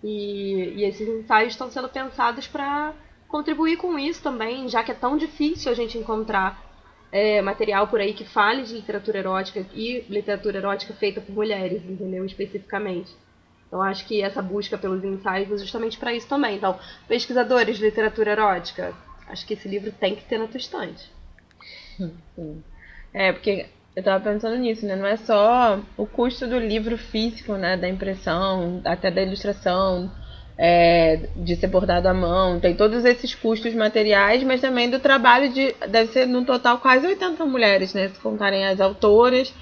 E, 0.06 0.74
e 0.76 0.84
esses 0.84 1.08
ensaios 1.08 1.54
estão 1.54 1.68
sendo 1.68 1.88
pensados 1.88 2.46
para 2.46 2.94
contribuir 3.26 3.76
com 3.76 3.98
isso 3.98 4.22
também, 4.22 4.68
já 4.68 4.84
que 4.84 4.92
é 4.92 4.94
tão 4.94 5.16
difícil 5.16 5.70
a 5.72 5.74
gente 5.74 5.98
encontrar 5.98 6.64
é, 7.10 7.42
material 7.42 7.88
por 7.88 7.98
aí 8.00 8.14
que 8.14 8.24
fale 8.24 8.62
de 8.62 8.74
literatura 8.74 9.18
erótica 9.18 9.66
e 9.74 10.04
literatura 10.08 10.58
erótica 10.58 10.94
feita 10.94 11.20
por 11.20 11.34
mulheres, 11.34 11.82
entendeu? 11.84 12.24
Especificamente. 12.24 13.12
Então 13.66 13.82
acho 13.82 14.06
que 14.06 14.22
essa 14.22 14.40
busca 14.40 14.78
pelos 14.78 15.02
ensaios 15.02 15.50
é 15.50 15.58
justamente 15.58 15.98
para 15.98 16.14
isso 16.14 16.28
também. 16.28 16.56
Então, 16.56 16.78
pesquisadores 17.08 17.76
de 17.76 17.84
literatura 17.84 18.30
erótica, 18.30 18.94
acho 19.26 19.44
que 19.44 19.54
esse 19.54 19.66
livro 19.66 19.90
tem 19.90 20.14
que 20.14 20.24
ter 20.24 20.38
na 20.38 20.46
tua 20.46 20.58
estante. 20.58 21.10
Sim. 21.96 22.62
É, 23.12 23.32
porque 23.32 23.66
eu 23.96 24.02
tava 24.02 24.22
pensando 24.22 24.56
nisso, 24.58 24.84
né? 24.84 24.94
Não 24.94 25.06
é 25.06 25.16
só 25.16 25.80
o 25.96 26.06
custo 26.06 26.46
do 26.46 26.58
livro 26.58 26.98
físico, 26.98 27.54
né? 27.54 27.78
Da 27.78 27.88
impressão, 27.88 28.82
até 28.84 29.10
da 29.10 29.22
ilustração, 29.22 30.12
é, 30.58 31.30
de 31.34 31.56
ser 31.56 31.68
bordado 31.68 32.06
à 32.06 32.12
mão, 32.12 32.60
tem 32.60 32.74
todos 32.74 33.06
esses 33.06 33.34
custos 33.34 33.74
materiais, 33.74 34.42
mas 34.42 34.60
também 34.60 34.90
do 34.90 35.00
trabalho 35.00 35.50
de. 35.50 35.74
Deve 35.88 36.12
ser 36.12 36.26
no 36.26 36.44
total 36.44 36.76
quase 36.78 37.06
80 37.06 37.42
mulheres, 37.46 37.94
né? 37.94 38.08
Se 38.08 38.20
contarem 38.20 38.66
as 38.66 38.82
autoras, 38.82 39.54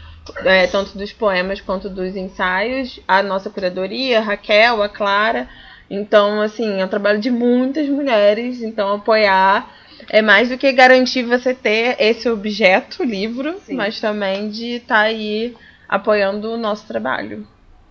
é, 0.44 0.66
tanto 0.66 0.98
dos 0.98 1.12
poemas 1.12 1.60
quanto 1.60 1.88
dos 1.88 2.16
ensaios, 2.16 2.98
a 3.06 3.22
nossa 3.22 3.48
curadoria, 3.50 4.18
a 4.18 4.22
Raquel, 4.22 4.82
a 4.82 4.88
Clara. 4.88 5.48
Então, 5.88 6.40
assim, 6.40 6.80
é 6.80 6.84
um 6.84 6.88
trabalho 6.88 7.20
de 7.20 7.30
muitas 7.30 7.88
mulheres, 7.88 8.62
então 8.62 8.94
apoiar 8.94 9.70
é 10.08 10.22
mais 10.22 10.48
do 10.48 10.58
que 10.58 10.72
garantir 10.72 11.22
você 11.22 11.54
ter 11.54 11.96
esse 11.98 12.28
objeto, 12.28 13.02
livro, 13.02 13.58
Sim. 13.60 13.74
mas 13.74 14.00
também 14.00 14.48
de 14.48 14.76
estar 14.76 14.94
tá 14.94 15.00
aí 15.02 15.54
apoiando 15.88 16.52
o 16.52 16.56
nosso 16.56 16.86
trabalho. 16.86 17.46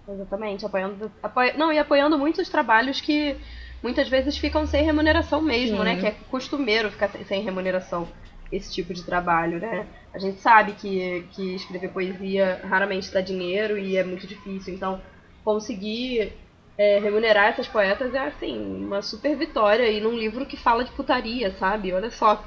Exatamente, 0.08 0.66
apoiando. 0.66 1.12
Apoia, 1.22 1.54
não, 1.58 1.72
e 1.72 1.78
apoiando 1.78 2.18
muitos 2.18 2.50
trabalhos 2.50 3.00
que 3.00 3.38
muitas 3.82 4.08
vezes 4.08 4.38
ficam 4.38 4.66
sem 4.66 4.84
remuneração 4.84 5.42
mesmo, 5.42 5.78
Sim. 5.78 5.84
né? 5.84 5.96
Que 6.00 6.08
é 6.08 6.16
costumeiro 6.30 6.92
ficar 6.92 7.10
sem 7.10 7.42
remuneração 7.42 8.08
esse 8.52 8.72
tipo 8.72 8.94
de 8.94 9.04
trabalho, 9.04 9.60
né? 9.60 9.88
A 10.14 10.20
gente 10.20 10.40
sabe 10.40 10.74
que, 10.74 11.26
que 11.32 11.56
escrever 11.56 11.90
poesia 11.90 12.62
raramente 12.64 13.12
dá 13.12 13.20
dinheiro 13.20 13.78
e 13.78 13.98
é 13.98 14.04
muito 14.04 14.28
difícil, 14.28 14.74
então 14.74 15.02
conseguir 15.44 16.34
é, 16.78 17.00
remunerar 17.00 17.46
essas 17.46 17.68
poetas 17.68 18.14
é 18.14 18.20
assim, 18.20 18.86
uma 18.86 19.02
super 19.02 19.36
vitória 19.36 19.90
e 19.90 20.02
num 20.02 20.18
livro 20.18 20.46
que 20.46 20.58
fala 20.58 20.84
de 20.84 20.92
putaria, 20.92 21.52
sabe? 21.60 21.94
Olha 21.94 22.10
só 22.12 22.44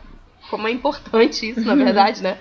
como 0.50 0.68
é 0.68 0.70
importante 0.70 1.48
isso, 1.48 1.60
na 1.60 1.74
verdade, 1.76 2.22
né? 2.22 2.38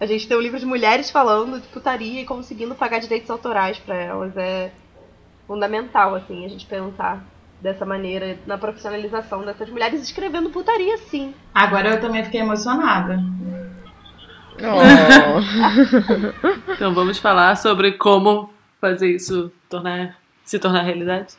A 0.00 0.06
gente 0.06 0.28
tem 0.28 0.36
um 0.36 0.40
livro 0.40 0.58
de 0.58 0.66
mulheres 0.66 1.10
falando 1.10 1.60
de 1.60 1.66
putaria 1.68 2.20
e 2.22 2.24
conseguindo 2.24 2.74
pagar 2.74 3.00
direitos 3.00 3.28
autorais 3.30 3.78
para 3.78 3.96
elas. 3.96 4.36
É 4.36 4.70
fundamental, 5.46 6.14
assim, 6.14 6.44
a 6.44 6.48
gente 6.48 6.66
pensar 6.66 7.24
dessa 7.60 7.84
maneira 7.84 8.38
na 8.46 8.56
profissionalização 8.56 9.44
dessas 9.44 9.68
mulheres 9.68 10.00
escrevendo 10.02 10.50
putaria, 10.50 10.96
sim. 10.98 11.34
Agora 11.52 11.90
eu 11.90 12.00
também 12.00 12.24
fiquei 12.24 12.40
emocionada. 12.40 13.18
Oh. 14.60 14.78
então 16.72 16.94
vamos 16.94 17.18
falar 17.18 17.56
sobre 17.56 17.92
como 17.92 18.52
fazer 18.80 19.10
isso 19.10 19.52
tornar, 19.68 20.16
se 20.48 20.58
tornar 20.58 20.80
realidade. 20.80 21.36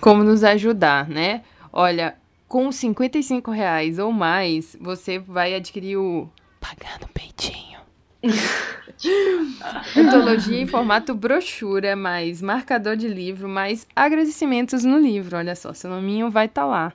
Como 0.00 0.24
nos 0.24 0.42
ajudar, 0.42 1.06
né? 1.08 1.42
Olha, 1.70 2.16
com 2.48 2.72
55 2.72 3.50
reais 3.50 3.98
ou 3.98 4.10
mais, 4.10 4.74
você 4.80 5.18
vai 5.18 5.54
adquirir 5.54 5.98
o 5.98 6.26
Pagando 6.58 7.06
Peitinho. 7.12 7.78
Antologia 9.94 10.58
em 10.58 10.66
formato 10.66 11.14
brochura, 11.14 11.94
mais 11.94 12.40
marcador 12.40 12.96
de 12.96 13.08
livro, 13.08 13.46
mais 13.46 13.86
agradecimentos 13.94 14.82
no 14.82 14.98
livro. 14.98 15.36
Olha 15.36 15.54
só, 15.54 15.74
seu 15.74 15.90
nominho 15.90 16.30
vai 16.30 16.46
estar 16.46 16.62
tá 16.62 16.66
lá. 16.66 16.92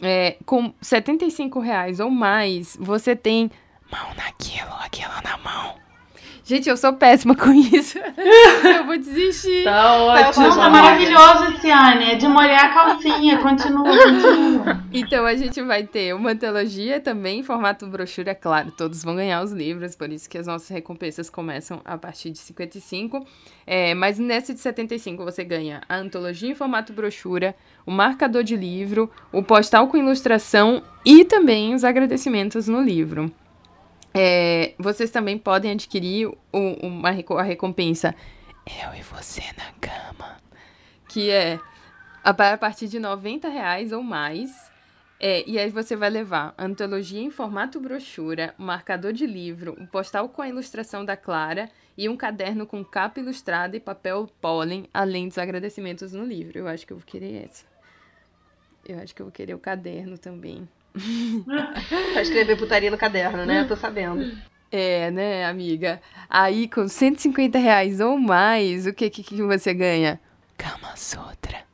É, 0.00 0.36
com 0.46 0.72
75 0.80 1.58
reais 1.58 1.98
ou 1.98 2.08
mais, 2.08 2.76
você 2.80 3.16
tem 3.16 3.50
mão 3.90 4.14
naquilo, 4.14 4.72
aquilo 4.78 5.12
na 5.24 5.36
mão. 5.38 5.81
Gente, 6.44 6.68
eu 6.68 6.76
sou 6.76 6.92
péssima 6.92 7.34
com 7.36 7.52
isso. 7.52 7.98
eu 7.98 8.84
vou 8.84 8.98
desistir. 8.98 9.64
Tá 9.64 9.96
ótimo. 10.02 10.46
Nossa, 10.46 10.70
maravilhoso, 10.70 11.60
Ciane. 11.60 12.12
É 12.12 12.14
de 12.16 12.26
molhar 12.26 12.64
a 12.64 12.68
calcinha. 12.74 13.38
Continua, 13.38 13.84
continua. 13.84 14.82
Então, 14.92 15.24
a 15.24 15.34
gente 15.36 15.62
vai 15.62 15.84
ter 15.84 16.14
uma 16.14 16.32
antologia 16.32 17.00
também 17.00 17.40
em 17.40 17.42
formato 17.42 17.86
brochura. 17.86 18.34
Claro, 18.34 18.72
todos 18.72 19.04
vão 19.04 19.14
ganhar 19.14 19.42
os 19.42 19.52
livros, 19.52 19.94
por 19.94 20.10
isso 20.10 20.28
que 20.28 20.36
as 20.36 20.46
nossas 20.46 20.68
recompensas 20.68 21.30
começam 21.30 21.80
a 21.84 21.96
partir 21.96 22.30
de 22.30 22.38
55. 22.38 23.24
É, 23.66 23.94
mas 23.94 24.18
nessa 24.18 24.52
de 24.52 24.60
75 24.60 25.24
você 25.24 25.44
ganha 25.44 25.80
a 25.88 25.96
antologia 25.96 26.50
em 26.50 26.54
formato 26.54 26.92
brochura, 26.92 27.54
o 27.86 27.90
marcador 27.90 28.42
de 28.42 28.56
livro, 28.56 29.10
o 29.32 29.42
postal 29.42 29.86
com 29.86 29.96
ilustração 29.96 30.82
e 31.04 31.24
também 31.24 31.74
os 31.74 31.84
agradecimentos 31.84 32.66
no 32.66 32.80
livro. 32.80 33.32
É, 34.14 34.74
vocês 34.78 35.10
também 35.10 35.38
podem 35.38 35.70
adquirir 35.72 36.30
uma, 36.52 37.08
a 37.08 37.42
recompensa 37.42 38.14
Eu 38.66 38.94
e 38.94 39.02
Você 39.02 39.42
na 39.56 39.72
Cama, 39.80 40.36
que 41.08 41.30
é 41.30 41.58
a 42.22 42.34
partir 42.58 42.88
de 42.88 42.98
90 42.98 43.48
reais 43.48 43.90
ou 43.90 44.02
mais. 44.02 44.70
É, 45.18 45.48
e 45.48 45.56
aí 45.56 45.70
você 45.70 45.94
vai 45.94 46.10
levar 46.10 46.52
antologia 46.58 47.22
em 47.22 47.30
formato 47.30 47.80
brochura, 47.80 48.54
um 48.58 48.64
marcador 48.64 49.12
de 49.12 49.24
livro, 49.24 49.76
um 49.78 49.86
postal 49.86 50.28
com 50.28 50.42
a 50.42 50.48
ilustração 50.48 51.04
da 51.04 51.16
Clara 51.16 51.70
e 51.96 52.08
um 52.08 52.16
caderno 52.16 52.66
com 52.66 52.84
capa 52.84 53.20
ilustrada 53.20 53.76
e 53.76 53.80
papel 53.80 54.28
pólen, 54.40 54.88
além 54.92 55.28
dos 55.28 55.38
agradecimentos 55.38 56.12
no 56.12 56.24
livro. 56.24 56.58
Eu 56.58 56.66
acho 56.66 56.84
que 56.84 56.92
eu 56.92 56.96
vou 56.96 57.06
querer 57.06 57.44
essa. 57.44 57.64
Eu 58.84 58.98
acho 58.98 59.14
que 59.14 59.22
eu 59.22 59.26
vou 59.26 59.32
querer 59.32 59.54
o 59.54 59.60
caderno 59.60 60.18
também 60.18 60.68
pra 62.12 62.22
escrever 62.22 62.56
putaria 62.56 62.90
no 62.90 62.98
caderno, 62.98 63.44
né? 63.44 63.60
Eu 63.60 63.68
tô 63.68 63.76
sabendo. 63.76 64.36
É, 64.70 65.10
né, 65.10 65.44
amiga? 65.44 66.00
Aí, 66.28 66.68
com 66.68 66.88
150 66.88 67.58
reais 67.58 68.00
ou 68.00 68.18
mais, 68.18 68.86
o 68.86 68.92
que, 68.92 69.10
que, 69.10 69.22
que 69.22 69.42
você 69.42 69.74
ganha? 69.74 70.18
Kama 70.56 70.96
Sutra. 70.96 71.71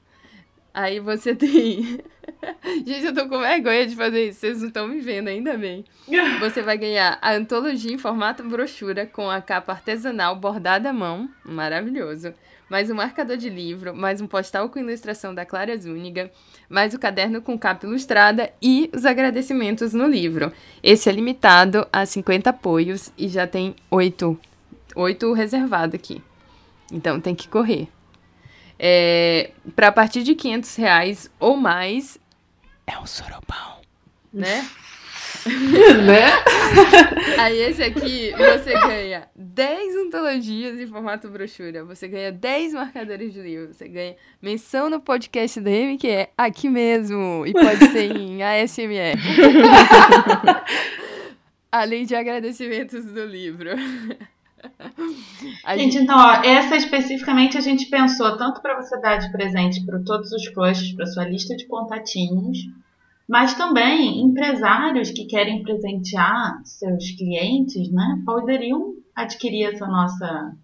Aí 0.78 1.00
você 1.00 1.34
tem. 1.34 1.98
Gente, 2.86 3.06
eu 3.06 3.12
tô 3.12 3.28
com 3.28 3.40
vergonha 3.40 3.84
de 3.84 3.96
fazer 3.96 4.28
isso, 4.28 4.38
vocês 4.38 4.60
não 4.60 4.68
estão 4.68 4.86
me 4.86 5.00
vendo 5.00 5.26
ainda 5.26 5.58
bem. 5.58 5.84
Você 6.38 6.62
vai 6.62 6.78
ganhar 6.78 7.18
a 7.20 7.32
antologia 7.32 7.92
em 7.92 7.98
formato 7.98 8.44
brochura 8.44 9.04
com 9.04 9.28
a 9.28 9.42
capa 9.42 9.72
artesanal 9.72 10.36
bordada 10.36 10.90
à 10.90 10.92
mão, 10.92 11.28
maravilhoso. 11.44 12.32
Mais 12.70 12.88
um 12.90 12.94
marcador 12.94 13.36
de 13.36 13.50
livro, 13.50 13.92
mais 13.92 14.20
um 14.20 14.28
postal 14.28 14.68
com 14.68 14.78
ilustração 14.78 15.34
da 15.34 15.44
Clara 15.44 15.76
Zúñiga, 15.76 16.30
mais 16.68 16.94
o 16.94 16.98
caderno 16.98 17.42
com 17.42 17.58
capa 17.58 17.84
ilustrada 17.84 18.52
e 18.62 18.88
os 18.94 19.04
agradecimentos 19.04 19.92
no 19.92 20.06
livro. 20.06 20.52
Esse 20.80 21.08
é 21.08 21.12
limitado 21.12 21.88
a 21.92 22.06
50 22.06 22.50
apoios 22.50 23.12
e 23.18 23.26
já 23.26 23.48
tem 23.48 23.74
8, 23.90 24.38
8 24.94 25.32
reservado 25.32 25.96
aqui. 25.96 26.22
Então 26.92 27.20
tem 27.20 27.34
que 27.34 27.48
correr. 27.48 27.88
É, 28.78 29.50
para 29.74 29.88
a 29.88 29.92
partir 29.92 30.22
de 30.22 30.34
500 30.34 30.76
reais 30.76 31.30
ou 31.40 31.56
mais, 31.56 32.18
é 32.86 32.98
um 32.98 33.06
sorobão, 33.06 33.80
né? 34.32 34.68
né? 36.04 36.30
Aí 37.38 37.58
esse 37.58 37.82
aqui 37.82 38.32
você 38.32 38.72
ganha 38.72 39.28
10 39.34 39.96
antologias 39.96 40.78
em 40.78 40.86
formato 40.86 41.28
brochura, 41.28 41.84
você 41.84 42.08
ganha 42.08 42.32
10 42.32 42.74
marcadores 42.74 43.32
de 43.32 43.40
livro, 43.40 43.72
você 43.72 43.88
ganha 43.88 44.16
menção 44.40 44.90
no 44.90 45.00
podcast 45.00 45.60
da 45.60 45.70
M, 45.70 45.96
que 45.98 46.08
é 46.08 46.30
aqui 46.36 46.68
mesmo, 46.68 47.44
e 47.46 47.52
pode 47.52 47.88
ser 47.88 48.16
em 48.16 48.42
ASMR. 48.42 49.18
Além 51.70 52.06
de 52.06 52.14
agradecimentos 52.14 53.04
do 53.06 53.24
livro. 53.24 53.70
A 55.64 55.76
gente, 55.76 55.92
gente, 55.92 56.04
então, 56.04 56.16
ó, 56.18 56.42
essa 56.42 56.76
especificamente 56.76 57.56
a 57.56 57.60
gente 57.60 57.86
pensou 57.86 58.36
tanto 58.36 58.60
para 58.60 58.80
você 58.80 59.00
dar 59.00 59.18
de 59.18 59.30
presente 59.30 59.84
para 59.84 60.00
todos 60.00 60.32
os 60.32 60.48
crushs, 60.48 60.92
para 60.92 61.06
sua 61.06 61.24
lista 61.24 61.56
de 61.56 61.66
contatinhos, 61.66 62.58
mas 63.28 63.54
também 63.54 64.20
empresários 64.20 65.10
que 65.10 65.26
querem 65.26 65.62
presentear 65.62 66.60
seus 66.64 67.10
clientes, 67.12 67.90
né, 67.92 68.22
poderiam 68.24 68.94
adquirir 69.14 69.74
essa 69.74 69.86
nossa 69.86 70.56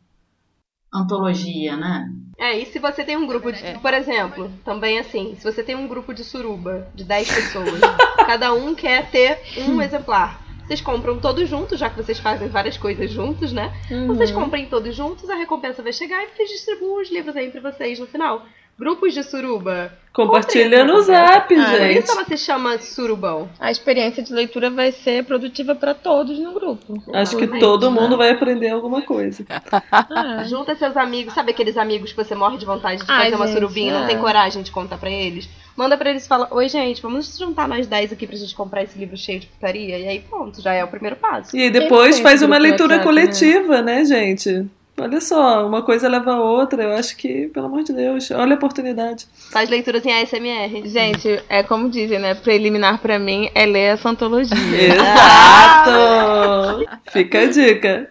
antologia, 0.93 1.77
né? 1.77 2.11
É, 2.39 2.59
e 2.59 2.67
se 2.67 2.79
você 2.79 3.05
tem 3.05 3.17
um 3.17 3.27
grupo 3.27 3.53
de, 3.53 3.65
é. 3.65 3.79
por 3.79 3.95
exemplo, 3.95 4.51
também 4.65 4.99
assim, 4.99 5.37
se 5.39 5.45
você 5.45 5.63
tem 5.63 5.77
um 5.77 5.87
grupo 5.87 6.13
de 6.13 6.25
suruba 6.25 6.89
de 6.95 7.05
10 7.05 7.33
pessoas, 7.33 7.81
cada 8.27 8.53
um 8.53 8.75
quer 8.75 9.11
ter 9.11 9.41
um 9.69 9.81
exemplar. 9.81 10.44
Vocês 10.67 10.81
compram 10.81 11.19
todos 11.19 11.49
juntos, 11.49 11.79
já 11.79 11.91
que 11.91 11.97
vocês 11.97 12.19
fazem 12.19 12.49
várias 12.49 12.77
coisas 12.77 13.11
juntos, 13.11 13.53
né? 13.53 13.73
Uhum. 13.91 14.07
Vocês 14.09 14.31
comprem 14.31 14.67
todos 14.67 14.95
juntos, 14.97 15.29
a 15.29 15.35
recompensa 15.35 15.83
vai 15.83 15.93
chegar 15.93 16.23
e 16.25 16.29
vocês 16.29 16.49
distribuem 16.49 17.03
os 17.03 17.11
livros 17.11 17.37
aí 17.37 17.51
pra 17.51 17.61
vocês 17.71 17.99
no 17.99 18.07
final. 18.07 18.43
Grupos 18.77 19.15
de 19.15 19.23
suruba. 19.23 19.93
Compartilha 20.13 20.85
no 20.85 20.95
Conta 20.95 21.13
aí, 21.13 21.29
zap, 21.29 21.49
Por 21.55 21.57
isso 21.59 21.77
gente. 21.77 22.11
ela 22.11 22.25
se 22.25 22.37
chama 22.37 22.79
surubão. 22.79 23.49
A 23.61 23.71
experiência 23.71 24.21
de 24.21 24.33
leitura 24.33 24.69
vai 24.69 24.91
ser 24.91 25.25
produtiva 25.25 25.77
para 25.77 25.95
todos 25.95 26.37
no 26.41 26.53
grupo. 26.53 26.95
Acho 27.13 27.37
que 27.37 27.45
Exatamente, 27.45 27.61
todo 27.61 27.89
né? 27.89 28.01
mundo 28.01 28.17
vai 28.17 28.31
aprender 28.31 28.71
alguma 28.71 29.03
coisa. 29.03 29.45
Ah, 29.93 30.43
Junta 30.49 30.75
seus 30.75 30.97
amigos, 30.97 31.35
sabe 31.35 31.53
aqueles 31.53 31.77
amigos 31.77 32.11
que 32.13 32.17
você 32.17 32.35
morre 32.35 32.57
de 32.59 32.67
vontade 32.67 33.05
de 33.05 33.11
Ai, 33.11 33.25
fazer 33.25 33.37
uma 33.37 33.47
gente, 33.47 33.55
surubinha 33.61 33.91
e 33.91 33.95
não 33.95 34.05
é. 34.05 34.07
tem 34.09 34.19
coragem 34.19 34.63
de 34.63 34.73
contar 34.73 34.99
pra 34.99 35.11
eles? 35.11 35.49
Manda 35.77 35.97
pra 35.97 36.11
eles 36.11 36.25
e 36.25 36.29
fala: 36.29 36.49
Oi, 36.51 36.69
gente, 36.69 37.03
vamos 37.03 37.37
juntar 37.37 37.67
nós 37.67 37.87
10 37.87 38.13
aqui 38.13 38.27
pra 38.27 38.37
gente 38.37 38.55
comprar 38.55 38.83
esse 38.83 38.99
livro 38.99 39.17
cheio 39.17 39.41
de 39.41 39.47
putaria? 39.47 39.99
E 39.99 40.09
aí, 40.09 40.21
pronto, 40.21 40.61
já 40.61 40.73
é 40.73 40.85
o 40.85 40.89
primeiro 40.89 41.17
passo. 41.17 41.57
E 41.57 41.63
aí 41.63 41.71
depois 41.71 42.21
faz 42.21 42.43
uma 42.43 42.59
leitura 42.59 42.97
WhatsApp, 42.97 43.17
né? 43.17 43.23
coletiva, 43.23 43.83
né, 43.83 44.05
gente? 44.05 44.67
Olha 44.97 45.21
só, 45.21 45.67
uma 45.67 45.83
coisa 45.83 46.09
leva 46.09 46.35
a 46.35 46.41
outra. 46.41 46.85
Eu 46.85 46.93
acho 46.93 47.17
que, 47.17 47.49
pelo 47.49 47.67
amor 47.67 47.83
de 47.83 47.93
Deus, 47.93 48.31
olha 48.31 48.53
a 48.55 48.57
oportunidade. 48.57 49.27
Faz 49.51 49.69
leituras 49.69 50.07
em 50.07 50.13
ASMR. 50.13 50.89
Gente, 50.89 51.43
é 51.49 51.65
como 51.65 51.91
dizem, 51.91 52.21
né? 52.21 52.35
Preliminar 52.35 53.01
pra 53.01 53.19
mim 53.19 53.51
é 53.55 53.67
ler 53.67 53.95
essa 53.95 54.09
antologia. 54.09 54.55
Exato! 54.95 56.87
Fica 57.11 57.41
a 57.41 57.47
dica. 57.47 58.09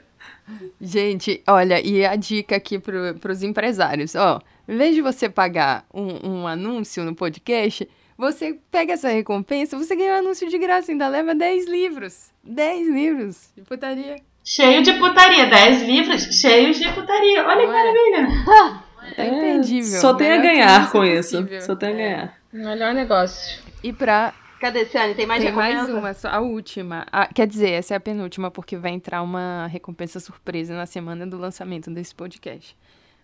Gente, 0.82 1.42
olha, 1.48 1.80
e 1.80 2.06
a 2.06 2.18
dica 2.18 2.58
aqui 2.58 2.78
pro, 2.78 3.16
pros 3.16 3.42
empresários, 3.42 4.16
ó, 4.16 4.42
em 4.68 4.78
vez 4.78 4.96
de 4.96 5.02
você 5.02 5.30
pagar 5.30 5.86
um, 5.94 6.30
um 6.42 6.48
anúncio 6.48 7.04
no 7.04 7.16
podcast, 7.16 7.88
você 8.18 8.58
pega 8.72 8.94
essa 8.94 9.10
recompensa, 9.10 9.78
você 9.78 9.96
ganha 9.96 10.14
um 10.14 10.18
anúncio 10.18 10.48
de 10.50 10.58
graça, 10.58 10.92
ainda 10.92 11.08
leva 11.08 11.34
10 11.36 11.68
livros. 11.68 12.32
10 12.44 12.88
livros 12.90 13.50
de 13.56 13.62
putaria. 13.64 14.16
Cheio 14.44 14.82
de 14.84 14.94
putaria, 14.94 15.46
10 15.48 15.82
livros 15.84 16.24
cheios 16.40 16.78
de 16.78 16.92
putaria. 16.94 17.46
Olha 17.46 17.62
que 17.62 17.68
Ué. 17.68 17.74
maravilha. 17.74 18.84
É 19.18 19.28
imperdível. 19.28 20.00
Só 20.00 20.14
tem 20.14 20.32
a 20.32 20.38
ganhar 20.38 20.84
isso 20.84 20.92
com 20.94 21.04
é 21.04 21.20
isso. 21.20 21.38
possível. 21.38 21.62
Só 21.62 21.76
tem 21.76 21.90
a 21.90 21.92
É. 21.92 21.96
ganhar. 21.98 22.38
Melhor 22.54 22.94
negócio. 22.94 23.62
E 23.84 23.92
pra 23.92 24.34
Cadê, 24.62 24.86
Ciane? 24.86 25.14
Tem 25.14 25.26
mais 25.28 25.44
Tem 25.44 25.52
mais 25.52 25.74
recompensa? 25.76 26.00
uma, 26.00 26.14
só 26.14 26.30
a 26.30 26.40
última. 26.40 27.06
Ah, 27.12 27.28
quer 27.28 27.46
dizer, 27.46 27.72
essa 27.72 27.96
é 27.96 27.98
a 27.98 28.00
penúltima, 28.00 28.50
porque 28.50 28.78
vai 28.78 28.92
entrar 28.92 29.22
uma 29.22 29.68
recompensa 29.68 30.22
surpresa 30.22 30.74
na 30.74 30.86
semana 30.86 31.28
do 31.28 31.38
lançamento 31.38 31.92
desse 31.92 32.16
podcast. 32.16 32.78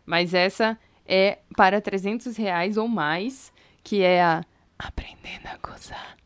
Mas 0.06 0.34
essa 0.34 0.78
é 1.10 1.40
para 1.58 1.82
300 1.82 2.38
reais 2.38 2.78
ou 2.78 2.88
mais, 2.88 3.52
que 3.84 4.02
é 4.04 4.22
a 4.22 4.44
Aprendendo 4.78 5.46
a 5.46 5.58
Gozar. 5.58 6.18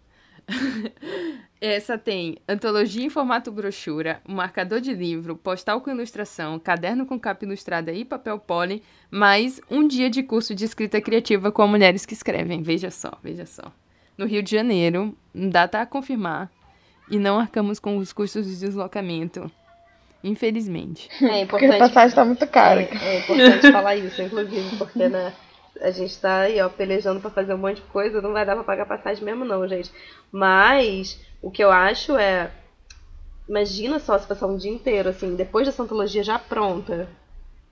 essa 1.61 1.97
tem 1.97 2.37
antologia 2.47 3.05
em 3.05 3.09
formato 3.09 3.49
brochura, 3.51 4.21
um 4.27 4.35
marcador 4.35 4.81
de 4.81 4.93
livro, 4.93 5.37
postal 5.37 5.79
com 5.79 5.89
ilustração, 5.89 6.59
caderno 6.59 7.05
com 7.05 7.17
capa 7.17 7.45
ilustrada 7.45 7.93
e 7.93 8.03
papel 8.03 8.37
poli, 8.37 8.83
mais 9.09 9.61
um 9.71 9.87
dia 9.87 10.09
de 10.09 10.21
curso 10.21 10.53
de 10.53 10.65
escrita 10.65 11.01
criativa 11.01 11.51
com 11.51 11.65
mulheres 11.65 12.05
que 12.05 12.13
escrevem. 12.13 12.61
Veja 12.61 12.91
só, 12.91 13.17
veja 13.23 13.45
só 13.45 13.71
no 14.17 14.25
Rio 14.25 14.43
de 14.43 14.51
Janeiro, 14.51 15.15
data 15.33 15.81
a 15.81 15.85
confirmar, 15.85 16.51
e 17.09 17.17
não 17.17 17.39
arcamos 17.39 17.79
com 17.79 17.97
os 17.97 18.13
custos 18.13 18.45
de 18.45 18.59
deslocamento. 18.59 19.51
Infelizmente. 20.23 21.09
É 21.21 21.45
Porque 21.45 21.65
a 21.65 21.67
importante, 21.67 21.79
passagem 21.79 22.15
tá 22.15 22.23
muito 22.25 22.47
cara. 22.47 22.81
é, 22.81 22.89
é 23.15 23.19
importante 23.19 23.71
falar 23.71 23.95
isso, 23.97 24.21
inclusive, 24.21 24.77
porque 24.77 25.09
né, 25.09 25.33
a 25.81 25.91
gente 25.91 26.17
tá 26.17 26.41
aí, 26.41 26.61
ó, 26.61 26.69
pelejando 26.69 27.19
pra 27.19 27.29
fazer 27.29 27.53
um 27.53 27.57
monte 27.57 27.77
de 27.77 27.81
coisa, 27.83 28.21
não 28.21 28.31
vai 28.31 28.45
dar 28.45 28.55
pra 28.55 28.63
pagar 28.63 28.85
passagem 28.85 29.23
mesmo, 29.23 29.43
não, 29.43 29.67
gente. 29.67 29.91
Mas 30.31 31.19
o 31.41 31.51
que 31.51 31.63
eu 31.63 31.71
acho 31.71 32.15
é. 32.17 32.51
Imagina 33.47 33.99
só 33.99 34.17
se 34.17 34.25
passar 34.25 34.47
um 34.47 34.55
dia 34.55 34.71
inteiro, 34.71 35.09
assim, 35.09 35.35
depois 35.35 35.67
dessa 35.67 35.83
antologia 35.83 36.23
já 36.23 36.39
pronta, 36.39 37.09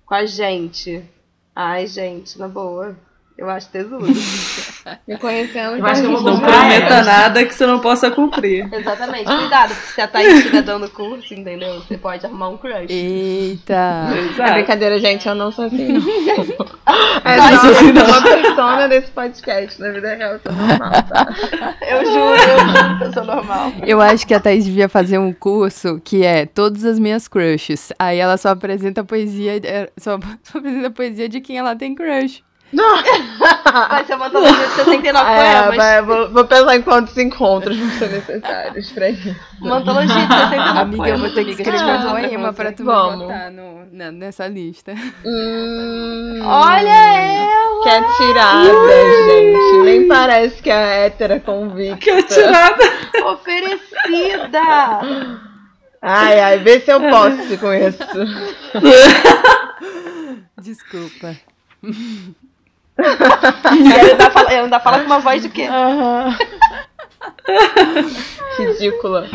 com 0.06 0.14
a 0.14 0.26
gente. 0.26 1.02
Ai, 1.56 1.88
gente, 1.88 2.38
na 2.38 2.50
boa. 2.50 2.98
Eu 3.42 3.50
acho 3.50 3.70
tesudo. 3.70 4.06
Me 5.08 5.18
conhecendo. 5.18 5.76
Eu 5.78 5.86
acho 5.86 6.02
que 6.02 6.08
eu 6.08 6.12
vou 6.12 6.22
Não 6.22 6.40
prometa 6.40 6.94
ela. 6.94 7.04
nada 7.04 7.44
que 7.44 7.52
você 7.56 7.66
não 7.66 7.80
possa 7.80 8.12
cumprir. 8.12 8.72
Exatamente. 8.72 9.26
Cuidado, 9.26 9.74
porque 9.74 9.92
se 9.94 10.02
a 10.02 10.08
Thaís 10.08 10.38
estiver 10.38 10.62
dando 10.62 10.88
curso, 10.90 11.34
entendeu? 11.34 11.80
Você 11.80 11.98
pode 11.98 12.24
arrumar 12.24 12.50
um 12.50 12.58
crush. 12.58 12.86
Eita! 12.90 14.10
É 14.16 14.20
Exato. 14.32 14.54
brincadeira, 14.54 15.00
gente, 15.00 15.28
eu 15.28 15.34
não 15.34 15.52
sou 15.52 15.66
assim, 15.66 15.88
não. 15.88 16.02
É 17.24 17.38
Não 17.38 17.48
só 17.50 17.62
sou 17.62 17.72
assim, 17.72 17.92
não. 17.94 18.06
uma 18.06 18.22
persona 18.22 18.88
desse 18.88 19.12
podcast. 19.12 19.82
Na 19.82 19.90
vida 19.90 20.14
real, 20.16 20.34
eu 20.34 20.40
sou 20.40 20.52
normal, 20.54 20.92
tá? 20.92 21.78
Eu 21.82 22.06
juro, 22.06 22.36
eu 22.36 22.60
juro 22.60 22.98
que 23.00 23.04
eu 23.06 23.14
sou 23.14 23.24
normal. 23.24 23.74
Eu 23.88 24.02
acho 24.02 24.28
que 24.28 24.34
a 24.36 24.40
Thaís 24.40 24.66
devia 24.66 24.88
fazer 24.90 25.18
um 25.18 25.34
curso 25.34 26.00
que 26.04 26.24
é 26.24 26.46
Todas 26.46 26.86
as 26.86 27.00
Minhas 27.00 27.28
Crushes. 27.28 27.92
Aí 27.98 28.20
ela 28.20 28.38
só 28.38 28.50
apresenta 28.50 29.04
poesia, 29.04 29.58
é, 29.64 29.90
só, 29.98 30.20
só 30.44 30.60
apresenta 30.60 30.92
poesia 30.92 31.28
de 31.28 31.42
quem 31.42 31.58
ela 31.58 31.76
tem 31.76 31.96
crush. 31.96 32.44
Vai 32.74 34.06
ser 34.06 34.16
uma 34.16 34.28
antologia 34.28 34.68
de 34.68 34.74
69 34.76 35.32
É, 35.32 35.62
poemas. 35.62 35.76
vai, 35.78 36.02
vou, 36.02 36.30
vou 36.32 36.46
pensar 36.46 36.76
em 36.76 36.82
quantos 36.82 37.18
encontros 37.18 37.78
vão 37.78 37.90
ser 37.92 38.10
necessários 38.10 38.92
pra 38.92 39.10
isso. 39.10 39.36
Uma 39.62 39.78
antologia 39.78 40.16
de 40.16 40.28
69 40.34 40.80
Amiga, 40.80 41.08
eu 41.10 41.18
vou 41.18 41.30
ter 41.32 41.46
que 41.46 41.52
escrever 41.52 41.80
eu 41.82 42.08
um 42.08 42.12
poema 42.12 42.54
pra 42.54 42.72
tu 42.72 42.80
me 42.84 42.86
Vamos. 42.86 43.28
botar 43.28 43.50
no, 43.52 43.86
na- 43.92 44.12
nessa 44.12 44.48
lista. 44.48 44.94
Hum, 45.26 46.40
Olha 46.44 46.90
ela! 46.90 47.84
Que 47.84 47.90
atirada, 47.90 48.70
gente. 49.26 49.78
Nem 49.84 50.08
parece 50.08 50.62
que 50.62 50.70
é 50.70 51.06
hétera 51.08 51.40
convicta. 51.40 51.98
Que 51.98 52.10
atirada. 52.12 52.84
Oferecida! 53.26 54.62
Ai, 56.02 56.40
ai, 56.40 56.58
vê 56.60 56.80
se 56.80 56.92
eu 56.92 57.02
posso 57.02 57.58
com 57.60 57.74
isso. 57.74 57.98
Desculpa. 60.62 61.36
E 62.98 63.92
ela 63.92 64.12
ainda 64.12 64.32
fala, 64.32 64.54
ela 64.54 64.64
ainda 64.64 64.80
fala 64.80 65.00
com 65.00 65.06
uma 65.06 65.20
voz 65.20 65.42
de 65.42 65.50
quê? 65.50 65.64
Aham. 65.64 66.38
Ridícula. 68.58 69.28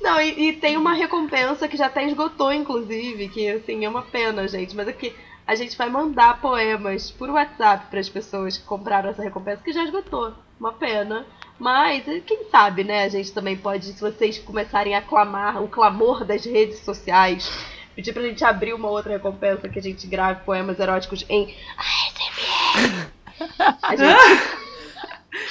Não, 0.00 0.20
e, 0.20 0.48
e 0.48 0.52
tem 0.54 0.76
uma 0.76 0.92
recompensa 0.92 1.68
que 1.68 1.76
já 1.76 1.86
até 1.86 2.04
esgotou, 2.04 2.52
inclusive, 2.52 3.28
que 3.28 3.48
assim, 3.48 3.84
é 3.84 3.88
uma 3.88 4.02
pena, 4.02 4.46
gente. 4.46 4.74
Mas 4.74 4.88
é 4.88 4.92
que 4.92 5.14
a 5.46 5.54
gente 5.54 5.76
vai 5.76 5.88
mandar 5.88 6.40
poemas 6.40 7.10
por 7.10 7.30
WhatsApp 7.30 7.86
para 7.90 8.00
as 8.00 8.08
pessoas 8.08 8.56
que 8.56 8.64
compraram 8.64 9.10
essa 9.10 9.22
recompensa, 9.22 9.62
que 9.62 9.72
já 9.72 9.84
esgotou. 9.84 10.32
Uma 10.58 10.72
pena. 10.72 11.26
Mas, 11.58 12.04
quem 12.26 12.44
sabe, 12.50 12.84
né? 12.84 13.04
A 13.04 13.08
gente 13.08 13.32
também 13.32 13.56
pode, 13.56 13.86
se 13.86 14.00
vocês 14.00 14.38
começarem 14.38 14.94
a 14.94 15.02
clamar 15.02 15.62
o 15.62 15.68
clamor 15.68 16.24
das 16.24 16.44
redes 16.44 16.80
sociais, 16.80 17.50
pedir 17.94 18.12
pra 18.12 18.22
gente 18.22 18.44
abrir 18.44 18.74
uma 18.74 18.88
outra 18.88 19.12
recompensa 19.12 19.68
que 19.68 19.78
a 19.78 19.82
gente 19.82 20.06
grave 20.06 20.44
poemas 20.44 20.78
eróticos 20.78 21.24
em 21.28 21.54
ASMR. 21.76 22.05
Gente 22.76 24.54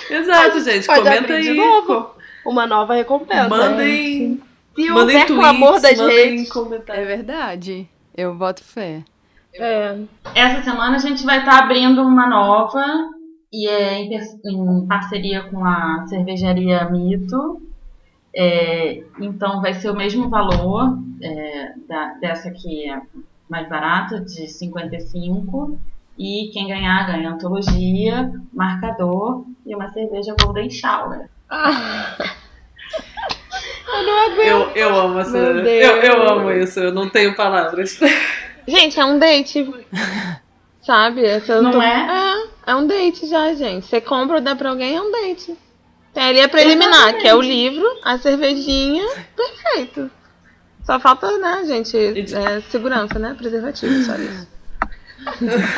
Exato, 0.14 0.60
gente. 0.62 0.86
pode 0.88 1.02
Comenta 1.02 1.20
abrir 1.34 1.42
de 1.42 1.50
aí. 1.50 1.56
novo. 1.58 2.12
uma 2.46 2.66
nova 2.68 2.96
recompensa. 2.96 3.48
Mandem, 3.50 4.42
Se 4.76 4.90
mandem 4.90 4.92
houver 4.92 5.28
tweets, 5.28 5.36
clamor 5.36 5.80
das. 5.82 6.00
É 6.90 7.06
verdade. 7.06 7.88
Eu 8.16 8.34
boto 8.36 8.64
fé. 8.64 9.04
É. 9.54 9.98
Essa 10.34 10.64
semana 10.64 10.96
a 10.96 11.00
gente 11.00 11.24
vai 11.24 11.40
estar 11.40 11.60
abrindo 11.64 12.02
uma 12.02 12.28
nova 12.28 12.84
e 13.54 13.68
é 13.70 14.00
em, 14.00 14.10
em 14.46 14.88
parceria 14.88 15.44
com 15.44 15.64
a 15.66 16.06
cervejaria 16.08 16.90
Mito. 16.90 17.62
É, 18.36 19.02
então 19.20 19.62
vai 19.62 19.74
ser 19.76 19.90
o 19.90 19.96
mesmo 19.96 20.28
valor 20.30 20.98
é, 21.22 21.72
da- 21.88 22.14
dessa 22.16 22.52
que 22.52 22.90
é 22.90 23.02
mais 23.50 23.70
barata, 23.70 24.20
de 24.20 24.48
55. 24.50 25.80
E 26.18 26.50
quem 26.54 26.68
ganhar 26.68 27.06
ganha 27.08 27.32
antologia, 27.32 28.32
marcador 28.54 29.46
e 29.66 29.76
uma 29.76 29.90
cerveja 29.92 30.34
Golden 30.42 30.70
Shower. 30.70 31.30
Eu, 34.46 34.70
eu 34.76 34.96
amo 34.96 35.20
essa. 35.20 35.38
Eu, 35.38 35.98
eu 35.98 36.30
amo 36.30 36.52
isso, 36.52 36.80
eu 36.80 36.94
não 36.94 37.10
tenho 37.10 37.36
palavras. 37.36 38.00
Gente, 38.68 39.00
é 39.00 39.06
um 39.06 39.20
date. 39.20 39.70
Sabe? 40.82 41.24
Essa 41.26 41.54
eu 41.54 41.62
Não 41.62 41.72
tô- 41.72 41.82
é? 41.82 42.08
É, 42.66 42.72
é 42.72 42.76
um 42.76 42.88
date 42.88 43.28
já, 43.28 43.54
gente. 43.54 43.86
Você 43.86 44.02
compra 44.02 44.38
ou 44.38 44.42
dá 44.42 44.56
pra 44.56 44.70
alguém, 44.70 44.96
é 44.96 45.02
um 45.02 45.12
date. 45.12 45.56
Tem 46.14 46.24
ali 46.24 46.42
a 46.42 46.50
preliminar, 46.50 47.16
que 47.18 47.28
é 47.28 47.36
o 47.36 47.42
livro, 47.42 47.86
a 48.04 48.18
cervejinha, 48.18 49.06
perfeito. 49.36 50.10
Só 50.84 51.00
falta, 51.00 51.38
né, 51.40 51.64
gente, 51.66 51.98
é, 51.98 52.62
segurança, 52.70 53.20
né? 53.20 53.36
Preservativo, 53.38 53.94
só 54.04 54.16
isso. 54.16 54.48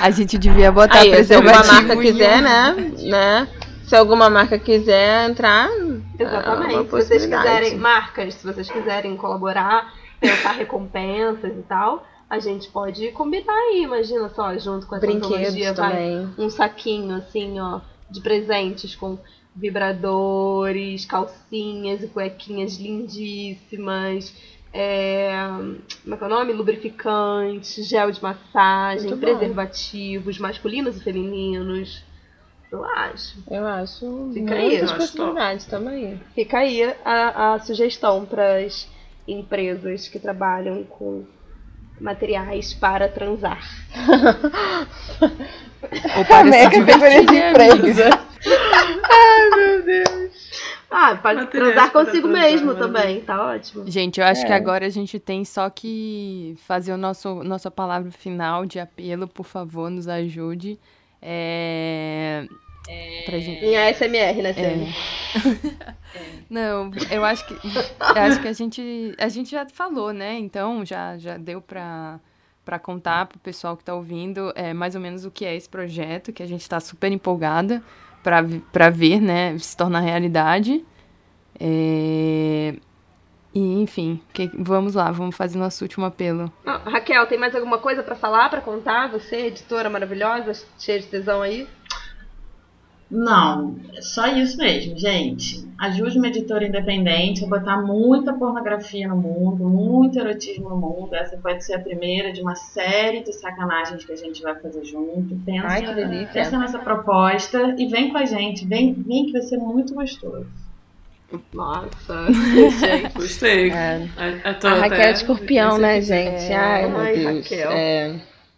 A 0.02 0.10
gente 0.10 0.38
devia 0.38 0.72
botar 0.72 1.00
Aí, 1.00 1.24
se 1.24 1.34
alguma 1.34 1.62
preservativo 1.62 1.88
marca 1.88 2.02
quiser, 2.02 2.42
né, 2.42 2.76
né? 3.00 3.48
Se 3.86 3.96
alguma 3.96 4.30
marca 4.30 4.60
quiser 4.60 5.30
entrar, 5.30 5.70
é 5.70 6.24
Exatamente. 6.24 6.74
uma 6.74 6.84
se 6.84 6.90
vocês 6.90 7.26
quiserem, 7.26 7.78
marcas, 7.78 8.34
se 8.34 8.46
vocês 8.46 8.70
quiserem 8.70 9.16
colaborar, 9.16 9.94
pensar 10.20 10.52
recompensas 10.52 11.58
e 11.58 11.64
tal, 11.64 12.06
a 12.30 12.40
gente 12.40 12.68
pode 12.70 13.12
combinar 13.12 13.54
aí, 13.54 13.84
imagina 13.84 14.28
só, 14.30 14.58
junto 14.58 14.86
com 14.86 14.96
essa 14.96 15.06
Brinquedos 15.06 15.56
vai 15.56 15.74
também. 15.74 16.30
um 16.38 16.50
saquinho 16.50 17.16
assim, 17.16 17.60
ó, 17.60 17.80
de 18.12 18.20
presentes 18.20 18.96
com 18.96 19.18
vibradores, 19.56 21.06
calcinhas 21.06 22.04
e 22.04 22.08
cuequinhas 22.08 22.78
lindíssimas, 22.78 24.34
é, 24.80 25.32
como 26.04 26.14
é 26.14 26.18
que 26.18 26.24
é 26.24 26.28
o 26.28 26.30
nome? 26.30 26.54
Lubrificante, 26.54 27.82
gel 27.82 28.12
de 28.12 28.22
massagem, 28.22 29.10
Muito 29.10 29.20
bom. 29.20 29.36
preservativos 29.36 30.38
masculinos 30.38 30.98
e 30.98 31.04
femininos. 31.04 32.04
Eu 32.72 32.86
acho. 32.86 33.40
Eu 33.50 33.66
acho 33.66 34.30
Fica 34.36 34.54
aí, 34.54 34.62
muitas 34.68 34.80
eu 34.82 34.86
acho 34.86 34.96
possibilidades 34.98 35.66
também. 35.66 36.22
Fica 36.36 36.60
aí 36.60 36.84
a, 37.04 37.54
a 37.54 37.60
sugestão 37.60 38.24
para 38.24 38.58
as 38.58 38.88
empresas 39.28 40.08
que 40.08 40.20
trabalham 40.20 40.84
com 40.84 41.26
materiais 42.00 42.76
para 42.76 43.10
transar. 43.10 43.60
Ou 46.18 46.26
para 46.26 46.44
se 46.46 46.50
Mega 46.52 46.70
divertir, 46.70 47.34
referência 47.34 47.52
né, 47.52 47.54
de 47.54 47.72
amiga? 47.72 48.20
Ai, 49.10 49.50
meu 49.56 49.84
Deus. 49.84 50.27
Ah, 50.90 51.16
pode 51.22 51.42
Materiais 51.42 51.50
transar 51.74 51.92
para 51.92 52.06
consigo 52.06 52.28
transar, 52.30 52.50
mesmo 52.52 52.68
maravilha. 52.74 52.88
também, 53.02 53.22
tá 53.22 53.46
ótimo. 53.46 53.90
Gente, 53.92 54.20
eu 54.22 54.26
acho 54.26 54.46
que 54.46 54.52
É. 54.54 54.56
agora 54.56 54.86
a 54.86 54.90
gente 54.90 55.20
tem 55.20 55.44
só 55.44 55.70
que 55.70 56.56
fazer 56.66 56.94
o 56.94 56.98
nosso 56.98 57.44
nossa 57.44 57.70
palavra 57.70 58.10
final 58.12 58.66
de 58.66 58.80
apelo, 58.80 59.28
por 59.28 59.46
favor, 59.46 59.90
nos 59.90 60.08
ajude. 60.08 60.80
É... 61.22 62.48
Pra 63.26 63.38
gente... 63.38 63.66
Em 63.66 63.76
ASMR, 63.78 64.42
né, 64.42 64.56
É. 64.56 65.38
Não, 66.50 66.90
eu 67.12 67.26
acho 67.26 67.46
que 67.46 67.54
eu 67.54 68.22
acho 68.22 68.42
que 68.42 68.48
a 68.48 68.54
gente 68.54 69.14
a 69.18 69.28
gente 69.28 69.52
já 69.52 69.68
falou, 69.68 70.14
né? 70.14 70.38
Então 70.40 70.86
já 70.86 71.18
já 71.18 71.38
deu 71.38 71.62
pra 71.62 72.20
para 72.64 72.80
contar 72.80 73.26
pro 73.28 73.40
pessoal 73.40 73.76
que 73.78 73.84
tá 73.84 73.94
ouvindo 73.94 74.52
é, 74.56 74.74
mais 74.74 74.94
ou 74.96 75.00
menos 75.02 75.24
o 75.26 75.32
que 75.32 75.46
é 75.46 75.56
esse 75.56 75.68
projeto, 75.70 76.34
que 76.34 76.44
a 76.44 76.46
gente 76.46 76.68
tá 76.68 76.80
super 76.82 77.10
empolgada 77.12 77.82
para 78.28 78.44
para 78.74 78.90
ver, 78.90 79.22
né, 79.22 79.58
se 79.58 79.78
tornar 79.78 80.02
realidade. 80.02 80.84
É, 81.58 82.76
E, 83.56 83.82
enfim, 83.82 84.20
que- 84.34 84.52
vamos 84.54 84.94
lá, 84.94 85.10
vamos 85.10 85.36
fazer 85.36 85.58
nosso 85.58 85.84
último 85.84 86.06
apelo. 86.06 86.52
Ah, 86.64 86.80
Raquel, 86.86 87.26
tem 87.26 87.40
mais 87.40 87.56
alguma 87.56 87.80
coisa 87.80 88.04
pra 88.04 88.14
falar, 88.16 88.50
pra 88.50 88.62
contar? 88.62 89.10
Você, 89.10 89.48
editora 89.48 89.90
maravilhosa, 89.90 90.52
cheia 90.78 91.00
de 91.00 91.08
tesão 91.08 91.42
aí? 91.42 91.68
Não, 93.10 93.76
é 93.96 94.02
só 94.02 94.28
isso 94.28 94.58
mesmo, 94.58 94.98
gente. 95.00 95.66
Ajude 95.80 96.18
uma 96.18 96.28
editora 96.28 96.68
independente 96.68 97.46
a 97.46 97.48
botar 97.48 97.82
muita 97.82 98.34
pornografia 98.34 99.08
no 99.08 99.16
mundo, 99.16 99.64
muito 99.64 100.20
erotismo 100.20 100.68
no 100.70 100.76
mundo. 100.76 101.16
Essa 101.16 101.38
pode 101.38 101.64
ser 101.64 101.76
a 101.76 101.80
primeira 101.80 102.34
de 102.34 102.42
uma 102.42 102.56
série 102.56 103.24
de 103.24 103.32
sacanagens 103.32 104.04
que 104.04 104.12
a 104.12 104.16
gente 104.16 104.42
vai 104.42 104.56
fazer 104.60 104.84
junto. 104.84 105.38
Pensa, 105.46 105.68
Ai, 105.68 105.86
que 105.86 105.94
delícia. 105.94 106.34
pensa 106.34 106.58
nessa 106.58 106.80
proposta 106.80 107.76
e 107.78 107.86
vem 107.88 108.10
com 108.12 108.18
a 108.18 108.26
gente. 108.26 108.66
Vem, 108.68 108.94
vem 108.94 109.28
que 109.28 109.32
vai 109.32 109.42
ser 109.42 109.58
muito 109.58 109.94
gostoso. 109.94 110.48
Nossa, 111.54 112.26
gente. 112.32 113.14
Gostei. 113.16 113.70
É. 113.72 114.08
A, 114.18 114.50
a, 114.50 114.54
tua 114.54 114.72
A 114.72 114.74
Raquel 114.80 114.98
até- 114.98 115.10
é 115.10 115.12
escorpião, 115.14 115.78
né, 115.78 116.02
gente? 116.02 116.52
É. 116.52 116.56
Ai, 116.56 116.88
meu 116.90 117.00
Ai, 117.00 117.16
Deus. 117.16 117.36
Raquel. 117.44 117.72
É. 117.72 118.16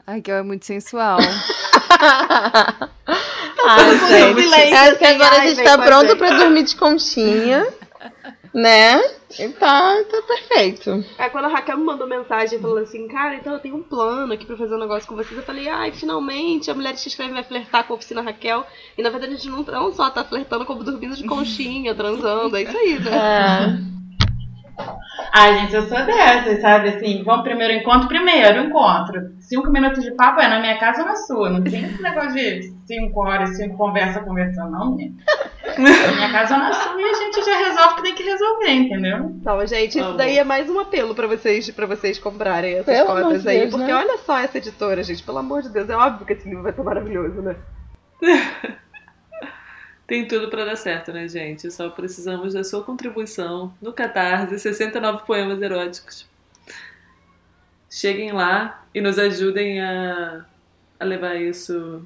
Ai, 0.07 0.21
que 0.21 0.31
é 0.31 0.41
muito 0.41 0.65
sensual. 0.65 1.19
Mundo 4.27 4.41
gente. 4.41 4.73
Acho 4.73 4.97
que 4.97 5.05
assim, 5.05 5.15
agora 5.15 5.41
a 5.41 5.47
gente 5.47 5.63
tá 5.63 5.73
a 5.73 5.77
pronto 5.77 6.17
pra 6.17 6.37
dormir 6.37 6.63
de 6.63 6.75
conchinha, 6.75 7.67
né? 8.53 9.01
E 9.37 9.47
tá, 9.49 10.03
tá 10.09 10.21
perfeito. 10.23 11.05
Aí 11.17 11.29
quando 11.29 11.45
a 11.45 11.49
Raquel 11.49 11.77
me 11.77 11.83
mandou 11.83 12.07
mensagem 12.07 12.59
falando 12.59 12.83
assim, 12.83 13.07
cara, 13.07 13.35
então 13.35 13.53
eu 13.53 13.59
tenho 13.59 13.75
um 13.75 13.83
plano 13.83 14.33
aqui 14.33 14.45
pra 14.45 14.57
fazer 14.57 14.73
um 14.73 14.79
negócio 14.79 15.07
com 15.07 15.15
vocês, 15.15 15.37
eu 15.37 15.45
falei, 15.45 15.69
ai, 15.69 15.91
finalmente 15.91 16.71
a 16.71 16.73
mulher 16.73 16.93
que 16.93 17.01
te 17.01 17.09
escreve 17.09 17.33
vai 17.33 17.43
flertar 17.43 17.85
com 17.85 17.93
a 17.93 17.95
oficina 17.95 18.21
Raquel. 18.21 18.65
E 18.97 19.03
na 19.03 19.09
verdade 19.09 19.33
a 19.33 19.37
gente 19.37 19.49
não, 19.49 19.61
não 19.63 19.93
só 19.93 20.09
tá 20.09 20.23
flertando, 20.23 20.65
como 20.65 20.83
dormindo 20.83 21.15
de 21.15 21.25
conchinha, 21.25 21.93
transando, 21.93 22.57
é 22.57 22.63
isso 22.63 22.77
aí, 22.77 22.99
né? 22.99 23.11
É. 23.15 23.98
Ai, 25.31 25.59
gente, 25.59 25.75
eu 25.75 25.83
sou 25.83 26.05
dessas, 26.05 26.61
sabe? 26.61 26.89
Assim, 26.89 27.23
vamos 27.23 27.43
primeiro 27.43 27.73
encontro, 27.73 28.07
primeiro 28.07 28.63
encontro. 28.63 29.31
Cinco 29.39 29.69
minutos 29.71 30.03
de 30.03 30.11
papo 30.11 30.41
é 30.41 30.47
na 30.47 30.59
minha 30.59 30.77
casa 30.77 31.01
ou 31.01 31.07
na 31.07 31.15
sua. 31.15 31.49
Não 31.49 31.63
tem 31.63 31.83
esse 31.85 32.01
negócio 32.01 32.33
de 32.33 32.73
cinco 32.85 33.21
horas, 33.21 33.55
cinco 33.55 33.77
conversa, 33.77 34.21
conversando, 34.21 34.71
não, 34.71 34.95
né? 34.95 35.11
Na 35.77 36.11
minha 36.15 36.31
casa 36.31 36.55
ou 36.55 36.59
na 36.59 36.73
sua 36.73 36.99
e 36.99 37.03
a 37.03 37.13
gente 37.13 37.45
já 37.45 37.57
resolve 37.57 37.93
o 37.93 37.95
que 37.97 38.03
tem 38.03 38.15
que 38.15 38.23
resolver, 38.23 38.71
entendeu? 38.71 39.17
Então, 39.39 39.67
gente, 39.67 39.99
isso 39.99 40.13
daí 40.13 40.37
é 40.39 40.43
mais 40.43 40.69
um 40.69 40.79
apelo 40.79 41.13
pra 41.13 41.27
vocês, 41.27 41.69
pra 41.69 41.85
vocês 41.85 42.17
comprarem 42.17 42.75
essas 42.75 42.97
Pelo 42.97 43.07
cotas 43.07 43.45
aí. 43.45 43.59
Deus, 43.59 43.71
porque 43.71 43.91
né? 43.91 43.95
olha 43.95 44.17
só 44.17 44.39
essa 44.39 44.57
editora, 44.57 45.03
gente, 45.03 45.23
pelo 45.23 45.37
amor 45.37 45.61
de 45.61 45.69
Deus, 45.69 45.89
é 45.89 45.95
óbvio 45.95 46.25
que 46.25 46.33
esse 46.33 46.47
livro 46.47 46.63
vai 46.63 46.73
ser 46.73 46.83
maravilhoso, 46.83 47.41
né? 47.41 47.55
Tem 50.09 50.27
tudo 50.27 50.49
pra 50.49 50.65
dar 50.65 50.75
certo, 50.75 51.13
né, 51.13 51.27
gente? 51.27 51.69
Só 51.69 51.87
precisamos 51.87 52.55
da 52.55 52.63
sua 52.63 52.83
contribuição 52.83 53.71
no 53.79 53.93
Catarse, 53.93 54.57
69 54.57 55.23
poemas 55.23 55.61
eróticos. 55.61 56.27
Cheguem 57.87 58.31
lá 58.31 58.83
e 58.91 59.01
nos 59.01 59.19
ajudem 59.19 59.79
a, 59.79 60.47
a 60.99 61.05
levar 61.05 61.35
isso 61.35 62.03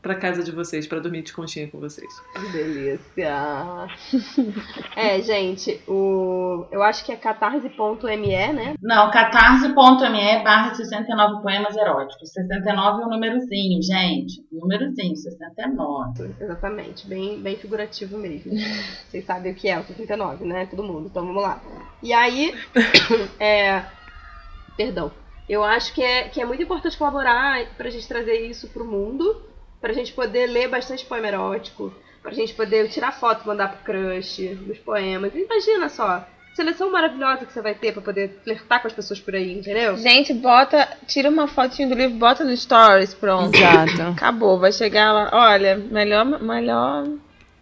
pra 0.00 0.14
casa 0.14 0.42
de 0.42 0.52
vocês, 0.52 0.86
pra 0.86 1.00
dormir 1.00 1.22
de 1.22 1.32
conchinha 1.32 1.68
com 1.68 1.78
vocês. 1.78 2.08
Que 2.34 2.52
delícia! 2.52 3.88
é, 4.96 5.20
gente, 5.20 5.80
o... 5.88 6.66
eu 6.70 6.82
acho 6.82 7.04
que 7.04 7.12
é 7.12 7.16
catarse.me, 7.16 8.52
né? 8.52 8.74
Não, 8.80 9.10
catarse.me 9.10 10.42
barra 10.44 10.74
69 10.74 11.42
poemas 11.42 11.76
eróticos. 11.76 12.30
69 12.30 13.02
é 13.02 13.06
um 13.06 13.10
númerozinho, 13.10 13.82
gente. 13.82 14.44
Númerozinho, 14.52 15.16
69. 15.16 16.34
Exatamente, 16.40 17.06
bem, 17.06 17.40
bem 17.40 17.56
figurativo 17.56 18.16
mesmo. 18.18 18.52
Vocês 19.08 19.24
sabem 19.24 19.52
o 19.52 19.54
que 19.54 19.68
é 19.68 19.78
o 19.78 19.84
69, 19.84 20.44
né? 20.44 20.66
Todo 20.66 20.82
mundo, 20.82 21.08
então 21.10 21.26
vamos 21.26 21.42
lá. 21.42 21.60
E 22.02 22.12
aí, 22.12 22.54
é... 23.38 23.84
Perdão. 24.76 25.10
Eu 25.48 25.64
acho 25.64 25.94
que 25.94 26.02
é, 26.02 26.28
que 26.28 26.40
é 26.40 26.44
muito 26.44 26.62
importante 26.62 26.96
colaborar 26.96 27.66
pra 27.76 27.88
gente 27.88 28.06
trazer 28.06 28.46
isso 28.46 28.68
pro 28.68 28.84
mundo, 28.84 29.47
pra 29.80 29.92
gente 29.92 30.12
poder 30.12 30.46
ler 30.46 30.68
bastante 30.68 31.04
poema 31.04 31.28
erótico, 31.28 31.92
pra 32.22 32.32
gente 32.32 32.54
poder 32.54 32.88
tirar 32.88 33.12
foto 33.12 33.44
e 33.44 33.46
mandar 33.46 33.68
pro 33.68 33.84
crush 33.84 34.54
dos 34.66 34.78
poemas. 34.78 35.34
Imagina 35.34 35.88
só, 35.88 36.26
seleção 36.54 36.90
maravilhosa 36.90 37.46
que 37.46 37.52
você 37.52 37.62
vai 37.62 37.74
ter 37.74 37.92
pra 37.92 38.02
poder 38.02 38.40
flertar 38.42 38.80
com 38.80 38.88
as 38.88 38.92
pessoas 38.92 39.20
por 39.20 39.34
aí, 39.34 39.52
entendeu? 39.52 39.96
Gente, 39.96 40.34
bota, 40.34 40.88
tira 41.06 41.28
uma 41.28 41.46
fotinho 41.46 41.88
do 41.88 41.94
livro, 41.94 42.18
bota 42.18 42.44
no 42.44 42.56
stories, 42.56 43.14
pronto. 43.14 43.54
Exato. 43.54 44.02
Acabou, 44.12 44.58
vai 44.58 44.72
chegar 44.72 45.12
lá. 45.12 45.30
Olha, 45.32 45.76
melhor, 45.76 46.24
melhor 46.24 47.06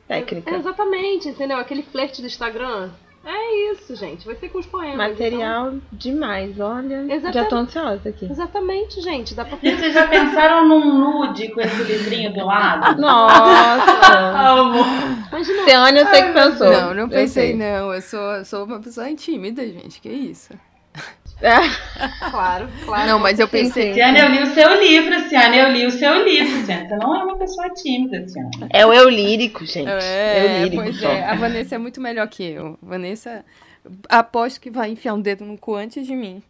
técnica. 0.09 0.51
É, 0.51 0.57
exatamente, 0.57 1.29
entendeu? 1.29 1.59
Aquele 1.59 1.83
flerte 1.83 2.23
do 2.23 2.27
Instagram. 2.27 2.91
É 3.29 3.73
isso, 3.73 3.97
gente. 3.97 4.25
Vai 4.25 4.37
ser 4.37 4.49
com 4.51 4.59
os 4.61 4.67
poemas. 4.67 4.97
Material 4.97 5.75
demais, 5.91 6.61
olha. 6.61 7.01
Exatamente. 7.13 7.35
Já 7.35 7.45
tô 7.47 7.57
ansiosa 7.57 8.09
aqui. 8.09 8.25
então. 8.25 8.31
Exatamente, 8.31 9.01
gente. 9.01 9.35
Dá 9.35 9.45
pra 9.45 9.59
E 9.61 9.77
vocês 9.77 9.93
já 9.93 10.07
pensaram 10.07 10.69
num 10.69 10.99
nude 10.99 11.49
com 11.51 11.61
esse 11.61 11.83
livrinho 11.83 12.33
do 12.33 12.47
lado? 12.47 12.95
Nossa! 13.03 14.17
Amor! 14.51 14.87
Imagina. 15.33 15.65
Ciane, 15.65 15.99
eu 15.99 16.07
sei 16.07 16.23
que 16.23 16.33
pensou. 16.33 16.71
Não, 16.73 16.95
não 16.95 17.03
Eu 17.03 17.09
pensei, 17.09 17.49
sei. 17.49 17.55
não. 17.57 17.93
Eu 17.93 18.01
sou, 18.01 18.21
eu 18.37 18.45
sou 18.45 18.65
uma 18.65 18.81
pessoa 18.81 19.13
tímida, 19.15 19.67
gente. 19.67 20.01
Que 20.01 20.09
isso? 20.09 20.55
É, 21.41 22.31
Claro, 22.31 22.69
claro. 22.85 23.07
Não, 23.07 23.19
mas 23.19 23.39
eu 23.39 23.47
pensei. 23.49 23.93
Ciane, 23.95 24.19
eu 24.19 24.29
li 24.29 24.43
o 24.43 24.55
seu 24.55 24.81
livro, 24.81 25.29
Ciane, 25.29 25.59
eu 25.59 25.71
li 25.71 25.87
o 25.87 25.91
seu 25.91 26.25
livro, 26.25 26.65
Ciane. 26.65 26.89
Você 26.89 26.97
não 26.97 27.15
é 27.15 27.25
uma 27.25 27.37
pessoa 27.37 27.69
tímida, 27.71 28.27
Ciane. 28.29 28.51
é 28.71 28.87
o 28.87 28.93
eu 28.93 29.09
lírico, 29.09 29.65
gente. 29.67 29.89
É, 29.89 30.55
eu 30.61 30.65
lírico 30.65 30.83
pois 30.83 30.99
só. 30.99 31.09
é. 31.11 31.25
A 31.25 31.35
Vanessa 31.35 31.75
é 31.75 31.79
muito 31.79 32.01
melhor 32.01 32.27
que 32.29 32.43
eu. 32.43 32.79
Vanessa, 32.83 33.45
aposto 34.09 34.61
que 34.61 34.71
vai 34.71 34.91
enfiar 34.91 35.15
um 35.15 35.21
dedo 35.21 35.45
no 35.45 35.57
cu 35.59 35.75
antes 35.75 36.07
de 36.07 36.15
mim. 36.15 36.43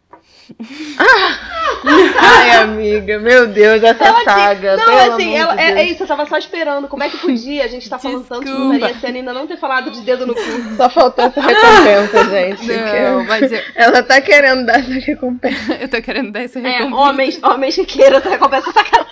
Ai, 2.19 2.51
amiga, 2.61 3.19
meu 3.19 3.47
Deus, 3.47 3.83
essa 3.83 4.03
Ela 4.05 4.23
saga. 4.23 4.77
Não, 4.77 4.85
pelo 4.85 5.13
assim, 5.13 5.37
amor 5.37 5.37
ela, 5.37 5.55
de 5.55 5.61
é, 5.61 5.71
é 5.79 5.83
isso, 5.83 6.03
eu 6.03 6.07
tava 6.07 6.25
só 6.25 6.37
esperando. 6.37 6.87
Como 6.87 7.03
é 7.03 7.09
que 7.09 7.17
podia? 7.17 7.63
A 7.65 7.67
gente 7.67 7.89
tá 7.89 7.99
falando 7.99 8.23
tanto 8.25 8.45
de 8.45 8.49
Desculpa. 8.51 8.73
putaria, 8.75 8.99
Ciane 8.99 9.19
ainda 9.19 9.33
não 9.33 9.47
ter 9.47 9.57
falado 9.57 9.91
de 9.91 10.01
dedo 10.01 10.25
no 10.25 10.33
cu. 10.33 10.41
Só 10.75 10.89
faltou 10.89 11.25
essa 11.25 11.41
recompensa, 11.41 12.29
gente. 12.29 12.67
Não, 12.67 13.21
que- 13.21 13.27
mas 13.27 13.51
eu, 13.51 13.61
Ela 13.75 14.03
tá 14.03 14.21
querendo 14.21 14.65
dar 14.65 14.79
essa 14.79 14.91
recompensa. 14.93 15.73
eu 15.81 15.89
tô 15.89 16.01
querendo 16.01 16.31
dar 16.31 16.41
essa 16.43 16.59
É, 16.59 16.61
recompensa. 16.61 16.95
homens, 16.95 17.39
homens 17.43 17.75
que 17.75 17.85
queiram 17.85 18.17
essa 18.17 18.29
recompensa 18.29 18.71
sacanagem. 18.71 19.07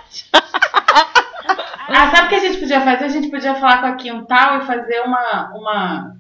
Ah, 1.88 2.10
sabe 2.12 2.26
o 2.26 2.30
que 2.30 2.36
a 2.36 2.40
gente 2.40 2.58
podia 2.58 2.82
fazer? 2.82 3.06
A 3.06 3.10
gente 3.10 3.30
podia 3.30 3.56
falar 3.56 3.82
com 3.82 3.88
a 3.88 3.96
Quintal 3.96 4.58
e 4.58 4.66
fazer 4.66 5.02
uma, 5.02 5.52
uma, 5.54 6.16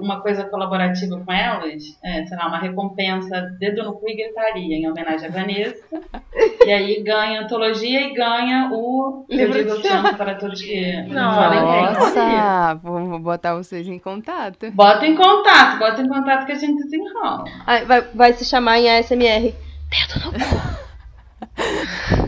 uma 0.00 0.20
coisa 0.20 0.44
colaborativa 0.44 1.18
com 1.18 1.32
elas. 1.32 1.82
É, 2.04 2.24
sei 2.26 2.36
lá, 2.36 2.48
uma 2.48 2.58
recompensa 2.58 3.40
dedo 3.58 3.84
no 3.84 3.94
cu 3.94 4.08
e 4.08 4.16
gritaria, 4.16 4.76
em 4.76 4.90
homenagem 4.90 5.28
a 5.28 5.30
Vanessa. 5.30 5.84
e 6.66 6.70
aí 6.70 7.02
ganha 7.02 7.42
antologia 7.42 8.00
e 8.00 8.14
ganha 8.14 8.70
o 8.72 9.24
Eu 9.28 9.36
Livro 9.36 9.54
digo 9.54 9.82
de 9.82 9.88
amo 9.88 10.16
para 10.16 10.34
todos 10.34 10.60
que 10.60 11.02
Nossa. 11.08 11.94
Nossa, 11.98 12.74
vou, 12.82 13.18
botar 13.18 13.54
vocês 13.54 13.86
em 13.86 13.98
contato. 13.98 14.70
Bota 14.72 15.06
em 15.06 15.14
contato, 15.14 15.78
bota 15.78 16.02
em 16.02 16.08
contato 16.08 16.46
que 16.46 16.52
a 16.52 16.56
gente 16.56 16.82
desenrola. 16.84 17.44
Ai, 17.66 17.84
vai, 17.84 18.00
vai 18.14 18.32
se 18.32 18.44
chamar 18.44 18.78
em 18.78 18.98
ASMR. 18.98 19.54
Dedo 19.90 20.24
no 20.24 20.32
cu. 20.32 22.27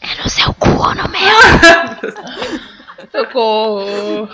É 0.00 0.22
no 0.22 0.28
seu 0.28 0.52
cu 0.54 0.68
ou 0.68 0.94
no 0.94 1.08
meu? 1.08 1.38
Socorro. 3.12 4.28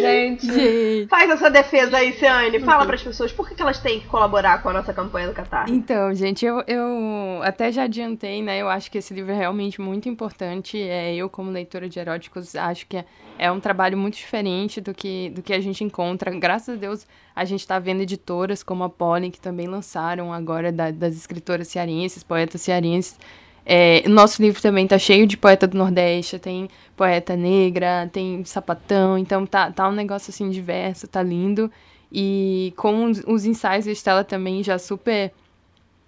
Gente, 0.00 0.46
Gente. 0.46 1.08
Faz 1.08 1.30
essa 1.30 1.50
defesa 1.50 1.96
aí, 1.96 2.12
Ciane. 2.14 2.60
Fala 2.60 2.84
pras 2.86 3.02
pessoas 3.02 3.32
por 3.32 3.48
que 3.48 3.54
que 3.54 3.62
elas 3.62 3.78
têm 3.80 4.00
que 4.00 4.06
colaborar 4.06 4.62
com 4.62 4.68
a 4.68 4.72
nossa 4.72 4.92
campanha 4.92 5.28
do 5.28 5.34
Catar. 5.34 5.68
Então, 5.68 6.14
gente, 6.14 6.44
eu, 6.44 6.62
eu 6.66 7.40
até 7.42 7.70
já 7.72 7.84
adiantei, 7.84 8.42
né? 8.42 8.58
Eu 8.60 8.68
acho 8.68 8.90
que 8.90 8.98
esse 8.98 9.12
livro 9.14 9.32
é 9.32 9.36
realmente 9.36 9.80
muito 9.80 10.08
importante. 10.08 10.80
É, 10.80 11.14
eu, 11.14 11.28
como 11.28 11.50
leitora 11.50 11.88
de 11.88 11.98
eróticos, 11.98 12.54
acho 12.54 12.86
que 12.86 12.96
é, 12.98 13.04
é 13.38 13.50
um 13.50 13.60
trabalho 13.60 13.96
muito 13.96 14.14
diferente 14.16 14.80
do 14.80 14.94
que, 14.94 15.30
do 15.30 15.42
que 15.42 15.52
a 15.52 15.60
gente 15.60 15.82
encontra. 15.84 16.30
Graças 16.38 16.76
a 16.76 16.78
Deus, 16.78 17.06
a 17.34 17.44
gente 17.44 17.60
está 17.60 17.78
vendo 17.78 18.02
editoras 18.02 18.62
como 18.62 18.84
a 18.84 18.88
Pollen, 18.88 19.30
que 19.30 19.40
também 19.40 19.66
lançaram 19.66 20.32
agora 20.32 20.70
da- 20.72 20.90
das 20.90 21.14
escritoras 21.14 21.68
cearenses, 21.68 22.22
poetas 22.22 22.60
cearenses. 22.60 23.18
É, 23.70 24.08
nosso 24.08 24.40
livro 24.40 24.62
também 24.62 24.86
tá 24.86 24.98
cheio 24.98 25.26
de 25.26 25.36
poeta 25.36 25.66
do 25.66 25.76
Nordeste, 25.76 26.38
tem 26.38 26.70
poeta 26.96 27.36
negra, 27.36 28.08
tem 28.10 28.42
sapatão, 28.42 29.18
então 29.18 29.44
tá, 29.44 29.70
tá 29.70 29.86
um 29.86 29.92
negócio 29.92 30.30
assim 30.30 30.48
diverso, 30.48 31.06
tá 31.06 31.22
lindo. 31.22 31.70
E 32.10 32.72
com 32.78 33.04
os, 33.04 33.22
os 33.26 33.44
ensaios, 33.44 33.86
a 33.86 33.92
Estela 33.92 34.24
também 34.24 34.62
já 34.62 34.78
super 34.78 35.30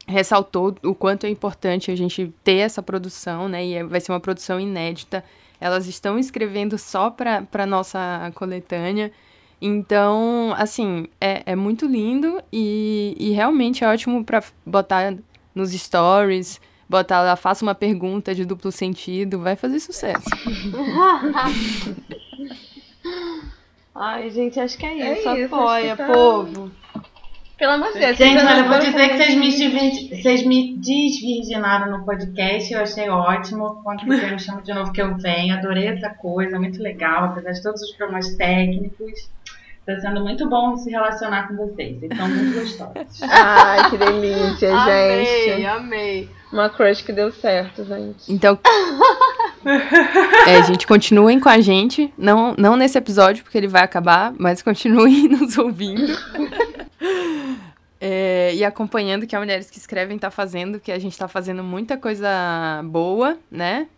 ressaltou 0.06 0.74
o 0.82 0.94
quanto 0.94 1.26
é 1.26 1.28
importante 1.28 1.90
a 1.90 1.96
gente 1.96 2.32
ter 2.42 2.56
essa 2.56 2.82
produção, 2.82 3.46
né? 3.46 3.64
E 3.66 3.74
é- 3.74 3.84
vai 3.84 4.00
ser 4.00 4.10
uma 4.10 4.20
produção 4.20 4.58
inédita. 4.58 5.22
Elas 5.60 5.86
estão 5.86 6.18
escrevendo 6.18 6.78
só 6.78 7.10
para 7.10 7.66
nossa 7.66 8.32
coletânea. 8.34 9.12
Então, 9.60 10.54
assim, 10.56 11.06
é, 11.20 11.42
é 11.44 11.54
muito 11.54 11.84
lindo 11.86 12.42
e, 12.50 13.14
e 13.20 13.32
realmente 13.32 13.84
é 13.84 13.88
ótimo 13.88 14.24
para 14.24 14.42
botar 14.64 15.14
nos 15.54 15.72
stories, 15.72 16.58
botar 16.90 17.22
lá, 17.22 17.36
faça 17.36 17.64
uma 17.64 17.74
pergunta 17.74 18.34
de 18.34 18.44
duplo 18.44 18.72
sentido, 18.72 19.38
vai 19.38 19.54
fazer 19.56 19.78
sucesso. 19.80 20.28
Ai, 23.94 24.30
gente, 24.30 24.58
acho 24.58 24.76
que 24.78 24.86
é 24.86 25.00
É 25.00 25.18
isso. 25.20 25.28
isso, 25.36 25.54
Apoia, 25.54 25.96
tá- 25.96 26.06
povo. 26.06 26.70
pelo 27.58 27.72
amor 27.72 27.92
de 27.92 27.98
Deus. 27.98 28.16
Gente, 28.16 28.38
olha, 28.44 28.58
eu 28.60 28.68
vou 28.68 28.78
dizer 28.78 29.08
que 29.08 29.16
vocês 29.18 29.34
me, 29.34 29.48
desvir- 29.50 30.08
vocês 30.22 30.46
me 30.46 30.76
desvirginaram 30.76 31.98
no 31.98 32.04
podcast, 32.04 32.72
eu 32.72 32.80
achei 32.80 33.08
ótimo. 33.08 33.80
Quando 33.84 34.04
você 34.06 34.26
me 34.30 34.38
chama 34.38 34.62
de 34.62 34.72
novo 34.72 34.92
que 34.92 35.02
eu 35.02 35.16
venho, 35.16 35.54
adorei 35.54 35.88
essa 35.88 36.10
coisa, 36.10 36.58
muito 36.58 36.82
legal, 36.82 37.24
apesar 37.26 37.52
de 37.52 37.62
todos 37.62 37.82
os 37.82 37.92
problemas 37.96 38.34
técnicos. 38.36 39.28
Tá 39.86 39.98
sendo 40.00 40.20
muito 40.20 40.48
bom 40.48 40.76
se 40.76 40.90
relacionar 40.90 41.48
com 41.48 41.56
vocês, 41.56 41.98
vocês 41.98 42.16
são 42.16 42.28
muito 42.28 42.58
gostosos. 42.60 43.22
Ai, 43.22 43.90
que 43.90 43.96
delícia, 43.98 44.72
Amei, 44.76 45.24
gente. 45.24 45.66
amei. 45.66 46.28
Uma 46.52 46.68
crush 46.68 47.02
que 47.02 47.12
deu 47.12 47.30
certo, 47.32 47.84
gente. 47.84 48.32
Então, 48.32 48.58
é, 50.46 50.62
gente, 50.64 50.86
continuem 50.86 51.38
com 51.38 51.48
a 51.48 51.60
gente. 51.60 52.12
Não, 52.18 52.54
não 52.58 52.76
nesse 52.76 52.98
episódio, 52.98 53.44
porque 53.44 53.56
ele 53.56 53.68
vai 53.68 53.82
acabar, 53.82 54.34
mas 54.38 54.62
continuem 54.62 55.28
nos 55.30 55.56
ouvindo. 55.58 56.12
É, 58.02 58.54
e 58.54 58.64
acompanhando 58.64 59.24
o 59.24 59.26
que 59.26 59.36
a 59.36 59.38
Mulheres 59.38 59.70
que 59.70 59.76
Escrevem 59.76 60.18
tá 60.18 60.30
fazendo, 60.30 60.80
que 60.80 60.90
a 60.90 60.98
gente 60.98 61.18
tá 61.18 61.28
fazendo 61.28 61.62
muita 61.62 61.98
coisa 61.98 62.26
boa, 62.86 63.38
né? 63.50 63.88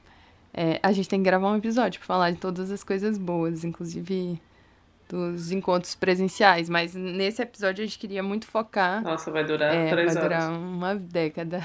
É, 0.53 0.81
a 0.83 0.91
gente 0.91 1.09
tem 1.09 1.21
que 1.21 1.25
gravar 1.25 1.49
um 1.53 1.57
episódio 1.57 2.01
pra 2.01 2.07
falar 2.09 2.31
de 2.33 2.39
todas 2.39 2.73
as 2.73 2.83
coisas 2.83 3.17
boas, 3.17 3.63
inclusive 3.63 4.41
dos 5.09 5.53
encontros 5.53 5.95
presenciais. 5.95 6.69
Mas 6.69 6.95
nesse 6.95 7.43
episódio 7.43 7.85
a 7.85 7.87
gente 7.87 7.97
queria 7.99 8.25
muito 8.25 8.45
focar 8.47 9.03
Nossa, 9.05 9.31
vai 9.31 9.45
durar 9.45 9.73
é, 9.73 9.91
três 9.91 10.15
vai 10.15 10.25
horas. 10.25 10.47
durar 10.47 10.59
uma 10.59 10.97
década. 10.97 11.65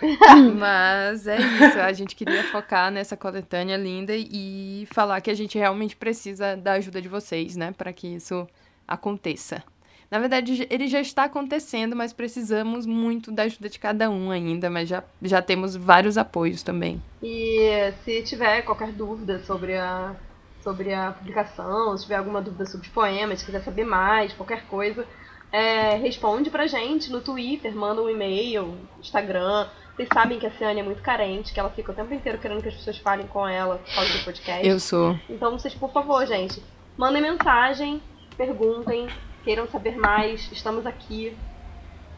Mas 0.58 1.26
é 1.26 1.38
isso, 1.40 1.78
a 1.78 1.92
gente 1.92 2.16
queria 2.16 2.44
focar 2.44 2.90
nessa 2.90 3.16
coletânea 3.16 3.76
linda 3.76 4.12
e 4.16 4.86
falar 4.92 5.20
que 5.20 5.30
a 5.30 5.34
gente 5.34 5.56
realmente 5.58 5.96
precisa 5.96 6.56
da 6.56 6.72
ajuda 6.72 7.00
de 7.00 7.08
vocês, 7.08 7.56
né, 7.56 7.72
para 7.76 7.92
que 7.92 8.08
isso 8.08 8.46
aconteça. 8.86 9.62
Na 10.10 10.18
verdade, 10.18 10.66
ele 10.68 10.88
já 10.88 11.00
está 11.00 11.24
acontecendo, 11.24 11.96
mas 11.96 12.12
precisamos 12.12 12.84
muito 12.84 13.32
da 13.32 13.44
ajuda 13.44 13.66
de 13.66 13.78
cada 13.78 14.10
um 14.10 14.30
ainda, 14.30 14.68
mas 14.68 14.86
já, 14.86 15.02
já 15.22 15.40
temos 15.40 15.74
vários 15.74 16.18
apoios 16.18 16.62
também. 16.62 17.02
E 17.22 17.90
se 18.04 18.22
tiver 18.22 18.60
qualquer 18.60 18.92
dúvida 18.92 19.38
sobre 19.38 19.74
a, 19.78 20.14
sobre 20.62 20.92
a 20.92 21.12
publicação, 21.12 21.96
se 21.96 22.02
tiver 22.02 22.16
alguma 22.16 22.42
dúvida 22.42 22.66
sobre 22.66 22.86
os 22.86 22.92
poemas, 22.92 23.40
se 23.40 23.46
quiser 23.46 23.62
saber 23.62 23.86
mais, 23.86 24.34
qualquer 24.34 24.66
coisa, 24.66 25.06
é, 25.52 25.96
responde 25.96 26.48
pra 26.48 26.66
gente 26.66 27.12
no 27.12 27.20
Twitter, 27.20 27.76
manda 27.76 28.00
um 28.00 28.08
e-mail, 28.08 28.74
Instagram. 28.98 29.68
Vocês 29.94 30.08
sabem 30.12 30.38
que 30.38 30.46
a 30.46 30.50
Ciane 30.52 30.80
é 30.80 30.82
muito 30.82 31.02
carente, 31.02 31.52
que 31.52 31.60
ela 31.60 31.68
fica 31.68 31.92
o 31.92 31.94
tempo 31.94 32.14
inteiro 32.14 32.38
querendo 32.38 32.62
que 32.62 32.68
as 32.68 32.74
pessoas 32.74 32.96
falem 32.96 33.26
com 33.26 33.46
ela 33.46 33.76
por 33.76 33.94
causa 33.94 34.10
do 34.18 34.24
podcast. 34.24 34.66
Eu 34.66 34.80
sou. 34.80 35.14
Então 35.28 35.52
vocês, 35.52 35.74
por 35.74 35.92
favor, 35.92 36.26
gente, 36.26 36.62
mandem 36.96 37.20
mensagem, 37.20 38.02
perguntem, 38.34 39.06
queiram 39.44 39.68
saber 39.68 39.94
mais, 39.98 40.50
estamos 40.50 40.86
aqui. 40.86 41.36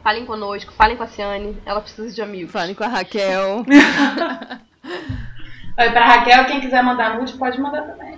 Falem 0.04 0.24
conosco, 0.24 0.72
falem 0.74 0.96
com 0.96 1.02
a 1.02 1.08
Ciane, 1.08 1.60
ela 1.66 1.80
precisa 1.80 2.14
de 2.14 2.22
amigos. 2.22 2.52
Falem 2.52 2.74
com 2.74 2.84
a 2.84 2.88
Raquel. 2.88 3.64
Oi, 5.76 5.90
pra 5.90 6.06
Raquel, 6.06 6.44
quem 6.44 6.60
quiser 6.60 6.84
mandar 6.84 7.18
nude, 7.18 7.32
pode 7.32 7.60
mandar 7.60 7.82
também. 7.82 8.16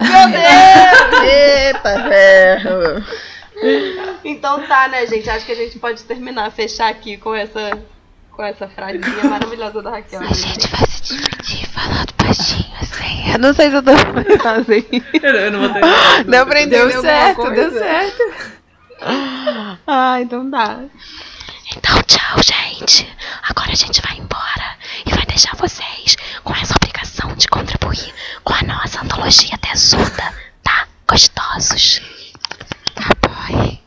Meu 0.00 0.28
Deus! 0.30 1.22
Eita, 1.24 2.08
ferro. 2.08 3.33
Então 4.24 4.66
tá, 4.66 4.88
né, 4.88 5.06
gente? 5.06 5.28
Acho 5.28 5.44
que 5.44 5.52
a 5.52 5.56
gente 5.56 5.78
pode 5.78 6.02
terminar, 6.04 6.50
fechar 6.50 6.88
aqui 6.88 7.16
com 7.18 7.34
essa, 7.34 7.78
com 8.30 8.42
essa 8.42 8.66
frasezinha 8.68 9.24
maravilhosa 9.24 9.82
da 9.82 9.90
Raquel. 9.90 10.20
A 10.22 10.32
gente 10.32 10.66
vai 10.68 10.86
se 10.88 11.02
dividir 11.14 11.68
falando 11.68 12.12
baixinho 12.22 12.74
assim. 12.80 13.32
Eu 13.32 13.38
não 13.38 13.52
sei 13.52 13.68
se 13.70 13.76
eu 13.76 13.82
tô 13.82 13.90
assim. 13.90 14.90
Eu 15.22 15.52
não 15.52 15.60
vou 15.60 15.68
ter 15.74 15.80
nada. 15.84 16.24
Deu 16.24 16.46
pra 16.46 16.62
entender 16.62 17.00
certo, 17.00 17.36
coisa? 17.36 17.54
deu 17.54 17.70
certo. 17.78 18.22
Ah, 19.86 20.18
então 20.20 20.50
tá. 20.50 20.80
Então, 21.76 22.02
tchau, 22.06 22.38
gente. 22.42 23.06
Agora 23.42 23.72
a 23.72 23.76
gente 23.76 24.00
vai 24.00 24.16
embora 24.16 24.76
e 25.04 25.10
vai 25.14 25.26
deixar 25.26 25.54
vocês 25.56 26.16
com 26.42 26.54
essa 26.54 26.74
obrigação 26.74 27.34
de 27.34 27.46
contribuir 27.48 28.14
com 28.42 28.54
a 28.54 28.62
nossa 28.62 29.02
antologia 29.02 29.58
tesuda, 29.58 30.32
tá? 30.62 30.86
Gostosos. 31.08 32.00
Apoie. 33.44 33.80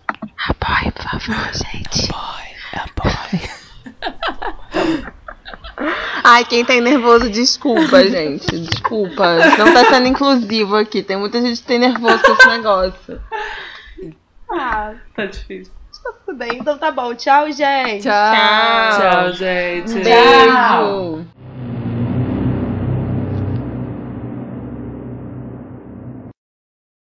Apoie, 0.50 0.92
por 0.92 1.04
favor, 1.04 1.54
gente. 1.54 2.10
Ai, 6.24 6.44
quem 6.46 6.66
tá 6.66 6.74
nervoso, 6.82 7.30
desculpa, 7.30 8.04
gente. 8.08 8.48
Desculpa. 8.60 9.36
Não 9.58 9.72
tá 9.74 9.86
sendo 9.90 10.08
inclusivo 10.08 10.76
aqui. 10.76 11.02
Tem 11.04 11.16
muita 11.18 11.40
gente 11.42 11.62
que 11.62 11.68
tem 11.68 11.80
nervoso 11.80 12.20
com 12.22 12.32
esse 12.34 12.48
negócio. 12.50 13.22
Ah, 14.52 14.94
Tá 15.16 15.26
difícil. 15.26 15.74
tá 16.04 16.12
tudo 16.26 16.38
bem. 16.38 16.58
Então 16.60 16.78
tá 16.78 16.92
bom. 16.92 17.14
Tchau, 17.16 17.50
gente. 17.52 18.04
Tchau. 18.04 18.36
Tchau. 18.36 19.00
Tchau, 19.00 19.32
gente. 19.34 19.94
Beijo. 19.94 21.26